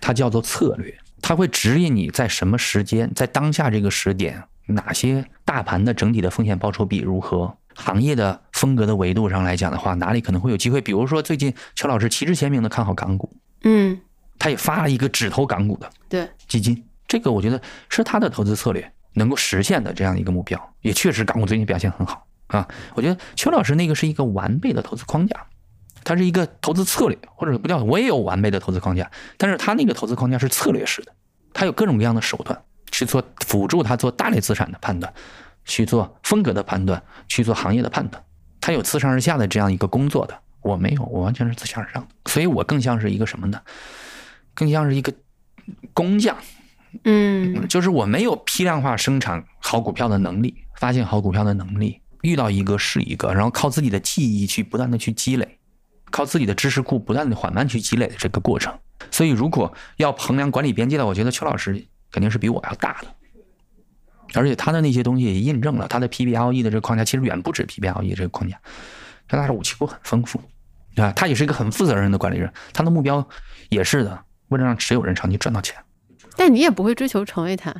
[0.00, 7.56] 它叫做策略，它会指引你在什么时间，在当下这个时点，哪些大盘的整体的风险报酬比如何。
[7.78, 10.80] 行业的风格的维度上来讲的话，哪里可能会有机会？
[10.80, 13.30] 比如说最近邱老师旗帜鲜明的看好港股，
[13.64, 14.00] 嗯，
[14.38, 17.60] 他也发了一个只投港股的对基金，这个我觉得
[17.90, 22.66] 是他的投资策略能够实现的这样一个目标，也确实港股最近表现很好啊。
[22.94, 25.44] 我觉得邱老师那个是一个完备的投资框架，
[26.02, 31.12] 它是一个投资策略，或者不叫我也有完备的投资框架，但是他那个投资框架是策略式的，
[31.52, 32.58] 他有各种各样的手段
[32.90, 35.12] 去做辅助他做大类资产的判断。
[35.68, 38.22] 去做风格的判断，去做行业的判断，
[38.60, 43.60] 他有自上而下的这样一个工作的，我没有，我完全是自下而上的，所以我更像是一个什么呢？
[44.54, 45.12] 更像是一个
[45.92, 46.36] 工匠，
[47.02, 55.58] 嗯，就是我没有批量化生产好股票的能力，发现好股票的能力，遇到一个是一个，然后靠自己的记忆去不断的去积累，
[56.12, 58.72] 靠自己的知识库不断的缓慢去积累的这个过程。
[59.10, 61.84] 所以，如果要衡量管理边界的，我觉得邱老师
[62.16, 63.08] 肯定是比我要大的。
[64.32, 68.58] 而且他的那些东西也印证了他的 PBLE 的这个框架，其实远不止 PBLE 这个框架，
[69.28, 70.40] 他的武器库很丰富，
[70.96, 73.28] 啊，他也是一个很负责任的管理人，他的目标
[73.68, 75.76] 也是的，为了让持有人长期赚到钱。
[76.38, 77.74] 但你也不会追求成为他，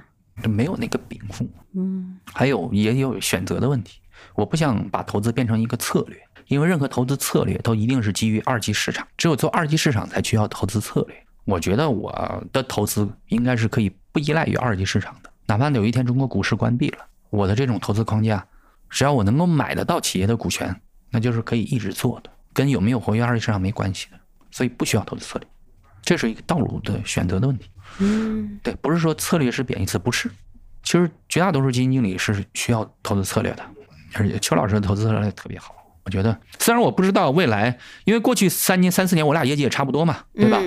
[0.44, 4.00] 没有那个禀赋，嗯，还有也有选择的问题，
[4.34, 6.16] 我不想把投资变成一个策略，
[6.48, 11.25] 因为任何投资策略都一定是基于二级市场，只有做二级市场才需要投资策略。
[11.46, 15.30] 我觉得我的投资应该是可以不依赖于二级市场的。
[15.46, 16.98] 哪怕有一天中国股市关闭了，
[17.30, 18.44] 我的这种投资框架，
[18.90, 20.74] 只要我能够买得到企业的股权，
[21.08, 24.18] 那就是可以一直做的，跟有没有活跃二级市场没关系的，
[24.50, 25.48] 所以不需要投资策略，
[26.02, 27.70] 这是一个道路的选择的问题。
[28.00, 30.28] 嗯，对，不是说策略是贬义词，不是，
[30.82, 33.64] 其实绝大多数基金经理是需要投资策略的，
[34.14, 35.72] 而且邱老师的投资策略特别好，
[36.06, 40.62] 我觉得虽然我不知道未来，因为过去三年三四年我俩业绩也差不多嘛，对吧？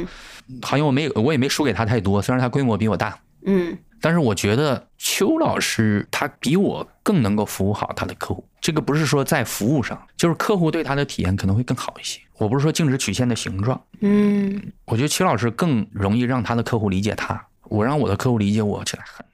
[0.61, 3.77] 好像我没我也没输给他太多，虽然他规模比我大，嗯。
[4.01, 12.19] 但是我觉得邱老师他比我更能够服务好他的客户，这个不是说在服务上，就是客户对他的体验可能会更好一些。
[12.37, 19.28] 我不是说净值曲线的形状，嗯，我觉得邱老师更容易让他的客户理解他，我让我的客户理解我起来很难。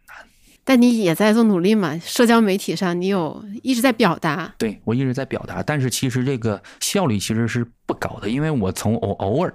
[0.68, 1.96] 但你也在做努力嘛？
[2.00, 4.52] 社交媒体上，你有一直在表达。
[4.58, 9.54] 对我一直在表达，但是其实这个效率其实是不高的，因为我从偶偶尔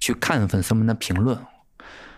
[0.00, 1.38] 去看粉丝们的评论，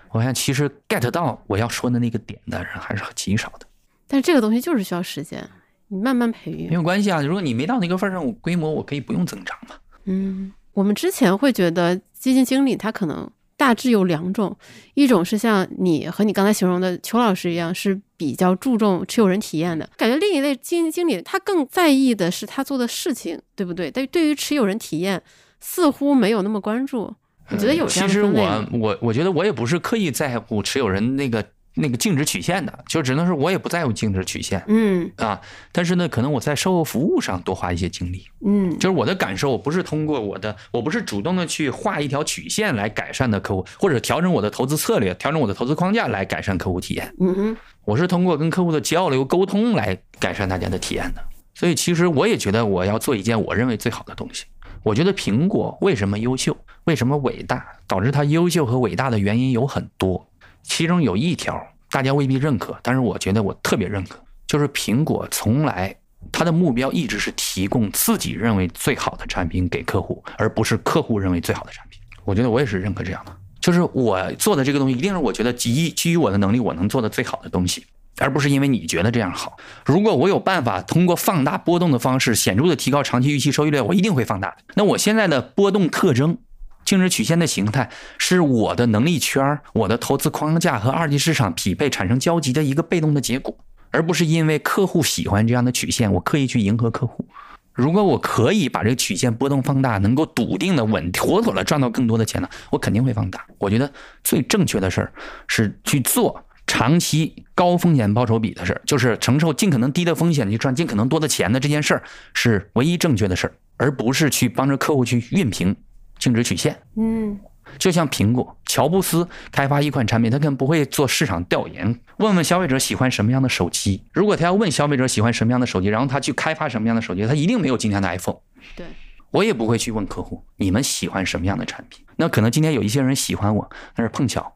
[0.09, 3.67] 我发现其实 get 到我要说的那个点的人还是极少的。
[4.09, 5.47] 但是这个东西就是需要时间，
[5.89, 7.21] 你慢慢培育没有关系啊。
[7.21, 9.75] 如果你没到那个份上，我规模我可以不用增长嘛。
[10.05, 13.31] 嗯，我们之前会觉得基金经理他可能。
[13.61, 14.57] 大致有两种，
[14.95, 23.91] 一种是像你和你刚才形容的邱老师一样，是比较注重持有人体验的感觉；另一类基金经理，他更在意的是他做的事情，对不对？
[23.91, 25.23] 但对于持有人体验，
[25.61, 27.15] 似乎没有那么关注。
[27.51, 31.45] 我觉得有这样其实我我我觉得我也不是刻意在乎持有人那个。
[31.75, 35.41] 那个净值曲线的，就只能是我也不在乎净值曲线，嗯啊，
[35.73, 51.23] 但是呢，可能我在售后服务上多花一些精力，嗯，就是我的感受，我不是通过我的，我不是主动的去画一条曲线来改善的客户，或者调整我的投资策略，调整我的投资框架来改善客户体验，嗯哼，我是通过跟客户的交流沟通来改善大家的体验的。
[51.55, 54.45] 所以其实我也觉得我要做一件我认为最好的东西。
[54.83, 60.27] 我觉得苹果为什么优秀，为什么伟大，导致它优秀和伟大的原因有很多，
[60.63, 61.61] 其中有一条。
[61.93, 64.17] 大家未必认可，但是我觉得我特别认可，
[64.47, 65.93] 就是苹果从来
[66.31, 71.99] 它的目标一直是提供自己认为最好的产品给客户，而不是客户认为最好的产品。
[72.25, 77.85] 我觉得我也是认可这样的，就是我做的这个东西一定是我觉得基基于我的能力我能做的最好的东西，
[78.19, 79.57] 而不是因为你觉得这样好。
[79.85, 84.57] 如果我有办法通过放大波动的方式显著的提高长期预期收益率，我一定会放大。
[84.77, 86.39] 那我现在的波动特征。
[86.85, 87.89] 净值曲线的形态
[88.19, 93.57] 是我的能力圈、我的投资框架和二级市场匹配产生交集的一个被动的结果，
[93.91, 97.25] 而不是因为客户喜欢这样的曲线，我刻意去迎合客户。
[97.73, 103.47] 如果我可以把这个曲线波动放大，能够笃定的稳妥妥的赚到更多的钱呢，我肯定会放大。
[103.59, 103.91] 我觉得
[104.25, 105.13] 最正确的事儿
[105.47, 112.03] 是去做长期高风险报酬比的事儿，就是承受尽可能低的风险去赚尽可能多的钱的这件事儿
[112.35, 115.75] 是唯一正确的事儿，而不是去帮着客户去熨平。
[116.21, 117.41] 净值曲线，嗯，
[117.79, 124.05] 就像苹果、乔布斯开发一款产品，他根本不会做市场调研，问问消费者喜欢什么样的手机。
[124.13, 128.39] 如果他要问消费者喜欢什么样的手机，然后他去开发什么样的手机，他一定没有今天的 iPhone。
[128.77, 128.87] 对，
[129.31, 132.05] 我也不会去问客户你们喜欢什么样的产品。
[132.17, 134.53] 那可能今天有一些人喜欢我，但是碰巧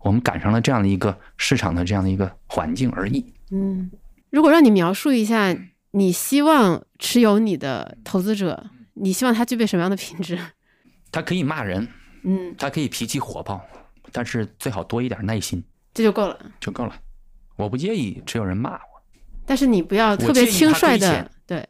[0.00, 3.24] 我们赶上了这样的一个市场的这样的一个环境而已。
[3.50, 3.90] 嗯，
[4.30, 5.56] 如果让你描述一下，
[5.92, 10.38] 你希望持有你的投资者，你希望他具备什么样的品质？
[11.12, 11.88] 他可以骂人，
[12.24, 13.64] 嗯，他可以脾气火爆，
[14.12, 15.62] 但是最好多一点耐心，
[15.94, 16.94] 这就够了，就够了。
[17.56, 18.80] 我不介意只有人骂我，
[19.46, 21.66] 但是你不要特别轻率的，对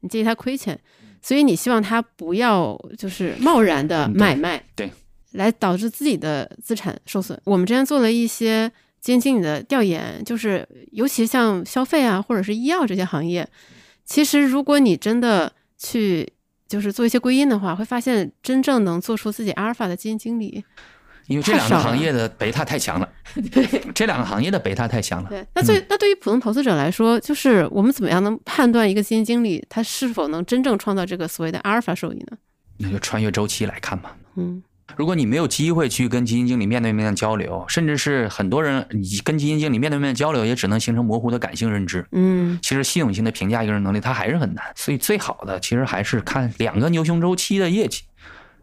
[0.00, 0.78] 你介意他亏钱，
[1.20, 4.92] 所以你希望他不要就是贸然的买卖，对，
[5.32, 7.40] 来导致自己的资产受损。
[7.44, 8.68] 我们之前做了一些
[9.00, 13.48] 基金经理的调研，就是尤其像消费啊或者是医药这些行业，
[14.04, 16.30] 其实如果你真的去。
[16.74, 20.64] 就是做一些归因的话，会发现真正能做出自己阿尔法的基金经理，
[21.28, 23.08] 因为这两个行业的贝塔太强了。
[23.52, 23.64] 对，
[23.94, 25.28] 这两个行业的贝塔太强了。
[25.28, 32.36] 对，那对那对于普通投资者来说，就是我们怎么样能判断一个基金经理他是否能真正创造这个所谓的阿尔法收益呢？
[32.78, 34.16] 那就穿越周期来看吧。
[34.34, 34.60] 嗯。
[34.96, 42.06] 如果你没有机会去跟基金经理面对面的交流，甚至是很多人你跟基金经理面对面交流，也只能形成模糊的感性认知。
[42.12, 44.64] 嗯，其实系统性的评价一个人能力，他还是很难。
[44.76, 48.02] 所以最好的其实还是看两个牛熊周期的业绩。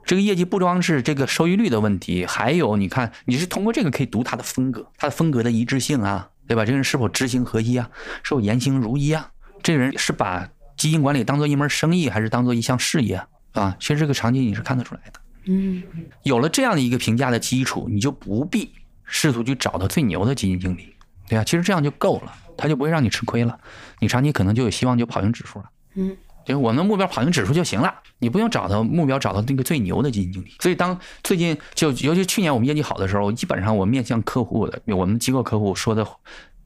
[0.05, 6.63] 这个业绩不光是这个收益率的问题，还有你看你是通过这个可以读他的风格，他的风格的一致性啊，对吧？
[6.63, 7.89] 这个人是否知行合一啊？
[8.23, 9.29] 是否言行如一啊？
[9.61, 13.21] 这个人是把基金管理当做一门生意，还是当做一项事业
[13.53, 13.75] 啊？
[13.79, 15.19] 其实这个场景你是看得出来的。
[15.45, 15.83] 嗯，
[16.23, 18.71] 有了这样的一个评价的基础，你就不必
[19.03, 20.93] 试图去找到最牛的基金经理，
[21.27, 23.59] 对啊，其实这样就够了，他就不会让你吃亏了，
[23.99, 25.65] 你长期可能就有希望就跑赢指数了。
[25.95, 26.15] 嗯，
[26.45, 30.53] 就我们的目标跑赢指数就行了，你不用找到目标找到那个最牛的基金经理。
[30.59, 36.05] 所以当最近就尤其去年我们业绩好的时候，基本上我面向客户的我们机构客户说的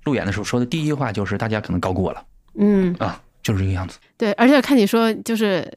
[0.03, 2.23] 路演的时候说的第一句话就是大家可能高估我了。
[2.57, 3.99] 嗯啊，就是这个样子。
[4.17, 5.72] 对，而且看你说就是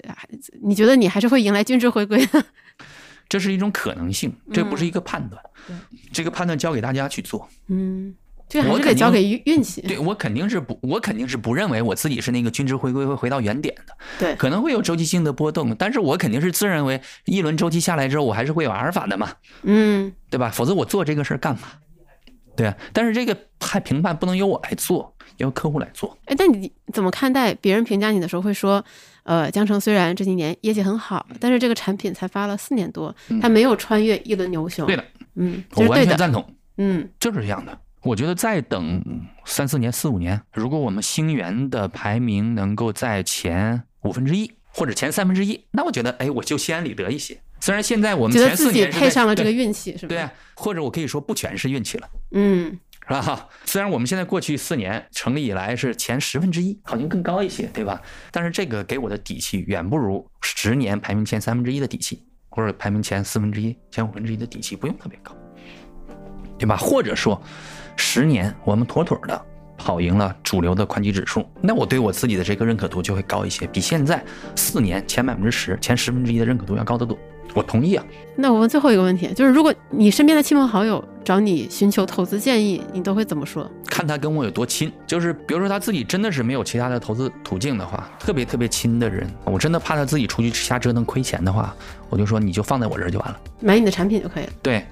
[0.63, 2.43] 你觉得你还是会迎来均值回归的。
[3.29, 5.43] 这是一种可能性，这不是一个判断。
[6.11, 7.47] 这个判断交给大家去做。
[7.67, 8.15] 嗯，
[8.49, 9.83] 这还是得交给运运气。
[9.83, 13.95] 对我肯定是不，我肯定是不认为我自己是那个均值回归会回到原点的。
[14.19, 19.29] 对，可能会有周期性的波动，但是我肯定是自认为一轮周期下来之后，我还是会有阿尔法的嘛。
[19.65, 20.49] 嗯，对吧？
[20.49, 21.69] 否则我做这个事儿干嘛？
[22.57, 26.17] 对啊，但是这个判评判不能由我来做，由客户来做。
[26.27, 28.85] 哎，那你怎么看待别人评价你的时候会说？
[29.25, 34.87] 呃，江城虽然这几年业绩很好，但是这个产品才发了四年多，它没有穿越一轮牛熊。
[34.87, 35.05] 对的，
[35.35, 36.43] 嗯，我完全赞同。
[36.79, 37.79] 嗯，就是这样的。
[38.03, 39.03] 我觉得再等
[39.45, 47.39] 三四年、四五年，如果我们星源的排名能够在前五分之一或者前三分之一，那我觉得，哎，我就心安理得一些。
[47.61, 50.09] 虽然现在我们觉得自己配上了这个运气，是吧？
[50.09, 52.79] 对，或者我可以说不全是运气了，嗯，
[53.09, 53.49] 是吧？
[53.65, 58.01] 虽然我们现在过去四年成立以来是前十分之一，好像更高一些，对吧？
[58.31, 65.35] 但是这个给我的底气远不如十年排名前三分之一的底气，或者排名前四分之一、前五分之一的底气不用特别高，
[66.59, 66.77] 对吧？
[66.77, 67.43] 或者说。
[68.01, 74.25] 十年，我们妥妥的跑赢了主流的宽基指数，那我对我自己的这个认可度就会高一些，比现在
[74.55, 77.19] 四年前百分之十、前十分之一的认可度要高得多。
[77.59, 78.05] 我同意啊。
[78.37, 83.69] 那我问最后一个问题，就是如果你身边的亲朋好友找你寻求投资建议，你都会怎么说？
[83.87, 91.75] 看他跟我有多亲，就是比如说他自己真的是没有其他的投资途径的话，特别特别亲的人，我真的怕他自己出去瞎折腾亏钱的话，
[92.09, 94.51] 我就说你就放在我这儿就完了，买你的产品就可以了。
[94.63, 94.85] 对。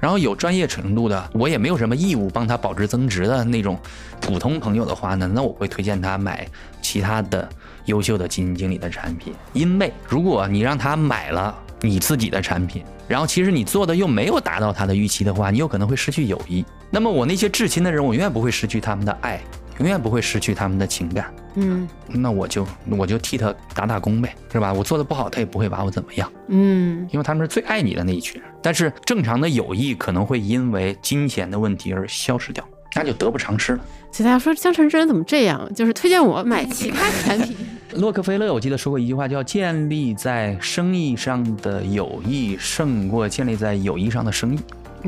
[0.00, 3.78] 然后有专业程度的，我也没有什么义务帮他保值增值的那种
[4.20, 6.46] 普通朋友的话呢，那我会推荐他买
[6.82, 7.48] 其他的
[7.86, 9.32] 优秀的基金经理的产品。
[9.54, 16.64] 因为如果你让他买了你自己的产品，然后其实你做的又没有达到他的预期的话，你有可能会失去友谊。
[16.90, 19.40] 那么我那些至亲的人，我永远不会失去他们的爱。
[19.80, 24.72] 永远不会失去他们的情感，嗯，那我就我就替他打打工呗，是吧？
[24.72, 28.48] 我做的不好，他也不会把我怎么样，嗯，因为他们是最爱你的那一群人。
[28.62, 33.80] 但是正常的友谊可能会因为金钱的问题而消失掉，那就得不偿失了。
[34.12, 35.68] 所以大家说江城之人怎么这样？
[35.74, 37.56] 就是推荐我买其他产品。
[37.96, 44.60] 洛克菲勒我记得说过一句话，叫“建立在生意上的友谊胜过建立在友谊上的生意”，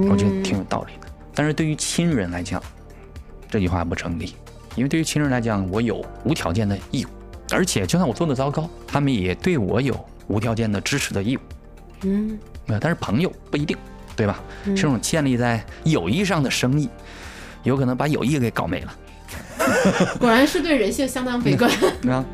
[0.08, 1.08] 我觉得挺有道理的。
[1.34, 2.62] 但是对于亲人来讲，
[3.50, 4.34] 这句话不成立。
[4.74, 7.08] 因为对于亲人来讲，我有无条件的义务，
[7.50, 9.98] 而且就算我做的糟糕，他们也对我有
[10.28, 11.40] 无条件的支持的义务。
[12.02, 13.76] 嗯，但是朋友不一定，
[14.14, 14.38] 对吧？
[14.64, 16.88] 这种建立在友谊上的生意，
[17.62, 18.94] 有可能把友谊给搞没了。
[20.20, 21.70] 果然是对人性相当悲观。
[22.08, 22.24] 啊。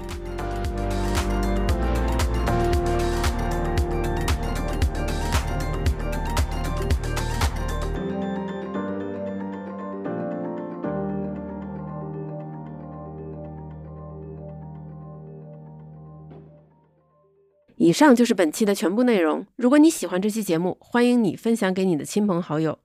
[17.83, 19.45] 以上就是本期的全部内容。
[19.57, 22.79] 如果你喜欢这期节目，欢迎你分享给你的亲朋好友。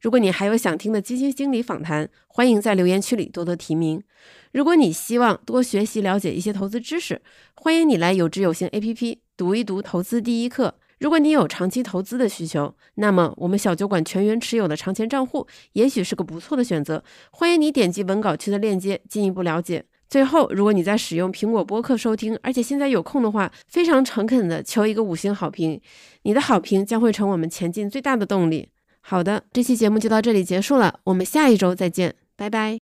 [0.00, 4.02] 如果你还有想听的基金经理访谈，欢迎在留言区里多多提名。
[4.50, 7.22] 如果你希望多学习了解一些投资知识，
[7.54, 10.74] 欢迎你来有知有行 APP 读一读投资第一课。
[10.98, 17.04] 如果你有长期投资的需求，那么我们小酒馆全员持有的长钱账户也许是个不错的选择。
[17.30, 19.84] 欢迎你点击文稿区的链接进一步了解。
[20.10, 25.80] 最后，如果你在使用苹果播客收听，而且现在有空的话，非常诚恳的求一个五星好评，
[26.22, 28.68] 你的好评将会成我们前进最大的动力。
[29.00, 32.89] 好的，这期节目就到这里结束了，我们下一周再见，拜拜。